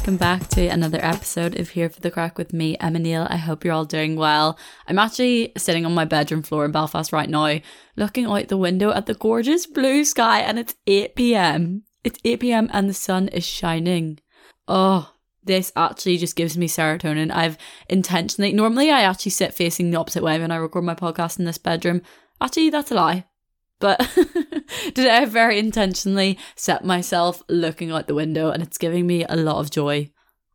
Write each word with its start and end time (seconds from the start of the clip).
welcome 0.00 0.16
back 0.16 0.48
to 0.48 0.66
another 0.66 0.98
episode 1.02 1.60
of 1.60 1.68
Here 1.68 1.90
for 1.90 2.00
the 2.00 2.10
Crack 2.10 2.38
with 2.38 2.54
me, 2.54 2.74
Emma 2.80 2.98
Neal. 2.98 3.26
I 3.28 3.36
hope 3.36 3.62
you're 3.62 3.74
all 3.74 3.84
doing 3.84 4.16
well. 4.16 4.58
I'm 4.86 4.98
actually 4.98 5.52
sitting 5.58 5.84
on 5.84 5.92
my 5.92 6.06
bedroom 6.06 6.40
floor 6.40 6.64
in 6.64 6.72
Belfast 6.72 7.12
right 7.12 7.28
now, 7.28 7.60
looking 7.96 8.24
out 8.24 8.48
the 8.48 8.56
window 8.56 8.92
at 8.92 9.04
the 9.04 9.12
gorgeous 9.12 9.66
blue 9.66 10.06
sky, 10.06 10.40
and 10.40 10.58
it's 10.58 10.74
8 10.86 11.14
pm. 11.16 11.82
It's 12.02 12.18
8 12.24 12.40
pm 12.40 12.70
and 12.72 12.88
the 12.88 12.94
sun 12.94 13.28
is 13.28 13.44
shining. 13.44 14.20
Oh, 14.66 15.12
this 15.44 15.70
actually 15.76 16.16
just 16.16 16.34
gives 16.34 16.56
me 16.56 16.66
serotonin. 16.66 17.30
I've 17.30 17.58
intentionally, 17.86 18.54
normally 18.54 18.90
I 18.90 19.02
actually 19.02 19.32
sit 19.32 19.52
facing 19.52 19.90
the 19.90 19.98
opposite 19.98 20.22
way 20.22 20.38
when 20.38 20.50
I 20.50 20.56
record 20.56 20.84
my 20.84 20.94
podcast 20.94 21.38
in 21.38 21.44
this 21.44 21.58
bedroom. 21.58 22.00
Actually, 22.40 22.70
that's 22.70 22.90
a 22.90 22.94
lie. 22.94 23.26
But 23.80 23.98
today 24.94 25.10
I 25.10 25.24
very 25.24 25.58
intentionally 25.58 26.38
set 26.54 26.84
myself 26.84 27.42
looking 27.48 27.90
out 27.90 28.06
the 28.06 28.14
window 28.14 28.50
and 28.50 28.62
it's 28.62 28.78
giving 28.78 29.06
me 29.06 29.24
a 29.28 29.36
lot 29.36 29.56
of 29.56 29.70
joy. 29.70 30.10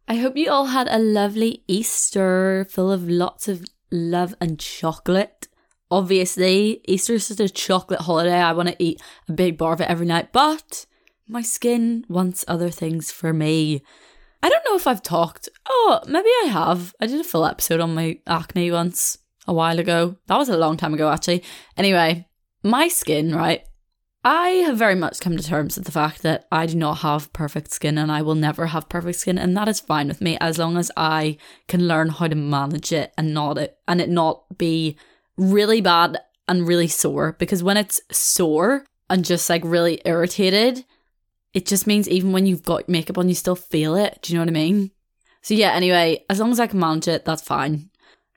I 0.08 0.16
hope 0.16 0.38
you 0.38 0.52
all 0.52 0.68
had 0.68 0.88
a 0.88 1.00
lovely 1.00 1.64
Easter 1.68 2.66
full 2.70 2.92
of 2.92 3.10
lots 3.10 3.48
of 3.48 3.66
love 3.92 4.36
and 4.40 4.60
chocolate. 4.60 5.48
Obviously, 5.90 6.82
Easter 6.86 7.14
is 7.14 7.28
just 7.28 7.40
a 7.40 7.50
chocolate 7.50 8.02
holiday. 8.02 8.36
I 8.36 8.54
want 8.54 8.70
to 8.70 8.84
eat 8.84 9.02
a 9.28 9.34
big 9.34 9.58
bar 9.58 9.74
of 9.74 9.82
it 9.82 9.90
every 9.90 10.06
night, 10.06 10.32
but 10.32 10.86
my 11.28 11.42
skin 11.42 12.06
wants 12.08 12.46
other 12.48 12.70
things 12.70 13.12
for 13.12 13.34
me. 13.34 13.82
I 14.44 14.50
don't 14.50 14.64
know 14.66 14.76
if 14.76 14.86
I've 14.86 15.02
talked. 15.02 15.50
Oh, 15.68 16.02
maybe 16.08 16.30
I 16.44 16.50
have. 16.52 16.94
I 17.02 17.08
did 17.08 17.20
a 17.20 17.24
full 17.24 17.46
episode 17.46 17.80
on 17.80 17.96
my 17.96 18.20
acne 18.28 18.72
once 18.72 19.18
a 19.48 19.54
while 19.54 19.80
ago. 19.80 20.18
That 20.28 20.38
was 20.38 20.50
a 20.50 20.58
long 20.58 20.78
time 20.78 20.94
ago, 20.94 21.10
actually. 21.10 21.44
Anyway, 21.78 22.28
my 22.66 22.88
skin, 22.88 23.34
right? 23.34 23.64
I 24.24 24.50
have 24.66 24.78
very 24.78 24.96
much 24.96 25.20
come 25.20 25.38
to 25.38 25.44
terms 25.44 25.76
with 25.76 25.86
the 25.86 25.92
fact 25.92 26.24
that 26.24 26.48
I 26.52 26.66
do 26.66 26.76
not 26.76 26.96
have 27.00 27.32
perfect 27.32 27.72
skin 27.72 27.98
and 28.00 28.12
I 28.12 28.24
will 28.24 28.34
never 28.34 28.66
have 28.68 28.90
perfect 28.90 29.20
skin 29.20 29.38
and 29.38 29.56
that 29.56 29.68
is 29.68 29.80
fine 29.80 30.08
with 30.08 30.20
me 30.20 30.36
as 30.42 30.58
long 30.58 30.78
as 30.78 30.92
I 30.98 31.38
can 31.68 31.88
learn 31.88 32.10
how 32.10 32.28
to 32.28 32.36
manage 32.36 32.92
it 32.92 33.14
and 33.20 33.36
not 33.36 33.60
it 33.60 33.78
and 33.88 34.02
it 34.02 34.10
not 34.10 34.58
be 34.58 34.98
really 35.38 35.80
bad 35.80 36.18
and 36.48 36.68
really 36.68 36.88
sore 36.88 37.34
because 37.34 37.62
when 37.62 37.78
it's 37.78 38.02
sore 38.12 38.86
and 39.12 39.24
just 39.24 39.48
like 39.48 39.62
really 39.64 40.02
irritated 40.06 40.86
it 41.56 41.66
just 41.66 41.88
means 41.88 42.10
even 42.10 42.34
when 42.34 42.46
you've 42.46 42.64
got 42.64 42.90
makeup 42.90 43.18
on 43.18 43.30
you 43.30 43.34
still 43.34 43.56
feel 43.56 43.96
it. 43.96 44.20
Do 44.22 44.34
you 44.34 44.38
know 44.38 44.42
what 44.42 44.50
I 44.50 44.52
mean? 44.52 44.92
So 45.42 45.54
yeah, 45.54 45.72
anyway, 45.72 46.26
as 46.30 46.40
long 46.40 46.52
as 46.52 46.60
I 46.60 46.68
can 46.68 46.80
manage 46.80 47.08
it, 47.08 47.24
that's 47.24 47.42
fine. 47.42 47.90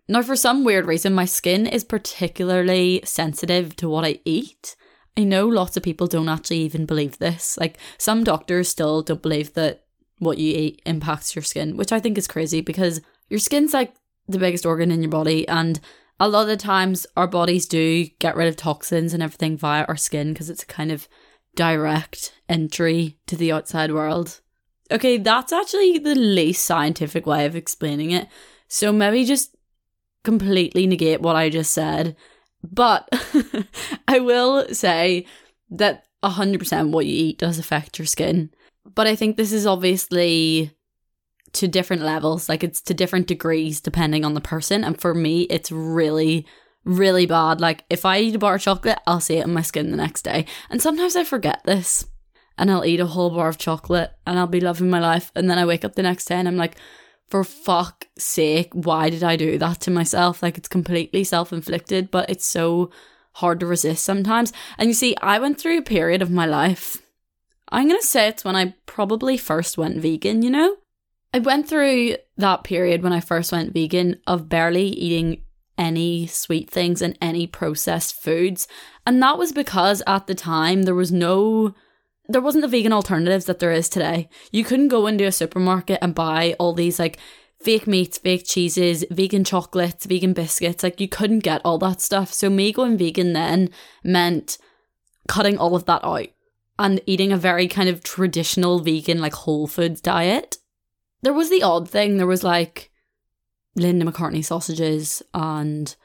Now, 0.09 0.23
for 0.23 0.37
some 0.37 0.65
weird 0.65 0.87
reason, 0.87 1.13
my 1.13 1.27
skin 1.27 1.67
is 1.67 1.85
particularly 1.85 3.03
sensitive 3.05 3.77
to 3.77 3.89
what 3.91 4.07
I 4.07 4.21
eat. 4.25 4.75
I 5.17 5.25
know 5.25 5.47
lots 5.47 5.77
of 5.77 5.83
people 5.83 6.07
don't 6.07 6.31
actually 6.31 6.61
even 6.61 6.87
believe 6.87 7.19
this. 7.19 7.59
Like, 7.59 7.77
some 7.99 8.25
doctors 8.25 8.69
still 8.69 9.03
don't 9.03 9.21
believe 9.21 9.53
that 9.55 9.85
what 10.19 10.39
you 10.39 10.57
eat 10.57 10.83
impacts 10.87 11.37
your 11.37 11.43
skin, 11.43 11.77
which 11.77 11.93
I 11.93 12.01
think 12.01 12.17
is 12.17 12.27
crazy 12.27 12.61
because 12.63 13.01
your 13.29 13.39
skin's 13.39 13.75
like 13.75 13.95
the 14.27 14.39
biggest 14.39 14.65
organ 14.65 14.91
in 14.91 15.03
your 15.03 15.11
body. 15.11 15.47
And 15.47 15.79
a 16.19 16.29
lot 16.29 16.43
of 16.43 16.49
the 16.49 16.57
times, 16.57 17.07
our 17.17 17.27
bodies 17.27 17.67
do 17.67 18.07
get 18.19 18.35
rid 18.35 18.49
of 18.49 18.57
toxins 18.57 19.13
and 19.13 19.23
everything 19.23 19.59
via 19.59 19.85
our 19.85 19.97
skin 19.97 20.33
because 20.33 20.49
it's 20.49 20.63
a 20.63 20.67
kind 20.67 20.91
of 20.91 21.07
direct 21.55 22.33
entry 22.49 23.19
to 23.27 23.37
the 23.37 23.53
outside 23.53 23.93
world. 23.93 24.41
Okay, 24.91 25.19
that's 25.19 25.53
actually 25.53 25.99
the 25.99 26.15
least 26.15 26.65
scientific 26.65 27.27
way 27.27 27.45
of 27.45 27.55
explaining 27.55 28.11
it. 28.11 28.27
So 28.69 28.93
maybe 28.93 29.25
just 29.25 29.57
completely 30.29 30.87
negate 30.87 31.23
what 31.23 31.37
I 31.37 31.49
just 31.49 31.73
said. 31.73 32.15
But 32.63 33.09
I 34.09 34.19
will 34.19 34.69
say 34.75 35.25
that 35.71 36.05
100% 36.23 36.91
what 36.91 37.07
you 37.07 37.15
eat 37.15 37.39
does 37.39 37.59
affect 37.59 37.99
your 37.99 38.05
skin. 38.05 38.51
But 38.85 39.07
I 39.07 39.17
think 39.17 39.37
this 39.37 39.53
is 39.53 39.67
obviously 39.67 40.73
to 41.55 41.67
different 41.67 42.03
levels, 42.03 42.47
like 42.47 42.63
it's 42.63 42.83
to 42.83 42.93
different 42.93 43.27
degrees 43.27 43.81
depending 43.81 44.23
on 44.23 44.35
the 44.35 44.43
person. 44.43 44.85
And 44.85 45.01
for 45.01 45.15
me, 45.15 45.43
it's 45.45 45.73
really, 45.73 46.47
really 46.85 47.25
bad. 47.25 47.59
Like 47.59 47.85
if 47.89 48.05
I 48.05 48.19
eat 48.19 48.35
a 48.35 48.39
bar 48.39 48.57
of 48.57 48.61
chocolate, 48.61 48.99
I'll 49.07 49.21
see 49.21 49.39
it 49.39 49.47
in 49.47 49.55
my 49.55 49.63
skin 49.63 49.91
the 49.91 49.97
next 49.97 50.23
day. 50.23 50.45
And 50.69 50.83
sometimes 50.83 51.17
I 51.17 51.25
forget 51.25 51.63
this 51.65 52.05
and 52.59 52.71
I'll 52.71 52.85
eat 52.85 53.01
a 53.01 53.07
whole 53.07 53.31
bar 53.31 53.49
of 53.49 53.57
chocolate 53.57 54.11
and 54.27 54.39
I'll 54.39 54.47
be 54.47 54.61
loving 54.61 54.91
my 54.91 55.01
life. 55.01 55.33
And 55.35 55.49
then 55.49 55.57
I 55.57 55.65
wake 55.65 55.87
up 55.87 55.95
the 55.95 56.03
next 56.03 56.27
day 56.27 56.35
and 56.35 56.47
I'm 56.47 56.59
like, 56.59 56.77
for 57.29 57.45
fuck's 57.45 58.07
sake, 58.19 58.71
why 58.73 59.11
did 59.11 59.23
I 59.23 59.37
do 59.37 59.59
that 59.59 59.81
to 59.83 59.91
myself? 59.91 60.43
Like 60.43 60.59
it's 60.59 60.69
completely 60.69 61.25
self 61.25 61.53
inflicted, 61.53 62.11
but 62.11 62.31
it's 62.31 62.47
so 62.47 62.91
hard 63.35 63.61
to 63.61 63.67
resist 63.67 64.05
sometimes. 64.05 64.53
And 64.79 64.89
you 64.89 64.95
see, 64.95 65.17
I 65.23 65.39
went 65.39 65.61
through 65.61 65.79
a 65.79 65.83
period 65.83 66.23
of 66.23 66.31
my 66.31 66.47
life. 66.47 67.03
I'm 67.71 67.89
going 67.89 68.01
to 68.01 68.07
say 68.07 68.29
it's 68.29 68.45
when 68.45 68.57
I 68.57 68.75
probably 68.87 69.37
first 69.37 69.77
went 69.77 70.01
vegan, 70.01 70.43
you 70.43 70.51
know? 70.51 70.77
I 71.35 71.39
went 71.41 71.69
through 71.69 72.17
that 72.39 72.65
period 72.65 73.03
when 73.03 73.13
I 73.13 73.21
first 73.21 73.53
went 73.53 73.75
vegan 73.75 74.21
of 74.27 74.49
barely 74.49 74.87
eating 74.87 75.43
any 75.77 76.27
sweet 76.27 76.71
things 76.71 77.03
and 77.03 77.17
any 77.21 77.47
processed 77.47 78.21
foods. 78.21 78.67
And 79.07 79.23
that 79.23 79.39
was 79.39 79.53
because 79.53 80.03
at 80.07 80.27
the 80.27 80.35
time 80.35 80.83
there 80.83 80.95
was 80.95 81.13
no 81.13 81.75
there 82.29 82.43
wasn't 82.43 82.63
the 82.63 82.69
vegan 82.69 82.93
alternatives 82.93 83.47
that 83.47 83.59
there 83.59 83.73
is 83.73 83.89
today. 83.89 84.29
You 84.53 84.63
couldn't 84.63 84.89
go 84.89 85.07
into 85.07 85.25
a 85.25 85.33
supermarket 85.33 85.99
and 86.03 86.15
buy 86.15 86.55
all 86.59 86.75
these 86.75 86.99
like 86.99 87.19
fake 87.61 87.87
meats, 87.87 88.19
fake 88.19 88.47
cheeses, 88.47 89.05
vegan 89.11 89.45
chocolates, 89.45 90.05
vegan 90.05 90.35
biscuits. 90.35 90.83
Like 90.83 91.01
you 91.01 91.09
couldn't 91.09 91.41
get 91.41 91.63
all 91.65 91.79
that 91.79 92.01
stuff. 92.01 92.33
So 92.33 92.51
me 92.51 92.73
going 92.73 92.99
vegan 92.99 93.33
then 93.33 93.71
meant 94.05 94.59
cutting 95.27 95.59
all 95.59 95.75
of 95.75 95.87
that 95.87 96.05
out 96.05 96.29
and 96.79 97.01
eating 97.07 97.33
a 97.33 97.37
very 97.37 97.67
kind 97.67 97.89
of 97.89 98.03
traditional 98.03 98.79
vegan 98.79 99.21
like 99.21 99.35
whole 99.35 99.67
foods 99.67 100.01
diet. 100.01 100.59
There 101.23 101.33
was 101.33 101.51
the 101.51 101.63
odd 101.63 101.89
thing. 101.89 102.17
There 102.19 102.27
was 102.27 102.45
like 102.45 102.91
Linda 103.75 104.05
McCartney 104.05 104.45
sausages 104.45 105.23
and 105.33 105.97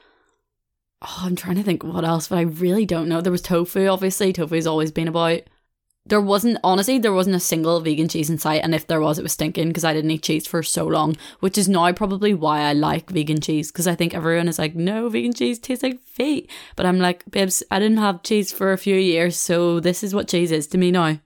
oh, 1.02 1.20
I'm 1.20 1.36
trying 1.36 1.56
to 1.56 1.62
think 1.62 1.84
what 1.84 2.04
else, 2.04 2.28
but 2.28 2.38
I 2.38 2.42
really 2.42 2.86
don't 2.86 3.08
know. 3.08 3.20
There 3.20 3.30
was 3.30 3.42
tofu, 3.42 3.86
obviously. 3.88 4.32
Tofu's 4.32 4.66
always 4.66 4.90
been 4.90 5.08
about 5.08 5.42
there 6.06 6.20
wasn't 6.20 6.58
honestly 6.62 6.98
there 6.98 7.12
wasn't 7.12 7.34
a 7.34 7.40
single 7.40 7.80
vegan 7.80 8.08
cheese 8.08 8.28
in 8.28 8.36
sight 8.38 8.62
and 8.62 8.74
if 8.74 8.86
there 8.86 9.00
was 9.00 9.18
it 9.18 9.22
was 9.22 9.32
stinking 9.32 9.68
because 9.68 9.84
i 9.84 9.92
didn't 9.92 10.10
eat 10.10 10.22
cheese 10.22 10.46
for 10.46 10.62
so 10.62 10.86
long 10.86 11.16
which 11.40 11.56
is 11.56 11.68
now 11.68 11.90
probably 11.92 12.34
why 12.34 12.60
i 12.60 12.72
like 12.72 13.08
vegan 13.10 13.40
cheese 13.40 13.72
because 13.72 13.86
i 13.86 13.94
think 13.94 14.14
everyone 14.14 14.48
is 14.48 14.58
like 14.58 14.74
no 14.74 15.08
vegan 15.08 15.32
cheese 15.32 15.58
tastes 15.58 15.82
like 15.82 16.00
feet. 16.02 16.50
But 16.76 16.86
i'm 16.86 16.98
like 16.98 17.24
babes 17.30 17.62
i 17.70 17.78
didn't 17.78 17.98
have 17.98 18.22
cheese 18.22 18.52
for 18.52 18.72
a 18.72 18.78
few 18.78 18.96
years 18.96 19.36
so 19.36 19.80
this 19.80 20.02
is 20.02 20.14
what 20.14 20.28
cheese 20.28 20.52
is 20.52 20.66
to 20.68 20.78
me 20.78 20.90
now. 20.90 21.18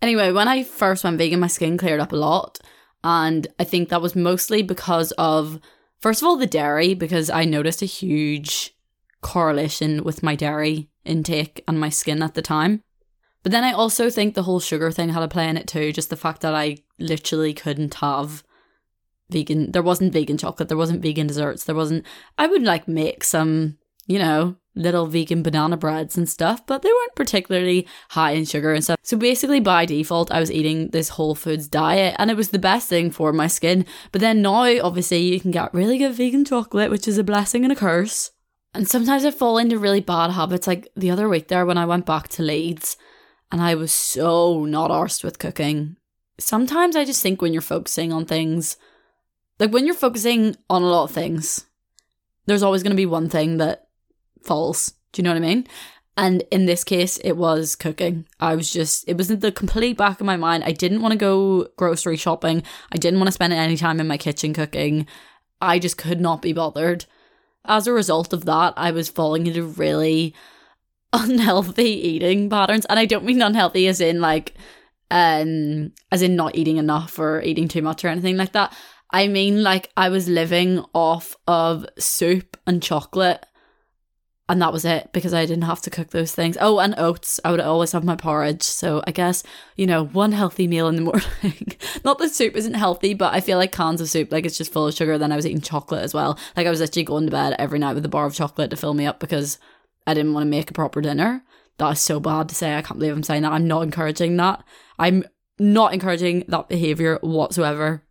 Anyway 0.00 0.30
when 0.30 0.48
i 0.48 0.62
first 0.62 1.02
went 1.02 1.18
vegan 1.18 1.40
my 1.40 1.48
skin 1.48 1.76
cleared 1.76 2.00
up 2.00 2.12
a 2.12 2.16
lot 2.16 2.58
and 3.02 3.48
i 3.58 3.64
think 3.64 3.88
that 3.88 4.02
was 4.02 4.14
mostly 4.14 4.62
because 4.62 5.12
of 5.12 5.60
first 6.00 6.22
of 6.22 6.28
all 6.28 6.36
the 6.36 6.46
dairy 6.46 6.94
because 6.94 7.30
i 7.30 7.44
noticed 7.44 7.82
a 7.82 7.86
huge 7.86 8.76
correlation 9.20 10.04
with 10.04 10.22
my 10.22 10.36
dairy 10.36 10.88
intake 11.04 11.64
and 11.66 11.80
my 11.80 11.88
skin 11.88 12.22
at 12.22 12.34
the 12.34 12.42
time 12.42 12.82
but 13.42 13.52
then 13.52 13.64
I 13.64 13.72
also 13.72 14.10
think 14.10 14.34
the 14.34 14.42
whole 14.42 14.60
sugar 14.60 14.90
thing 14.90 15.10
had 15.10 15.22
a 15.22 15.28
play 15.28 15.48
in 15.48 15.56
it 15.56 15.68
too. 15.68 15.92
Just 15.92 16.10
the 16.10 16.16
fact 16.16 16.40
that 16.42 16.54
I 16.54 16.78
literally 16.98 17.54
couldn't 17.54 17.94
have 17.94 18.42
vegan. 19.30 19.72
There 19.72 19.82
wasn't 19.82 20.12
vegan 20.12 20.38
chocolate. 20.38 20.68
There 20.68 20.76
wasn't 20.76 21.02
vegan 21.02 21.26
desserts. 21.26 21.64
There 21.64 21.74
wasn't. 21.74 22.04
I 22.36 22.46
would 22.46 22.62
like 22.62 22.88
make 22.88 23.24
some, 23.24 23.78
you 24.06 24.18
know, 24.18 24.56
little 24.74 25.06
vegan 25.06 25.42
banana 25.42 25.76
breads 25.76 26.16
and 26.16 26.28
stuff, 26.28 26.64
but 26.66 26.82
they 26.82 26.88
weren't 26.88 27.14
particularly 27.16 27.86
high 28.10 28.32
in 28.32 28.44
sugar 28.44 28.72
and 28.72 28.82
stuff. 28.82 28.98
So 29.02 29.16
basically, 29.16 29.60
by 29.60 29.84
default, 29.84 30.30
I 30.30 30.40
was 30.40 30.52
eating 30.52 30.90
this 30.90 31.10
whole 31.10 31.34
foods 31.34 31.68
diet 31.68 32.14
and 32.18 32.30
it 32.30 32.36
was 32.36 32.50
the 32.50 32.58
best 32.58 32.88
thing 32.88 33.10
for 33.10 33.32
my 33.32 33.48
skin. 33.48 33.84
But 34.12 34.20
then 34.20 34.40
now, 34.40 34.80
obviously, 34.82 35.18
you 35.18 35.40
can 35.40 35.50
get 35.50 35.74
really 35.74 35.98
good 35.98 36.14
vegan 36.14 36.44
chocolate, 36.44 36.90
which 36.90 37.08
is 37.08 37.18
a 37.18 37.24
blessing 37.24 37.64
and 37.64 37.72
a 37.72 37.76
curse. 37.76 38.30
And 38.74 38.86
sometimes 38.86 39.24
I 39.24 39.30
fall 39.30 39.58
into 39.58 39.78
really 39.78 40.00
bad 40.00 40.30
habits. 40.30 40.66
Like 40.66 40.88
the 40.94 41.10
other 41.10 41.28
week 41.28 41.48
there, 41.48 41.66
when 41.66 41.78
I 41.78 41.86
went 41.86 42.06
back 42.06 42.28
to 42.28 42.42
Leeds, 42.42 42.96
and 43.50 43.60
I 43.60 43.74
was 43.74 43.92
so 43.92 44.64
not 44.64 44.90
arsed 44.90 45.24
with 45.24 45.38
cooking. 45.38 45.96
Sometimes 46.38 46.96
I 46.96 47.04
just 47.04 47.22
think 47.22 47.40
when 47.40 47.52
you're 47.52 47.62
focusing 47.62 48.12
on 48.12 48.24
things, 48.24 48.76
like 49.58 49.72
when 49.72 49.86
you're 49.86 49.94
focusing 49.94 50.56
on 50.70 50.82
a 50.82 50.86
lot 50.86 51.04
of 51.04 51.10
things, 51.10 51.66
there's 52.46 52.62
always 52.62 52.82
going 52.82 52.92
to 52.92 52.96
be 52.96 53.06
one 53.06 53.28
thing 53.28 53.56
that 53.58 53.88
falls. 54.42 54.94
Do 55.12 55.20
you 55.20 55.24
know 55.24 55.30
what 55.30 55.36
I 55.36 55.40
mean? 55.40 55.66
And 56.16 56.42
in 56.50 56.66
this 56.66 56.82
case, 56.82 57.16
it 57.18 57.34
was 57.34 57.76
cooking. 57.76 58.26
I 58.40 58.56
was 58.56 58.72
just, 58.72 59.08
it 59.08 59.16
was 59.16 59.28
the 59.28 59.52
complete 59.52 59.96
back 59.96 60.20
of 60.20 60.26
my 60.26 60.36
mind. 60.36 60.64
I 60.64 60.72
didn't 60.72 61.00
want 61.00 61.12
to 61.12 61.18
go 61.18 61.68
grocery 61.76 62.16
shopping. 62.16 62.64
I 62.92 62.96
didn't 62.96 63.20
want 63.20 63.28
to 63.28 63.32
spend 63.32 63.52
any 63.52 63.76
time 63.76 64.00
in 64.00 64.08
my 64.08 64.16
kitchen 64.16 64.52
cooking. 64.52 65.06
I 65.60 65.78
just 65.78 65.96
could 65.96 66.20
not 66.20 66.42
be 66.42 66.52
bothered. 66.52 67.04
As 67.64 67.86
a 67.86 67.92
result 67.92 68.32
of 68.32 68.46
that, 68.46 68.74
I 68.76 68.90
was 68.90 69.08
falling 69.08 69.46
into 69.46 69.62
really 69.64 70.34
unhealthy 71.12 71.90
eating 71.90 72.50
patterns 72.50 72.84
and 72.86 72.98
i 72.98 73.04
don't 73.04 73.24
mean 73.24 73.40
unhealthy 73.40 73.88
as 73.88 74.00
in 74.00 74.20
like 74.20 74.54
um 75.10 75.92
as 76.12 76.22
in 76.22 76.36
not 76.36 76.54
eating 76.54 76.76
enough 76.76 77.18
or 77.18 77.40
eating 77.42 77.66
too 77.66 77.82
much 77.82 78.04
or 78.04 78.08
anything 78.08 78.36
like 78.36 78.52
that 78.52 78.76
i 79.10 79.26
mean 79.26 79.62
like 79.62 79.90
i 79.96 80.08
was 80.08 80.28
living 80.28 80.84
off 80.94 81.34
of 81.46 81.86
soup 81.98 82.56
and 82.66 82.82
chocolate 82.82 83.44
and 84.48 84.62
that 84.62 84.72
was 84.72 84.84
it 84.84 85.10
because 85.12 85.34
I 85.34 85.44
didn't 85.44 85.64
have 85.64 85.82
to 85.82 85.90
cook 85.90 86.08
those 86.08 86.34
things. 86.34 86.56
Oh, 86.58 86.78
and 86.78 86.94
oats. 86.96 87.38
I 87.44 87.50
would 87.50 87.60
always 87.60 87.92
have 87.92 88.02
my 88.02 88.16
porridge. 88.16 88.62
So 88.62 89.02
I 89.06 89.10
guess, 89.10 89.42
you 89.76 89.86
know, 89.86 90.06
one 90.06 90.32
healthy 90.32 90.66
meal 90.66 90.88
in 90.88 90.96
the 90.96 91.02
morning. 91.42 91.76
Not 92.02 92.18
that 92.18 92.30
soup 92.30 92.56
isn't 92.56 92.74
healthy, 92.74 93.12
but 93.12 93.34
I 93.34 93.40
feel 93.40 93.58
like 93.58 93.72
cans 93.72 94.00
of 94.00 94.08
soup, 94.08 94.32
like 94.32 94.46
it's 94.46 94.56
just 94.56 94.72
full 94.72 94.86
of 94.86 94.94
sugar. 94.94 95.18
Then 95.18 95.32
I 95.32 95.36
was 95.36 95.46
eating 95.46 95.60
chocolate 95.60 96.02
as 96.02 96.14
well. 96.14 96.38
Like 96.56 96.66
I 96.66 96.70
was 96.70 96.80
actually 96.80 97.04
going 97.04 97.26
to 97.26 97.30
bed 97.30 97.56
every 97.58 97.78
night 97.78 97.94
with 97.94 98.06
a 98.06 98.08
bar 98.08 98.24
of 98.24 98.34
chocolate 98.34 98.70
to 98.70 98.76
fill 98.76 98.94
me 98.94 99.04
up 99.04 99.20
because 99.20 99.58
I 100.08 100.14
didn't 100.14 100.32
want 100.32 100.44
to 100.44 100.50
make 100.50 100.70
a 100.70 100.74
proper 100.74 101.00
dinner. 101.00 101.44
That 101.76 101.92
is 101.92 102.00
so 102.00 102.18
bad 102.18 102.48
to 102.48 102.54
say. 102.54 102.74
I 102.74 102.82
can't 102.82 102.98
believe 102.98 103.14
I'm 103.14 103.22
saying 103.22 103.42
that. 103.42 103.52
I'm 103.52 103.68
not 103.68 103.82
encouraging 103.82 104.36
that. 104.38 104.64
I'm 104.98 105.24
not 105.58 105.92
encouraging 105.94 106.44
that 106.48 106.68
behavior 106.68 107.18
whatsoever. 107.20 108.02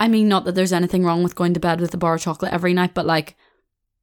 I 0.00 0.08
mean, 0.08 0.28
not 0.28 0.44
that 0.44 0.54
there's 0.54 0.72
anything 0.72 1.04
wrong 1.04 1.22
with 1.22 1.36
going 1.36 1.54
to 1.54 1.60
bed 1.60 1.80
with 1.80 1.94
a 1.94 1.98
bar 1.98 2.14
of 2.14 2.20
chocolate 2.20 2.52
every 2.52 2.74
night, 2.74 2.94
but 2.94 3.06
like, 3.06 3.36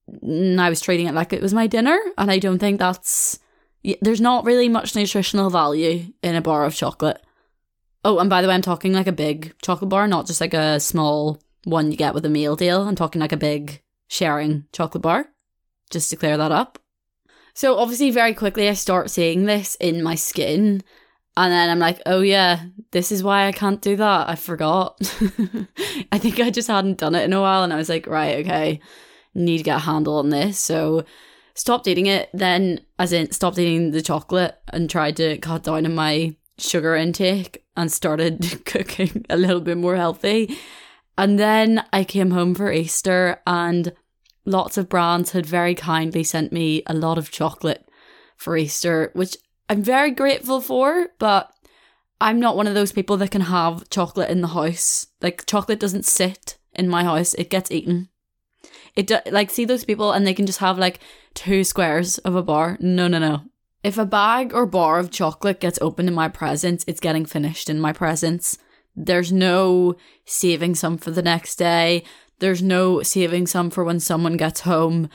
I 0.07 0.69
was 0.69 0.81
treating 0.81 1.07
it 1.07 1.13
like 1.13 1.33
it 1.33 1.41
was 1.41 1.53
my 1.53 1.67
dinner, 1.67 1.97
and 2.17 2.29
I 2.29 2.39
don't 2.39 2.59
think 2.59 2.79
that's. 2.79 3.39
There's 4.01 4.21
not 4.21 4.45
really 4.45 4.69
much 4.69 4.95
nutritional 4.95 5.49
value 5.49 6.13
in 6.21 6.35
a 6.35 6.41
bar 6.41 6.65
of 6.65 6.75
chocolate. 6.75 7.21
Oh, 8.05 8.19
and 8.19 8.29
by 8.29 8.41
the 8.41 8.47
way, 8.47 8.53
I'm 8.53 8.61
talking 8.61 8.93
like 8.93 9.07
a 9.07 9.11
big 9.11 9.53
chocolate 9.61 9.89
bar, 9.89 10.07
not 10.07 10.27
just 10.27 10.41
like 10.41 10.53
a 10.53 10.79
small 10.79 11.41
one 11.63 11.91
you 11.91 11.97
get 11.97 12.13
with 12.13 12.25
a 12.25 12.29
meal 12.29 12.55
deal. 12.55 12.87
I'm 12.87 12.95
talking 12.95 13.21
like 13.21 13.31
a 13.31 13.37
big 13.37 13.81
sharing 14.07 14.65
chocolate 14.73 15.01
bar, 15.01 15.27
just 15.89 16.09
to 16.09 16.15
clear 16.15 16.37
that 16.37 16.51
up. 16.51 16.79
So, 17.53 17.77
obviously, 17.77 18.11
very 18.11 18.33
quickly, 18.33 18.67
I 18.67 18.73
start 18.73 19.09
seeing 19.09 19.45
this 19.45 19.75
in 19.75 20.03
my 20.03 20.15
skin. 20.15 20.83
And 21.35 21.51
then 21.51 21.69
I'm 21.69 21.79
like, 21.79 21.99
oh 22.05 22.21
yeah, 22.21 22.65
this 22.91 23.11
is 23.11 23.23
why 23.23 23.47
I 23.47 23.51
can't 23.51 23.81
do 23.81 23.95
that. 23.95 24.29
I 24.29 24.35
forgot. 24.35 24.97
I 26.11 26.19
think 26.19 26.39
I 26.39 26.51
just 26.51 26.67
hadn't 26.67 26.99
done 26.99 27.15
it 27.15 27.23
in 27.23 27.33
a 27.33 27.41
while. 27.41 27.63
And 27.63 27.73
I 27.73 27.77
was 27.77 27.89
like, 27.89 28.05
right, 28.05 28.45
okay, 28.45 28.79
need 29.33 29.57
to 29.57 29.63
get 29.63 29.77
a 29.77 29.79
handle 29.79 30.17
on 30.17 30.29
this. 30.29 30.59
So 30.59 31.05
stopped 31.55 31.87
eating 31.87 32.05
it. 32.05 32.29
Then, 32.33 32.81
as 32.99 33.13
in, 33.13 33.31
stopped 33.31 33.57
eating 33.57 33.91
the 33.91 34.01
chocolate 34.01 34.59
and 34.71 34.89
tried 34.89 35.15
to 35.17 35.37
cut 35.39 35.63
down 35.63 35.85
on 35.85 35.95
my 35.95 36.35
sugar 36.57 36.95
intake 36.95 37.65
and 37.75 37.91
started 37.91 38.61
cooking 38.65 39.25
a 39.29 39.37
little 39.37 39.61
bit 39.61 39.77
more 39.77 39.95
healthy. 39.95 40.55
And 41.17 41.39
then 41.39 41.83
I 41.93 42.03
came 42.03 42.31
home 42.31 42.55
for 42.55 42.71
Easter 42.71 43.41
and 43.45 43.93
lots 44.45 44.77
of 44.77 44.89
brands 44.89 45.31
had 45.31 45.45
very 45.45 45.75
kindly 45.75 46.23
sent 46.23 46.51
me 46.51 46.83
a 46.87 46.93
lot 46.93 47.17
of 47.17 47.31
chocolate 47.31 47.87
for 48.35 48.57
Easter, 48.57 49.11
which 49.13 49.37
I'm 49.69 49.81
very 49.81 50.11
grateful 50.11 50.61
for, 50.61 51.09
but 51.19 51.51
I'm 52.19 52.39
not 52.39 52.55
one 52.55 52.67
of 52.67 52.73
those 52.73 52.91
people 52.91 53.17
that 53.17 53.31
can 53.31 53.41
have 53.41 53.89
chocolate 53.89 54.29
in 54.29 54.41
the 54.41 54.49
house. 54.49 55.07
Like 55.21 55.45
chocolate 55.45 55.79
doesn't 55.79 56.05
sit 56.05 56.57
in 56.73 56.89
my 56.89 57.03
house; 57.03 57.33
it 57.35 57.49
gets 57.49 57.71
eaten. 57.71 58.09
It 58.95 59.07
do, 59.07 59.17
like 59.31 59.49
see 59.49 59.65
those 59.65 59.85
people 59.85 60.11
and 60.11 60.25
they 60.25 60.33
can 60.33 60.45
just 60.45 60.59
have 60.59 60.77
like 60.77 60.99
two 61.33 61.63
squares 61.63 62.17
of 62.19 62.35
a 62.35 62.43
bar. 62.43 62.77
No, 62.79 63.07
no, 63.07 63.19
no. 63.19 63.43
If 63.83 63.97
a 63.97 64.05
bag 64.05 64.53
or 64.53 64.65
bar 64.65 64.99
of 64.99 65.11
chocolate 65.11 65.59
gets 65.59 65.79
opened 65.81 66.07
in 66.07 66.15
my 66.15 66.29
presence, 66.29 66.85
it's 66.87 67.01
getting 67.01 67.25
finished 67.25 67.69
in 67.69 67.79
my 67.79 67.91
presence. 67.91 68.57
There's 68.95 69.31
no 69.31 69.95
saving 70.25 70.75
some 70.75 70.97
for 70.97 71.11
the 71.11 71.21
next 71.21 71.55
day. 71.55 72.03
There's 72.43 72.61
no 72.61 73.01
saving 73.03 73.47
some 73.47 73.69
for 73.69 73.85
when 73.85 74.01
someone 74.01 74.35
gets 74.35 74.59
home. 74.59 75.07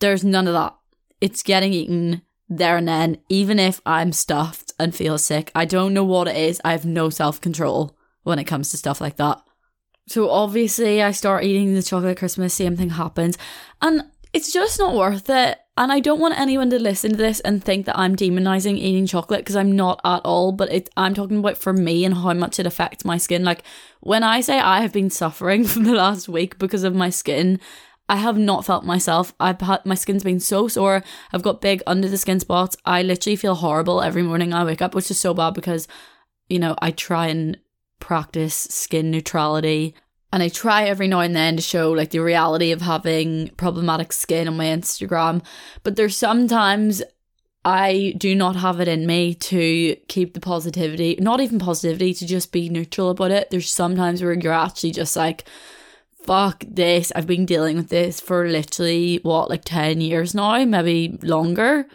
There's 0.00 0.22
none 0.22 0.46
of 0.46 0.52
that. 0.52 0.76
It's 1.18 1.42
getting 1.42 1.72
eaten 1.72 2.20
there 2.46 2.76
and 2.76 2.86
then, 2.86 3.16
even 3.30 3.58
if 3.58 3.80
I'm 3.86 4.12
stuffed 4.12 4.74
and 4.78 4.94
feel 4.94 5.16
sick. 5.16 5.50
I 5.54 5.64
don't 5.64 5.94
know 5.94 6.04
what 6.04 6.28
it 6.28 6.36
is. 6.36 6.60
I 6.62 6.72
have 6.72 6.84
no 6.84 7.08
self 7.08 7.40
control 7.40 7.96
when 8.24 8.38
it 8.38 8.44
comes 8.44 8.68
to 8.68 8.76
stuff 8.76 9.00
like 9.00 9.16
that. 9.16 9.40
So 10.08 10.28
obviously, 10.28 11.02
I 11.02 11.12
start 11.12 11.44
eating 11.44 11.72
the 11.72 11.82
chocolate 11.82 12.18
Christmas, 12.18 12.52
same 12.52 12.76
thing 12.76 12.90
happens. 12.90 13.38
And 13.80 14.02
it's 14.34 14.52
just 14.52 14.78
not 14.78 14.94
worth 14.94 15.30
it. 15.30 15.58
And 15.76 15.90
I 15.90 15.98
don't 15.98 16.20
want 16.20 16.38
anyone 16.38 16.70
to 16.70 16.78
listen 16.78 17.12
to 17.12 17.16
this 17.16 17.40
and 17.40 17.62
think 17.62 17.86
that 17.86 17.98
I'm 17.98 18.14
demonizing 18.14 18.76
eating 18.76 19.06
chocolate 19.06 19.40
because 19.40 19.56
I'm 19.56 19.74
not 19.74 20.00
at 20.04 20.20
all. 20.24 20.52
But 20.52 20.72
it, 20.72 20.88
I'm 20.96 21.14
talking 21.14 21.38
about 21.38 21.58
for 21.58 21.72
me 21.72 22.04
and 22.04 22.14
how 22.14 22.32
much 22.32 22.60
it 22.60 22.66
affects 22.66 23.04
my 23.04 23.18
skin. 23.18 23.44
Like 23.44 23.64
when 24.00 24.22
I 24.22 24.40
say 24.40 24.60
I 24.60 24.82
have 24.82 24.92
been 24.92 25.10
suffering 25.10 25.64
for 25.64 25.80
the 25.80 25.94
last 25.94 26.28
week 26.28 26.58
because 26.58 26.84
of 26.84 26.94
my 26.94 27.10
skin, 27.10 27.58
I 28.08 28.16
have 28.16 28.38
not 28.38 28.64
felt 28.64 28.84
myself. 28.84 29.34
I've 29.40 29.60
had 29.60 29.84
my 29.84 29.96
skin's 29.96 30.22
been 30.22 30.38
so 30.38 30.68
sore. 30.68 31.02
I've 31.32 31.42
got 31.42 31.60
big 31.60 31.82
under 31.86 32.08
the 32.08 32.18
skin 32.18 32.38
spots. 32.38 32.76
I 32.84 33.02
literally 33.02 33.36
feel 33.36 33.56
horrible 33.56 34.00
every 34.00 34.22
morning 34.22 34.52
I 34.52 34.64
wake 34.64 34.82
up, 34.82 34.94
which 34.94 35.10
is 35.10 35.18
so 35.18 35.34
bad 35.34 35.54
because, 35.54 35.88
you 36.48 36.60
know, 36.60 36.76
I 36.80 36.92
try 36.92 37.28
and 37.28 37.58
practice 37.98 38.54
skin 38.54 39.10
neutrality 39.10 39.94
and 40.34 40.42
I 40.42 40.48
try 40.48 40.86
every 40.86 41.06
now 41.06 41.20
and 41.20 41.36
then 41.36 41.54
to 41.54 41.62
show 41.62 41.92
like 41.92 42.10
the 42.10 42.18
reality 42.18 42.72
of 42.72 42.80
having 42.80 43.50
problematic 43.50 44.12
skin 44.12 44.48
on 44.48 44.56
my 44.56 44.64
Instagram. 44.64 45.44
But 45.84 45.94
there's 45.94 46.16
sometimes 46.16 47.04
I 47.64 48.14
do 48.18 48.34
not 48.34 48.56
have 48.56 48.80
it 48.80 48.88
in 48.88 49.06
me 49.06 49.36
to 49.36 49.94
keep 50.08 50.34
the 50.34 50.40
positivity, 50.40 51.16
not 51.20 51.40
even 51.40 51.60
positivity, 51.60 52.14
to 52.14 52.26
just 52.26 52.50
be 52.50 52.68
neutral 52.68 53.10
about 53.10 53.30
it. 53.30 53.50
There's 53.50 53.70
sometimes 53.70 54.24
where 54.24 54.32
you're 54.32 54.52
actually 54.52 54.90
just 54.90 55.14
like, 55.14 55.44
fuck 56.24 56.64
this. 56.66 57.12
I've 57.14 57.28
been 57.28 57.46
dealing 57.46 57.76
with 57.76 57.90
this 57.90 58.20
for 58.20 58.48
literally 58.48 59.20
what, 59.22 59.50
like 59.50 59.64
10 59.64 60.00
years 60.00 60.34
now, 60.34 60.64
maybe 60.64 61.16
longer. 61.22 61.86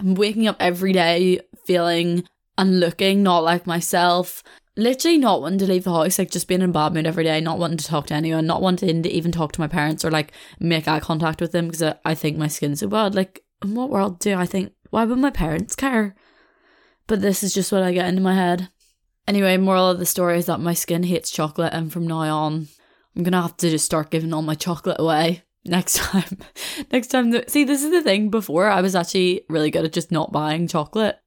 I'm 0.00 0.16
waking 0.16 0.48
up 0.48 0.56
every 0.58 0.92
day 0.92 1.42
feeling 1.64 2.24
and 2.58 2.80
looking 2.80 3.22
not 3.22 3.44
like 3.44 3.68
myself. 3.68 4.42
Literally 4.76 5.18
not 5.18 5.40
wanting 5.40 5.60
to 5.60 5.66
leave 5.66 5.84
the 5.84 5.92
house, 5.92 6.18
like 6.18 6.30
just 6.30 6.48
being 6.48 6.60
in 6.60 6.70
a 6.70 6.72
bad 6.72 6.94
mood 6.94 7.06
every 7.06 7.24
day, 7.24 7.40
not 7.40 7.58
wanting 7.58 7.76
to 7.76 7.86
talk 7.86 8.06
to 8.08 8.14
anyone, 8.14 8.46
not 8.46 8.60
wanting 8.60 9.02
to 9.02 9.08
even 9.08 9.30
talk 9.30 9.52
to 9.52 9.60
my 9.60 9.68
parents 9.68 10.04
or 10.04 10.10
like 10.10 10.32
make 10.58 10.88
eye 10.88 11.00
contact 11.00 11.40
with 11.40 11.52
them 11.52 11.66
because 11.66 11.82
I, 11.82 11.94
I 12.04 12.14
think 12.14 12.36
my 12.36 12.48
skin's 12.48 12.80
so 12.80 12.88
bad. 12.88 13.14
Like, 13.14 13.44
in 13.62 13.74
what 13.74 13.90
world 13.90 14.18
do 14.18 14.34
I 14.34 14.46
think, 14.46 14.72
why 14.90 15.04
would 15.04 15.18
my 15.18 15.30
parents 15.30 15.76
care? 15.76 16.14
But 17.06 17.20
this 17.20 17.42
is 17.42 17.54
just 17.54 17.70
what 17.70 17.82
I 17.82 17.92
get 17.92 18.08
into 18.08 18.22
my 18.22 18.34
head. 18.34 18.68
Anyway, 19.26 19.56
moral 19.56 19.88
of 19.88 19.98
the 19.98 20.06
story 20.06 20.38
is 20.38 20.46
that 20.46 20.60
my 20.60 20.74
skin 20.74 21.02
hates 21.02 21.30
chocolate, 21.30 21.72
and 21.72 21.92
from 21.92 22.06
now 22.06 22.36
on, 22.36 22.68
I'm 23.16 23.22
gonna 23.22 23.42
have 23.42 23.56
to 23.58 23.70
just 23.70 23.86
start 23.86 24.10
giving 24.10 24.32
all 24.32 24.42
my 24.42 24.54
chocolate 24.54 24.98
away 24.98 25.42
next 25.64 25.96
time. 25.96 26.38
next 26.92 27.08
time, 27.08 27.32
th- 27.32 27.48
see, 27.48 27.64
this 27.64 27.82
is 27.82 27.90
the 27.90 28.02
thing. 28.02 28.28
Before, 28.28 28.68
I 28.68 28.80
was 28.80 28.94
actually 28.94 29.42
really 29.48 29.70
good 29.70 29.84
at 29.84 29.92
just 29.92 30.12
not 30.12 30.32
buying 30.32 30.68
chocolate, 30.68 31.18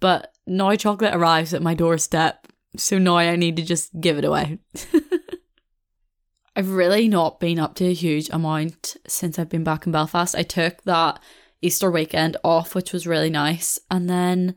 but 0.00 0.32
now 0.46 0.74
chocolate 0.74 1.14
arrives 1.14 1.54
at 1.54 1.62
my 1.62 1.74
doorstep, 1.74 2.46
so 2.78 2.98
now 2.98 3.16
I 3.16 3.36
need 3.36 3.56
to 3.56 3.62
just 3.62 4.00
give 4.00 4.18
it 4.18 4.24
away. 4.24 4.58
I've 6.56 6.70
really 6.70 7.08
not 7.08 7.38
been 7.38 7.58
up 7.58 7.74
to 7.76 7.86
a 7.86 7.92
huge 7.92 8.30
amount 8.30 8.96
since 9.06 9.38
I've 9.38 9.50
been 9.50 9.64
back 9.64 9.84
in 9.84 9.92
Belfast. 9.92 10.34
I 10.34 10.42
took 10.42 10.82
that 10.84 11.20
Easter 11.60 11.90
weekend 11.90 12.36
off, 12.42 12.74
which 12.74 12.92
was 12.92 13.06
really 13.06 13.30
nice, 13.30 13.78
and 13.90 14.08
then 14.08 14.56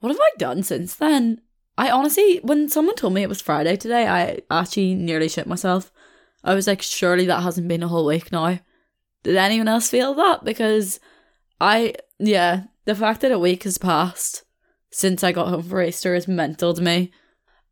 what 0.00 0.10
have 0.10 0.20
I 0.20 0.30
done 0.36 0.62
since 0.62 0.94
then? 0.94 1.40
I 1.78 1.90
honestly, 1.90 2.40
when 2.42 2.68
someone 2.68 2.96
told 2.96 3.14
me 3.14 3.22
it 3.22 3.28
was 3.28 3.40
Friday 3.40 3.76
today, 3.76 4.06
I 4.06 4.40
actually 4.50 4.94
nearly 4.94 5.28
shit 5.28 5.46
myself. 5.46 5.90
I 6.44 6.54
was 6.54 6.66
like, 6.66 6.82
surely 6.82 7.26
that 7.26 7.42
hasn't 7.42 7.68
been 7.68 7.82
a 7.82 7.88
whole 7.88 8.06
week 8.06 8.30
now. 8.30 8.58
Did 9.22 9.36
anyone 9.36 9.68
else 9.68 9.88
feel 9.88 10.14
that? 10.14 10.44
Because 10.44 11.00
I, 11.60 11.94
yeah, 12.18 12.64
the 12.84 12.94
fact 12.94 13.20
that 13.20 13.32
a 13.32 13.38
week 13.38 13.62
has 13.62 13.78
passed 13.78 14.44
since 14.90 15.22
I 15.22 15.32
got 15.32 15.48
home 15.48 15.62
for 15.62 15.82
Easter 15.82 16.14
is 16.14 16.28
mental 16.28 16.74
to 16.74 16.82
me. 16.82 17.12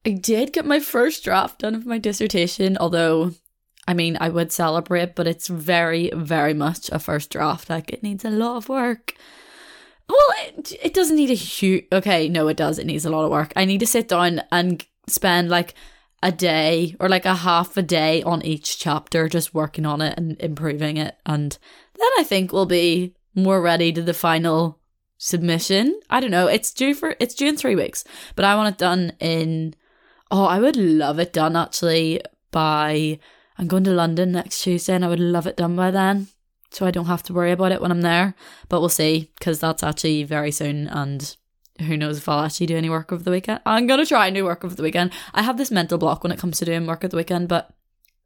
I 0.04 0.10
did 0.12 0.52
get 0.52 0.64
my 0.64 0.80
first 0.80 1.24
draft 1.24 1.60
done 1.60 1.74
of 1.74 1.84
my 1.84 1.98
dissertation, 1.98 2.78
although, 2.78 3.32
I 3.86 3.92
mean, 3.92 4.16
I 4.20 4.30
would 4.30 4.50
celebrate, 4.50 5.14
but 5.14 5.26
it's 5.26 5.48
very, 5.48 6.10
very 6.14 6.54
much 6.54 6.88
a 6.90 6.98
first 6.98 7.30
draft. 7.30 7.68
Like, 7.68 7.92
it 7.92 8.02
needs 8.02 8.24
a 8.24 8.30
lot 8.30 8.56
of 8.56 8.68
work. 8.68 9.14
Well, 10.08 10.34
it, 10.46 10.72
it 10.82 10.94
doesn't 10.94 11.16
need 11.16 11.30
a 11.30 11.34
huge. 11.34 11.84
Okay, 11.92 12.28
no, 12.28 12.48
it 12.48 12.56
does. 12.56 12.78
It 12.78 12.86
needs 12.86 13.04
a 13.04 13.10
lot 13.10 13.24
of 13.24 13.30
work. 13.30 13.52
I 13.54 13.64
need 13.64 13.80
to 13.80 13.86
sit 13.86 14.08
down 14.08 14.42
and 14.50 14.84
spend 15.06 15.50
like 15.50 15.74
a 16.22 16.32
day 16.32 16.96
or 16.98 17.08
like 17.08 17.26
a 17.26 17.34
half 17.34 17.76
a 17.76 17.82
day 17.82 18.22
on 18.22 18.44
each 18.44 18.78
chapter, 18.78 19.28
just 19.28 19.54
working 19.54 19.86
on 19.86 20.00
it 20.00 20.18
and 20.18 20.40
improving 20.40 20.96
it. 20.96 21.16
And 21.26 21.56
then 21.96 22.08
I 22.18 22.24
think 22.24 22.52
we'll 22.52 22.66
be 22.66 23.14
more 23.34 23.60
ready 23.60 23.92
to 23.92 24.02
the 24.02 24.14
final 24.14 24.80
submission. 25.18 26.00
I 26.08 26.20
don't 26.20 26.30
know. 26.30 26.48
It's 26.48 26.72
due 26.72 26.94
for 26.94 27.14
it's 27.20 27.34
due 27.34 27.48
in 27.48 27.56
three 27.56 27.76
weeks, 27.76 28.02
but 28.34 28.44
I 28.46 28.56
want 28.56 28.74
it 28.74 28.78
done 28.78 29.12
in. 29.20 29.74
Oh, 30.30 30.44
I 30.44 30.58
would 30.60 30.76
love 30.76 31.18
it 31.18 31.32
done 31.32 31.56
actually 31.56 32.20
by. 32.50 33.18
I'm 33.58 33.66
going 33.66 33.84
to 33.84 33.90
London 33.90 34.32
next 34.32 34.62
Tuesday, 34.62 34.94
and 34.94 35.04
I 35.04 35.08
would 35.08 35.20
love 35.20 35.46
it 35.46 35.56
done 35.56 35.76
by 35.76 35.90
then, 35.90 36.28
so 36.70 36.86
I 36.86 36.90
don't 36.90 37.06
have 37.06 37.22
to 37.24 37.34
worry 37.34 37.52
about 37.52 37.72
it 37.72 37.82
when 37.82 37.90
I'm 37.90 38.00
there. 38.00 38.34
But 38.68 38.80
we'll 38.80 38.88
see, 38.88 39.30
because 39.38 39.60
that's 39.60 39.82
actually 39.82 40.22
very 40.22 40.50
soon, 40.50 40.86
and 40.88 41.36
who 41.80 41.96
knows 41.96 42.18
if 42.18 42.28
I'll 42.28 42.44
actually 42.44 42.66
do 42.66 42.76
any 42.76 42.88
work 42.88 43.12
over 43.12 43.22
the 43.22 43.30
weekend. 43.30 43.60
I'm 43.66 43.86
gonna 43.86 44.06
try 44.06 44.26
and 44.26 44.34
do 44.34 44.44
work 44.44 44.64
over 44.64 44.74
the 44.74 44.82
weekend. 44.82 45.12
I 45.34 45.42
have 45.42 45.58
this 45.58 45.70
mental 45.70 45.98
block 45.98 46.22
when 46.22 46.32
it 46.32 46.38
comes 46.38 46.58
to 46.58 46.64
doing 46.64 46.86
work 46.86 47.04
at 47.04 47.10
the 47.10 47.16
weekend, 47.16 47.48
but 47.48 47.74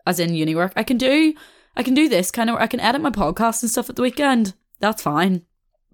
as 0.07 0.21
in 0.21 0.35
uni 0.35 0.55
work, 0.55 0.73
I 0.77 0.83
can 0.83 0.99
do 0.99 1.35
I 1.77 1.83
can 1.83 1.95
do 1.95 2.09
this 2.09 2.31
kind 2.31 2.51
of 2.51 2.57
I 2.57 2.67
can 2.67 2.81
edit 2.81 3.01
my 3.01 3.11
podcast 3.11 3.63
and 3.63 3.71
stuff 3.71 3.89
at 3.91 3.97
the 3.97 4.03
weekend. 4.03 4.55
That's 4.81 5.03
fine. 5.03 5.43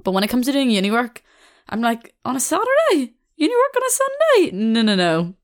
But 0.03 0.13
when 0.13 0.25
it 0.25 0.29
comes 0.31 0.47
to 0.47 0.53
doing 0.53 0.71
uni 0.71 0.91
work, 0.91 1.23
I'm 1.69 1.81
like, 1.81 2.15
on 2.25 2.37
a 2.37 2.41
Saturday? 2.41 3.15
Uni 3.37 3.55
work 3.55 3.77
on 3.77 3.83
a 3.83 3.91
Sunday? 3.91 4.57
No 4.57 4.83
no 4.83 4.95
no. 4.95 5.35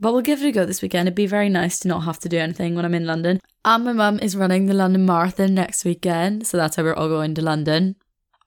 But 0.00 0.14
we'll 0.14 0.22
give 0.22 0.42
it 0.42 0.48
a 0.48 0.52
go 0.52 0.64
this 0.64 0.80
weekend. 0.80 1.06
It'd 1.06 1.14
be 1.14 1.26
very 1.26 1.50
nice 1.50 1.78
to 1.80 1.88
not 1.88 2.04
have 2.04 2.18
to 2.20 2.28
do 2.28 2.38
anything 2.38 2.74
when 2.74 2.86
I'm 2.86 2.94
in 2.94 3.06
London. 3.06 3.38
And 3.66 3.84
my 3.84 3.92
mum 3.92 4.18
is 4.18 4.34
running 4.34 4.64
the 4.64 4.74
London 4.74 5.04
Marathon 5.04 5.52
next 5.52 5.84
weekend, 5.84 6.46
so 6.46 6.56
that's 6.56 6.76
how 6.76 6.82
we're 6.82 6.94
all 6.94 7.08
going 7.08 7.34
to 7.34 7.42
London. 7.42 7.96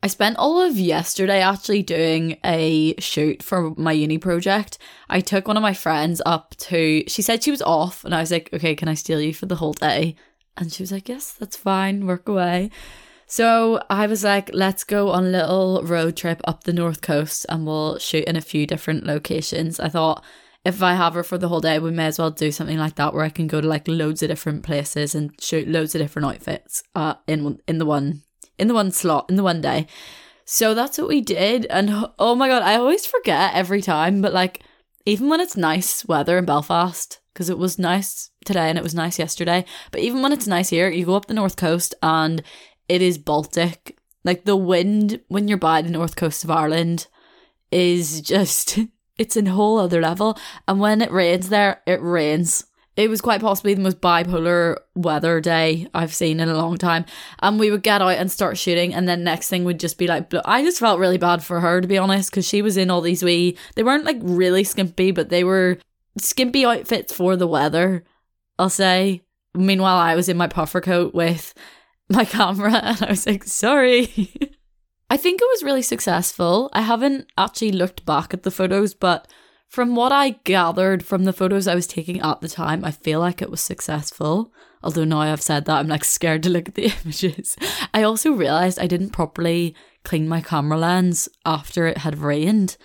I 0.01 0.07
spent 0.07 0.37
all 0.37 0.59
of 0.59 0.75
yesterday 0.75 1.41
actually 1.41 1.83
doing 1.83 2.37
a 2.43 2.95
shoot 2.99 3.43
for 3.43 3.73
my 3.77 3.91
uni 3.91 4.17
project. 4.17 4.79
I 5.09 5.21
took 5.21 5.47
one 5.47 5.55
of 5.55 5.63
my 5.63 5.73
friends 5.75 6.21
up 6.25 6.55
to, 6.57 7.03
she 7.07 7.21
said 7.21 7.43
she 7.43 7.51
was 7.51 7.61
off, 7.61 8.03
and 8.03 8.15
I 8.15 8.21
was 8.21 8.31
like, 8.31 8.49
okay, 8.51 8.75
can 8.75 8.87
I 8.87 8.95
steal 8.95 9.21
you 9.21 9.33
for 9.33 9.45
the 9.45 9.55
whole 9.55 9.73
day? 9.73 10.15
And 10.57 10.73
she 10.73 10.81
was 10.81 10.91
like, 10.91 11.07
yes, 11.07 11.33
that's 11.33 11.55
fine, 11.55 12.07
work 12.07 12.27
away. 12.27 12.71
So 13.27 13.81
I 13.89 14.07
was 14.07 14.23
like, 14.23 14.49
let's 14.53 14.83
go 14.83 15.09
on 15.09 15.25
a 15.25 15.29
little 15.29 15.83
road 15.83 16.17
trip 16.17 16.41
up 16.45 16.63
the 16.63 16.73
north 16.73 17.01
coast 17.01 17.45
and 17.47 17.65
we'll 17.65 17.97
shoot 17.99 18.25
in 18.25 18.35
a 18.35 18.41
few 18.41 18.67
different 18.67 19.05
locations. 19.05 19.79
I 19.79 19.89
thought 19.89 20.23
if 20.65 20.81
I 20.81 20.93
have 20.93 21.13
her 21.15 21.23
for 21.23 21.37
the 21.37 21.49
whole 21.49 21.59
day, 21.59 21.77
we 21.79 21.91
may 21.91 22.05
as 22.05 22.19
well 22.19 22.31
do 22.31 22.51
something 22.51 22.77
like 22.77 22.95
that 22.95 23.13
where 23.13 23.25
I 23.25 23.29
can 23.29 23.47
go 23.47 23.59
to 23.59 23.67
like 23.67 23.87
loads 23.87 24.23
of 24.23 24.29
different 24.29 24.63
places 24.63 25.13
and 25.13 25.31
shoot 25.41 25.67
loads 25.67 25.93
of 25.93 26.01
different 26.01 26.27
outfits 26.27 26.83
uh, 26.95 27.15
in 27.27 27.59
in 27.67 27.79
the 27.79 27.85
one 27.85 28.23
in 28.57 28.67
the 28.67 28.73
one 28.73 28.91
slot 28.91 29.25
in 29.29 29.35
the 29.35 29.43
one 29.43 29.61
day. 29.61 29.87
So 30.45 30.73
that's 30.73 30.97
what 30.97 31.07
we 31.07 31.21
did, 31.21 31.65
and 31.67 32.07
oh 32.19 32.35
my 32.35 32.47
god, 32.47 32.63
I 32.63 32.75
always 32.75 33.05
forget 33.05 33.53
every 33.53 33.81
time. 33.81 34.21
But 34.21 34.33
like, 34.33 34.61
even 35.05 35.29
when 35.29 35.41
it's 35.41 35.57
nice 35.57 36.05
weather 36.05 36.37
in 36.37 36.45
Belfast, 36.45 37.19
because 37.33 37.49
it 37.49 37.57
was 37.57 37.79
nice 37.79 38.29
today 38.45 38.69
and 38.69 38.77
it 38.77 38.83
was 38.83 38.95
nice 38.95 39.19
yesterday, 39.19 39.65
but 39.91 40.01
even 40.01 40.21
when 40.21 40.31
it's 40.31 40.47
nice 40.47 40.69
here, 40.69 40.89
you 40.89 41.05
go 41.05 41.15
up 41.15 41.25
the 41.25 41.33
north 41.33 41.57
coast 41.57 41.95
and 42.01 42.41
it 42.87 43.01
is 43.01 43.17
Baltic. 43.17 43.97
Like 44.23 44.45
the 44.45 44.55
wind 44.55 45.21
when 45.27 45.47
you're 45.47 45.57
by 45.57 45.81
the 45.81 45.89
north 45.89 46.15
coast 46.15 46.43
of 46.43 46.51
Ireland 46.51 47.07
is 47.71 48.21
just 48.33 48.79
it's 49.17 49.37
in 49.37 49.47
a 49.47 49.51
whole 49.51 49.79
other 49.79 50.01
level. 50.01 50.37
And 50.67 50.79
when 50.79 51.01
it 51.01 51.11
rains 51.11 51.49
there, 51.49 51.81
it 51.85 52.01
rains. 52.01 52.65
It 52.95 53.09
was 53.09 53.21
quite 53.21 53.41
possibly 53.41 53.73
the 53.73 53.81
most 53.81 54.01
bipolar 54.01 54.77
weather 54.93 55.41
day 55.41 55.87
I've 55.95 56.13
seen 56.13 56.39
in 56.39 56.47
a 56.47 56.57
long 56.57 56.77
time. 56.77 57.05
And 57.39 57.59
we 57.59 57.71
would 57.71 57.81
get 57.81 58.03
out 58.03 58.09
and 58.09 58.31
start 58.31 58.57
shooting, 58.57 58.93
and 58.93 59.07
then 59.07 59.23
next 59.23 59.49
thing 59.49 59.63
would 59.63 59.79
just 59.79 59.97
be 59.97 60.05
like, 60.05 60.31
I 60.45 60.61
just 60.61 60.79
felt 60.79 60.99
really 60.99 61.17
bad 61.17 61.43
for 61.43 61.59
her 61.59 61.81
to 61.81 61.87
be 61.87 61.97
honest, 61.97 62.29
because 62.29 62.47
she 62.47 62.61
was 62.61 62.77
in 62.77 62.91
all 62.91 63.01
these 63.01 63.23
wee. 63.23 63.57
They 63.75 63.81
weren't 63.81 64.05
like 64.05 64.19
really 64.21 64.63
skimpy, 64.63 65.09
but 65.09 65.29
they 65.29 65.43
were 65.43 65.79
skimpy 66.19 66.65
outfits 66.65 67.11
for 67.11 67.35
the 67.35 67.47
weather. 67.47 68.03
I'll 68.59 68.69
say. 68.69 69.23
Meanwhile, 69.55 69.97
I 69.97 70.15
was 70.15 70.29
in 70.29 70.37
my 70.37 70.47
puffer 70.47 70.81
coat 70.81 71.13
with 71.13 71.53
my 72.09 72.25
camera 72.37 72.73
and 72.73 73.03
I 73.03 73.09
was 73.09 73.27
like, 73.27 73.43
sorry. 73.43 74.31
I 75.13 75.17
think 75.17 75.39
it 75.39 75.47
was 75.51 75.61
really 75.61 75.83
successful. 75.83 76.71
I 76.73 76.81
haven't 76.81 77.27
actually 77.37 77.71
looked 77.71 78.03
back 78.03 78.33
at 78.33 78.41
the 78.41 78.49
photos, 78.49 78.95
but 78.95 79.27
from 79.67 79.95
what 79.95 80.11
I 80.11 80.39
gathered 80.43 81.05
from 81.05 81.25
the 81.25 81.33
photos 81.33 81.67
I 81.67 81.75
was 81.75 81.85
taking 81.85 82.19
at 82.21 82.41
the 82.41 82.47
time, 82.49 82.83
I 82.83 82.89
feel 82.89 83.19
like 83.19 83.39
it 83.39 83.51
was 83.51 83.61
successful. 83.61 84.51
Although 84.81 85.03
now 85.03 85.19
I've 85.19 85.39
said 85.39 85.65
that, 85.65 85.77
I'm 85.77 85.87
like 85.87 86.03
scared 86.03 86.41
to 86.41 86.49
look 86.49 86.67
at 86.67 86.73
the 86.73 86.91
images. 87.05 87.55
I 87.93 88.01
also 88.01 88.31
realised 88.31 88.79
I 88.79 88.87
didn't 88.87 89.11
properly 89.11 89.75
clean 90.03 90.27
my 90.27 90.41
camera 90.41 90.79
lens 90.79 91.29
after 91.45 91.85
it 91.85 91.99
had 91.99 92.17
rained. 92.17 92.75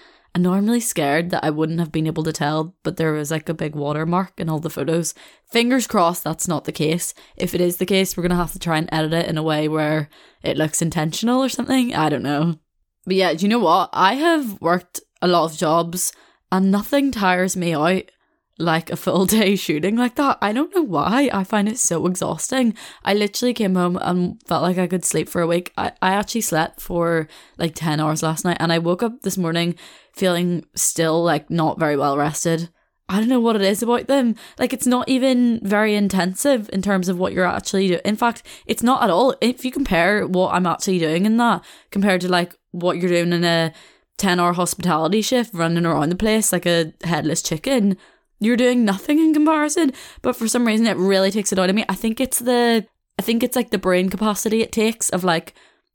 Really 0.46 0.80
scared 0.80 1.30
that 1.30 1.44
I 1.44 1.50
wouldn't 1.50 1.80
have 1.80 1.90
been 1.90 2.06
able 2.06 2.22
to 2.22 2.32
tell, 2.32 2.76
but 2.82 2.96
there 2.96 3.12
was 3.12 3.30
like 3.30 3.48
a 3.48 3.54
big 3.54 3.74
watermark 3.74 4.38
in 4.38 4.48
all 4.48 4.60
the 4.60 4.70
photos. 4.70 5.14
Fingers 5.50 5.86
crossed 5.86 6.24
that's 6.24 6.46
not 6.46 6.64
the 6.64 6.72
case. 6.72 7.12
If 7.36 7.54
it 7.54 7.60
is 7.60 7.78
the 7.78 7.86
case, 7.86 8.16
we're 8.16 8.22
going 8.22 8.30
to 8.30 8.36
have 8.36 8.52
to 8.52 8.58
try 8.58 8.78
and 8.78 8.88
edit 8.92 9.12
it 9.12 9.26
in 9.26 9.36
a 9.36 9.42
way 9.42 9.68
where 9.68 10.08
it 10.42 10.56
looks 10.56 10.80
intentional 10.80 11.42
or 11.42 11.48
something. 11.48 11.94
I 11.94 12.08
don't 12.08 12.22
know. 12.22 12.58
But 13.04 13.16
yeah, 13.16 13.34
do 13.34 13.44
you 13.44 13.48
know 13.48 13.58
what? 13.58 13.90
I 13.92 14.14
have 14.14 14.60
worked 14.60 15.00
a 15.20 15.28
lot 15.28 15.50
of 15.50 15.58
jobs 15.58 16.12
and 16.52 16.70
nothing 16.70 17.10
tires 17.10 17.56
me 17.56 17.74
out 17.74 18.10
like 18.58 18.90
a 18.90 18.96
full 18.96 19.24
day 19.24 19.56
shooting 19.56 19.96
like 19.96 20.16
that. 20.16 20.38
I 20.42 20.52
don't 20.52 20.74
know 20.74 20.82
why. 20.82 21.30
I 21.32 21.44
find 21.44 21.68
it 21.68 21.78
so 21.78 22.06
exhausting. 22.06 22.74
I 23.04 23.14
literally 23.14 23.54
came 23.54 23.74
home 23.74 23.96
and 24.00 24.42
felt 24.46 24.62
like 24.62 24.78
I 24.78 24.86
could 24.86 25.04
sleep 25.04 25.28
for 25.28 25.40
a 25.40 25.46
week. 25.46 25.72
I, 25.76 25.92
I 26.02 26.12
actually 26.12 26.42
slept 26.42 26.80
for 26.80 27.28
like 27.56 27.74
10 27.74 28.00
hours 28.00 28.22
last 28.22 28.44
night 28.44 28.58
and 28.60 28.72
I 28.72 28.78
woke 28.78 29.02
up 29.02 29.22
this 29.22 29.38
morning 29.38 29.76
feeling 30.12 30.64
still 30.74 31.22
like 31.22 31.48
not 31.48 31.78
very 31.78 31.96
well 31.96 32.16
rested. 32.16 32.68
I 33.10 33.20
don't 33.20 33.28
know 33.28 33.40
what 33.40 33.56
it 33.56 33.62
is 33.62 33.82
about 33.82 34.06
them. 34.06 34.34
Like 34.58 34.72
it's 34.72 34.86
not 34.86 35.08
even 35.08 35.60
very 35.62 35.94
intensive 35.94 36.68
in 36.72 36.82
terms 36.82 37.08
of 37.08 37.18
what 37.18 37.32
you're 37.32 37.46
actually 37.46 37.88
doing. 37.88 38.00
In 38.04 38.16
fact, 38.16 38.42
it's 38.66 38.82
not 38.82 39.02
at 39.02 39.08
all. 39.08 39.34
If 39.40 39.64
you 39.64 39.70
compare 39.70 40.26
what 40.26 40.52
I'm 40.52 40.66
actually 40.66 40.98
doing 40.98 41.24
in 41.24 41.38
that 41.38 41.64
compared 41.90 42.20
to 42.22 42.28
like 42.28 42.54
what 42.72 42.98
you're 42.98 43.08
doing 43.08 43.32
in 43.32 43.44
a 43.44 43.72
10 44.18 44.38
hour 44.40 44.52
hospitality 44.52 45.22
shift 45.22 45.54
running 45.54 45.86
around 45.86 46.10
the 46.10 46.16
place 46.16 46.52
like 46.52 46.66
a 46.66 46.92
headless 47.02 47.40
chicken, 47.40 47.96
you're 48.40 48.56
doing 48.56 48.84
nothing 48.84 49.18
in 49.18 49.34
comparison. 49.34 49.92
But 50.22 50.36
for 50.36 50.48
some 50.48 50.66
reason, 50.66 50.86
it 50.86 50.96
really 50.96 51.30
takes 51.30 51.52
it 51.52 51.58
out 51.58 51.70
of 51.70 51.76
me. 51.76 51.84
I 51.88 51.94
think 51.94 52.20
it's 52.20 52.38
the, 52.38 52.86
I 53.18 53.22
think 53.22 53.42
it's 53.42 53.56
like 53.56 53.70
the 53.70 53.78
brain 53.78 54.08
capacity 54.08 54.62
it 54.62 54.72
takes 54.72 55.10
of 55.10 55.24
like 55.24 55.54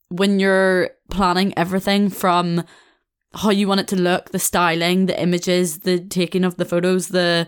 when 0.09 0.39
you're 0.39 0.91
planning 1.09 1.53
everything 1.57 2.09
from 2.09 2.63
how 3.33 3.49
you 3.49 3.67
want 3.67 3.79
it 3.79 3.87
to 3.89 3.95
look, 3.95 4.29
the 4.29 4.39
styling, 4.39 5.07
the 5.07 5.19
images, 5.19 5.79
the 5.79 5.99
taking 5.99 6.43
of 6.43 6.57
the 6.57 6.65
photos, 6.65 7.07
the 7.07 7.47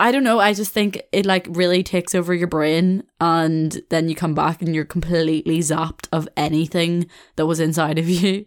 I 0.00 0.10
don't 0.10 0.24
know, 0.24 0.40
I 0.40 0.52
just 0.52 0.72
think 0.72 1.00
it 1.12 1.26
like 1.26 1.46
really 1.50 1.84
takes 1.84 2.12
over 2.12 2.34
your 2.34 2.48
brain 2.48 3.04
and 3.20 3.82
then 3.90 4.08
you 4.08 4.16
come 4.16 4.34
back 4.34 4.60
and 4.60 4.74
you're 4.74 4.84
completely 4.84 5.60
zapped 5.60 6.08
of 6.10 6.28
anything 6.36 7.06
that 7.36 7.46
was 7.46 7.60
inside 7.60 7.98
of 7.98 8.08
you. 8.08 8.46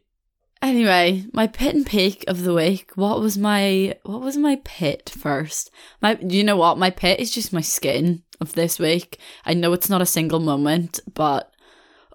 Anyway, 0.65 1.27
my 1.31 1.45
pit 1.45 1.75
and 1.75 1.85
peak 1.85 2.25
of 2.27 2.41
the 2.41 2.51
week. 2.51 2.89
What 2.95 3.19
was 3.19 3.37
my 3.37 3.95
what 4.01 4.21
was 4.21 4.35
my 4.35 4.59
pit 4.63 5.11
first? 5.15 5.69
My 6.01 6.17
you 6.19 6.43
know 6.43 6.57
what? 6.57 6.79
My 6.79 6.89
pit 6.89 7.19
is 7.19 7.29
just 7.29 7.53
my 7.53 7.61
skin 7.61 8.23
of 8.41 8.53
this 8.53 8.79
week. 8.79 9.19
I 9.45 9.53
know 9.53 9.73
it's 9.73 9.91
not 9.91 10.01
a 10.01 10.07
single 10.07 10.39
moment, 10.39 11.01
but 11.13 11.53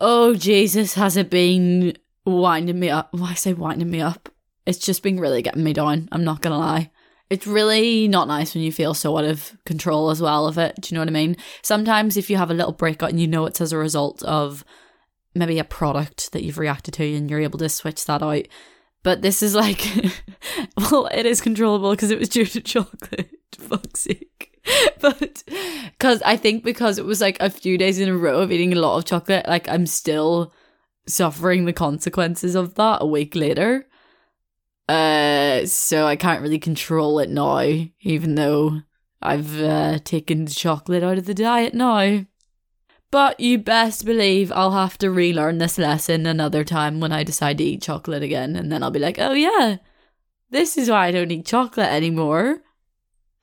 oh 0.01 0.35
Jesus, 0.35 0.95
has 0.95 1.17
it 1.17 1.31
been 1.31 1.97
winding 2.27 2.81
me 2.81 2.91
up? 2.91 3.15
Why 3.15 3.35
say 3.35 3.53
winding 3.53 3.89
me 3.89 4.01
up? 4.01 4.29
It's 4.67 4.79
just 4.79 5.05
been 5.05 5.21
really 5.21 5.43
getting 5.43 5.63
me 5.63 5.73
down. 5.73 6.09
I'm 6.11 6.25
not 6.25 6.41
gonna 6.41 6.59
lie. 6.59 6.91
It's 7.31 7.47
really 7.47 8.09
not 8.09 8.27
nice 8.27 8.53
when 8.53 8.65
you 8.65 8.73
feel 8.73 8.95
so 8.95 9.17
out 9.17 9.27
of 9.27 9.57
control 9.65 10.11
as 10.11 10.21
well 10.21 10.49
of 10.49 10.59
it. 10.59 10.75
Do 10.81 10.89
you 10.89 10.97
know 10.97 11.03
what 11.03 11.09
I 11.09 11.13
mean? 11.13 11.37
Sometimes 11.63 12.17
if 12.17 12.29
you 12.29 12.37
have 12.37 12.51
a 12.51 12.55
little 12.55 12.73
breakout 12.73 13.11
and 13.11 13.21
you 13.21 13.29
know 13.29 13.47
it's 13.47 13.61
as 13.61 13.73
a 13.73 13.79
result 13.79 14.25
of 14.25 14.65
maybe 15.35 15.59
a 15.59 15.65
product 15.65 16.33
that 16.33 16.43
you've 16.43 16.59
reacted 16.59 16.95
to 16.95 17.15
and 17.15 17.31
you're 17.31 17.41
able 17.41 17.59
to 17.59 17.69
switch 17.69 18.05
that 18.07 18.23
out. 18.23 18.47
But 19.03 19.23
this 19.23 19.43
is 19.43 19.55
like, 19.55 19.87
well, 20.77 21.09
it 21.13 21.27
is 21.27 21.41
controllable 21.41 21.91
because 21.93 22.11
it 22.11 22.19
was 22.19 22.29
due 22.29 22.47
to 22.47 22.61
chocolate. 22.63 23.31
Fuck's 23.59 24.01
sake. 24.01 24.47
But 25.01 25.43
because 25.99 26.21
I 26.23 26.37
think 26.37 26.63
because 26.63 26.99
it 26.99 27.07
was 27.07 27.23
like 27.23 27.39
a 27.41 27.49
few 27.49 27.79
days 27.79 27.99
in 27.99 28.11
a 28.11 28.17
row 28.17 28.41
of 28.41 28.53
eating 28.53 28.75
a 28.75 28.79
lot 28.79 28.99
of 28.99 29.07
chocolate, 29.07 29.49
like 29.49 29.67
I'm 29.69 29.87
still 29.87 30.53
suffering 31.07 31.65
the 31.65 31.73
consequences 31.73 32.55
of 32.55 32.75
that 32.75 32.99
a 33.01 33.07
week 33.07 33.35
later. 33.35 33.87
Uh, 34.87 35.65
so 35.67 36.07
I 36.07 36.17
can't 36.17 36.43
really 36.43 36.59
control 36.59 37.19
it 37.21 37.31
now, 37.31 37.61
even 38.03 38.35
though 38.35 38.83
I've 39.23 39.61
uh, 39.61 39.99
taken 40.01 40.47
chocolate 40.47 41.03
out 41.03 41.19
of 41.19 41.27
the 41.27 41.35
diet 41.35 41.75
now. 41.75 42.27
But 43.11 43.41
you 43.41 43.59
best 43.59 44.05
believe 44.05 44.53
I'll 44.53 44.71
have 44.71 44.97
to 44.99 45.11
relearn 45.11 45.59
this 45.59 45.79
lesson 45.79 46.27
another 46.27 46.63
time 46.63 47.01
when 47.01 47.11
I 47.11 47.25
decide 47.25 47.59
to 47.59 47.65
eat 47.65 47.83
chocolate 47.83 48.23
again, 48.23 48.55
and 48.55 48.71
then 48.71 48.83
I'll 48.83 48.93
be 48.93 49.01
like, 49.01 49.19
oh 49.19 49.33
yeah, 49.33 49.79
this 50.51 50.79
is 50.79 50.89
why 50.89 51.07
I 51.07 51.11
don't 51.11 51.31
eat 51.31 51.47
chocolate 51.47 51.89
anymore. 51.89 52.63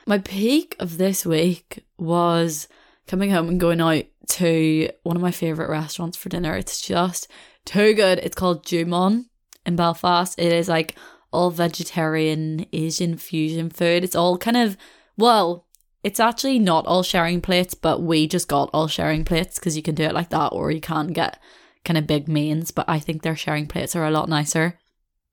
My 0.06 0.20
peak 0.20 0.76
of 0.80 0.98
this 0.98 1.26
week 1.26 1.84
was 1.98 2.70
coming 3.08 3.32
home 3.32 3.50
and 3.50 3.60
going 3.60 3.82
out 3.82 4.06
to 4.30 4.90
one 5.04 5.18
of 5.18 5.22
my 5.22 5.32
favourite 5.32 5.70
restaurants 5.70 6.16
for 6.16 6.30
dinner. 6.30 6.56
It's 6.56 6.80
just 6.80 7.30
too 7.66 7.94
good. 7.94 8.20
It's 8.20 8.36
called 8.36 8.66
Jumon 8.66 9.26
in 9.66 9.76
Belfast. 9.76 10.40
It 10.40 10.54
is 10.54 10.70
like 10.70 10.96
all 11.32 11.50
vegetarian 11.50 12.66
Asian 12.72 13.18
fusion 13.18 13.70
food. 13.70 14.06
It's 14.06 14.16
all 14.16 14.38
kind 14.38 14.56
of, 14.56 14.78
well, 15.18 15.67
it's 16.04 16.20
actually 16.20 16.60
not 16.60 16.86
all 16.86 17.04
sharing 17.04 17.42
plates, 17.42 17.74
but 17.74 18.02
we 18.02 18.28
just 18.28 18.48
got 18.48 18.70
all 18.74 18.88
sharing 18.88 19.26
plates 19.26 19.60
because 19.60 19.76
you 19.76 19.84
can 19.84 19.96
do 19.96 20.04
it 20.04 20.14
like 20.14 20.30
that, 20.30 20.50
or 20.50 20.72
you 20.72 20.82
can 20.82 21.08
get 21.08 21.40
kind 21.84 21.98
of 21.98 22.08
big 22.08 22.28
mains. 22.28 22.72
But 22.72 22.88
I 22.88 23.00
think 23.00 23.22
their 23.22 23.36
sharing 23.36 23.68
plates 23.68 23.96
are 23.96 24.06
a 24.06 24.12
lot 24.12 24.30
nicer. 24.30 24.80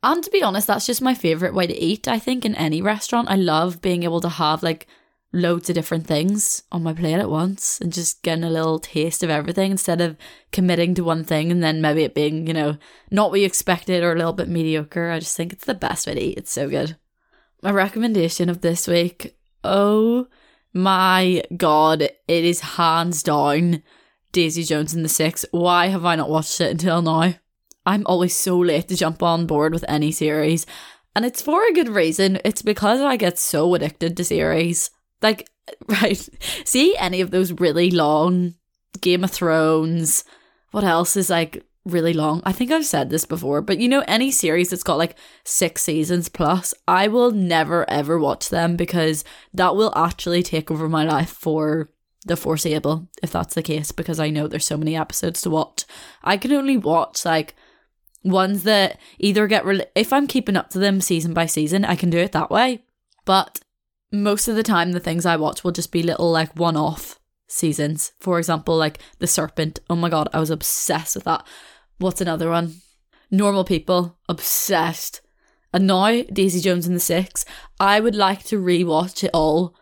And 0.02 0.22
to 0.22 0.30
be 0.30 0.42
honest, 0.42 0.66
that's 0.66 0.86
just 0.86 1.00
my 1.00 1.14
favorite 1.14 1.54
way 1.54 1.66
to 1.66 1.74
eat. 1.74 2.08
I 2.08 2.18
think 2.18 2.44
in 2.44 2.54
any 2.56 2.82
restaurant, 2.82 3.30
I 3.30 3.36
love 3.36 3.80
being 3.80 4.02
able 4.02 4.20
to 4.20 4.28
have 4.28 4.62
like 4.62 4.86
loads 5.32 5.68
of 5.68 5.74
different 5.74 6.06
things 6.06 6.62
on 6.70 6.82
my 6.82 6.92
plate 6.92 7.14
at 7.14 7.30
once 7.30 7.80
and 7.80 7.92
just 7.92 8.22
getting 8.22 8.44
a 8.44 8.50
little 8.50 8.78
taste 8.78 9.22
of 9.22 9.30
everything 9.30 9.72
instead 9.72 10.00
of 10.00 10.16
committing 10.52 10.94
to 10.94 11.02
one 11.02 11.24
thing 11.24 11.50
and 11.50 11.62
then 11.62 11.80
maybe 11.80 12.04
it 12.04 12.14
being, 12.14 12.46
you 12.46 12.52
know, 12.52 12.76
not 13.10 13.30
what 13.30 13.40
you 13.40 13.46
expected 13.46 14.04
or 14.04 14.12
a 14.12 14.16
little 14.16 14.32
bit 14.32 14.48
mediocre. 14.48 15.10
I 15.10 15.18
just 15.18 15.36
think 15.36 15.52
it's 15.52 15.64
the 15.64 15.74
best 15.74 16.06
way 16.06 16.14
to 16.14 16.20
eat. 16.20 16.38
It's 16.38 16.52
so 16.52 16.68
good. 16.68 16.96
My 17.62 17.70
recommendation 17.70 18.48
of 18.48 18.60
this 18.60 18.86
week 18.86 19.36
oh 19.64 20.26
my 20.74 21.42
god, 21.56 22.02
it 22.02 22.44
is 22.44 22.60
hands 22.60 23.22
down 23.22 23.82
Daisy 24.32 24.64
Jones 24.64 24.92
and 24.92 25.04
the 25.04 25.08
Six. 25.08 25.46
Why 25.52 25.86
have 25.86 26.04
I 26.04 26.16
not 26.16 26.28
watched 26.28 26.60
it 26.60 26.72
until 26.72 27.00
now? 27.00 27.34
I'm 27.86 28.06
always 28.06 28.36
so 28.36 28.58
late 28.58 28.88
to 28.88 28.96
jump 28.96 29.22
on 29.22 29.46
board 29.46 29.72
with 29.72 29.84
any 29.88 30.10
series. 30.10 30.66
And 31.14 31.24
it's 31.24 31.40
for 31.40 31.64
a 31.64 31.72
good 31.72 31.88
reason. 31.88 32.40
It's 32.44 32.62
because 32.62 33.00
I 33.00 33.16
get 33.16 33.38
so 33.38 33.74
addicted 33.74 34.16
to 34.16 34.24
series. 34.24 34.90
Like, 35.22 35.48
right, 35.86 36.28
see 36.64 36.96
any 36.96 37.20
of 37.20 37.30
those 37.30 37.52
really 37.52 37.90
long 37.90 38.54
Game 39.00 39.24
of 39.24 39.30
Thrones? 39.30 40.24
What 40.72 40.84
else 40.84 41.16
is 41.16 41.30
like 41.30 41.64
really 41.84 42.12
long. 42.12 42.42
I 42.44 42.52
think 42.52 42.70
I've 42.70 42.86
said 42.86 43.10
this 43.10 43.24
before, 43.24 43.60
but 43.60 43.78
you 43.78 43.88
know, 43.88 44.04
any 44.08 44.30
series 44.30 44.70
that's 44.70 44.82
got 44.82 44.98
like 44.98 45.16
six 45.44 45.82
seasons 45.82 46.28
plus, 46.28 46.74
I 46.88 47.08
will 47.08 47.30
never 47.30 47.88
ever 47.90 48.18
watch 48.18 48.48
them 48.48 48.76
because 48.76 49.24
that 49.52 49.76
will 49.76 49.92
actually 49.96 50.42
take 50.42 50.70
over 50.70 50.88
my 50.88 51.04
life 51.04 51.30
for 51.30 51.90
the 52.24 52.36
foreseeable, 52.36 53.08
if 53.22 53.32
that's 53.32 53.54
the 53.54 53.62
case, 53.62 53.92
because 53.92 54.18
I 54.18 54.30
know 54.30 54.48
there's 54.48 54.66
so 54.66 54.78
many 54.78 54.96
episodes 54.96 55.42
to 55.42 55.50
watch. 55.50 55.84
I 56.22 56.36
can 56.36 56.52
only 56.52 56.76
watch 56.76 57.24
like 57.24 57.54
ones 58.22 58.62
that 58.62 58.98
either 59.18 59.46
get, 59.46 59.66
re- 59.66 59.84
if 59.94 60.12
I'm 60.12 60.26
keeping 60.26 60.56
up 60.56 60.70
to 60.70 60.78
them 60.78 61.02
season 61.02 61.34
by 61.34 61.46
season, 61.46 61.84
I 61.84 61.96
can 61.96 62.08
do 62.08 62.18
it 62.18 62.32
that 62.32 62.50
way. 62.50 62.82
But 63.26 63.60
most 64.10 64.48
of 64.48 64.56
the 64.56 64.62
time, 64.62 64.92
the 64.92 65.00
things 65.00 65.26
I 65.26 65.36
watch 65.36 65.62
will 65.62 65.72
just 65.72 65.92
be 65.92 66.02
little 66.02 66.30
like 66.30 66.56
one 66.56 66.76
off 66.76 67.20
seasons. 67.46 68.12
For 68.20 68.38
example, 68.38 68.76
like 68.76 68.98
The 69.18 69.26
Serpent. 69.26 69.80
Oh 69.90 69.96
my 69.96 70.08
god, 70.08 70.28
I 70.32 70.40
was 70.40 70.50
obsessed 70.50 71.16
with 71.16 71.24
that. 71.24 71.46
What's 71.98 72.20
another 72.20 72.50
one? 72.50 72.76
Normal 73.30 73.64
People. 73.64 74.18
Obsessed. 74.28 75.20
And 75.72 75.86
now 75.86 76.22
Daisy 76.32 76.60
Jones 76.60 76.86
and 76.86 76.94
the 76.94 77.00
Six. 77.00 77.44
I 77.80 78.00
would 78.00 78.14
like 78.14 78.44
to 78.44 78.60
rewatch 78.60 79.24
it 79.24 79.30
all. 79.34 79.74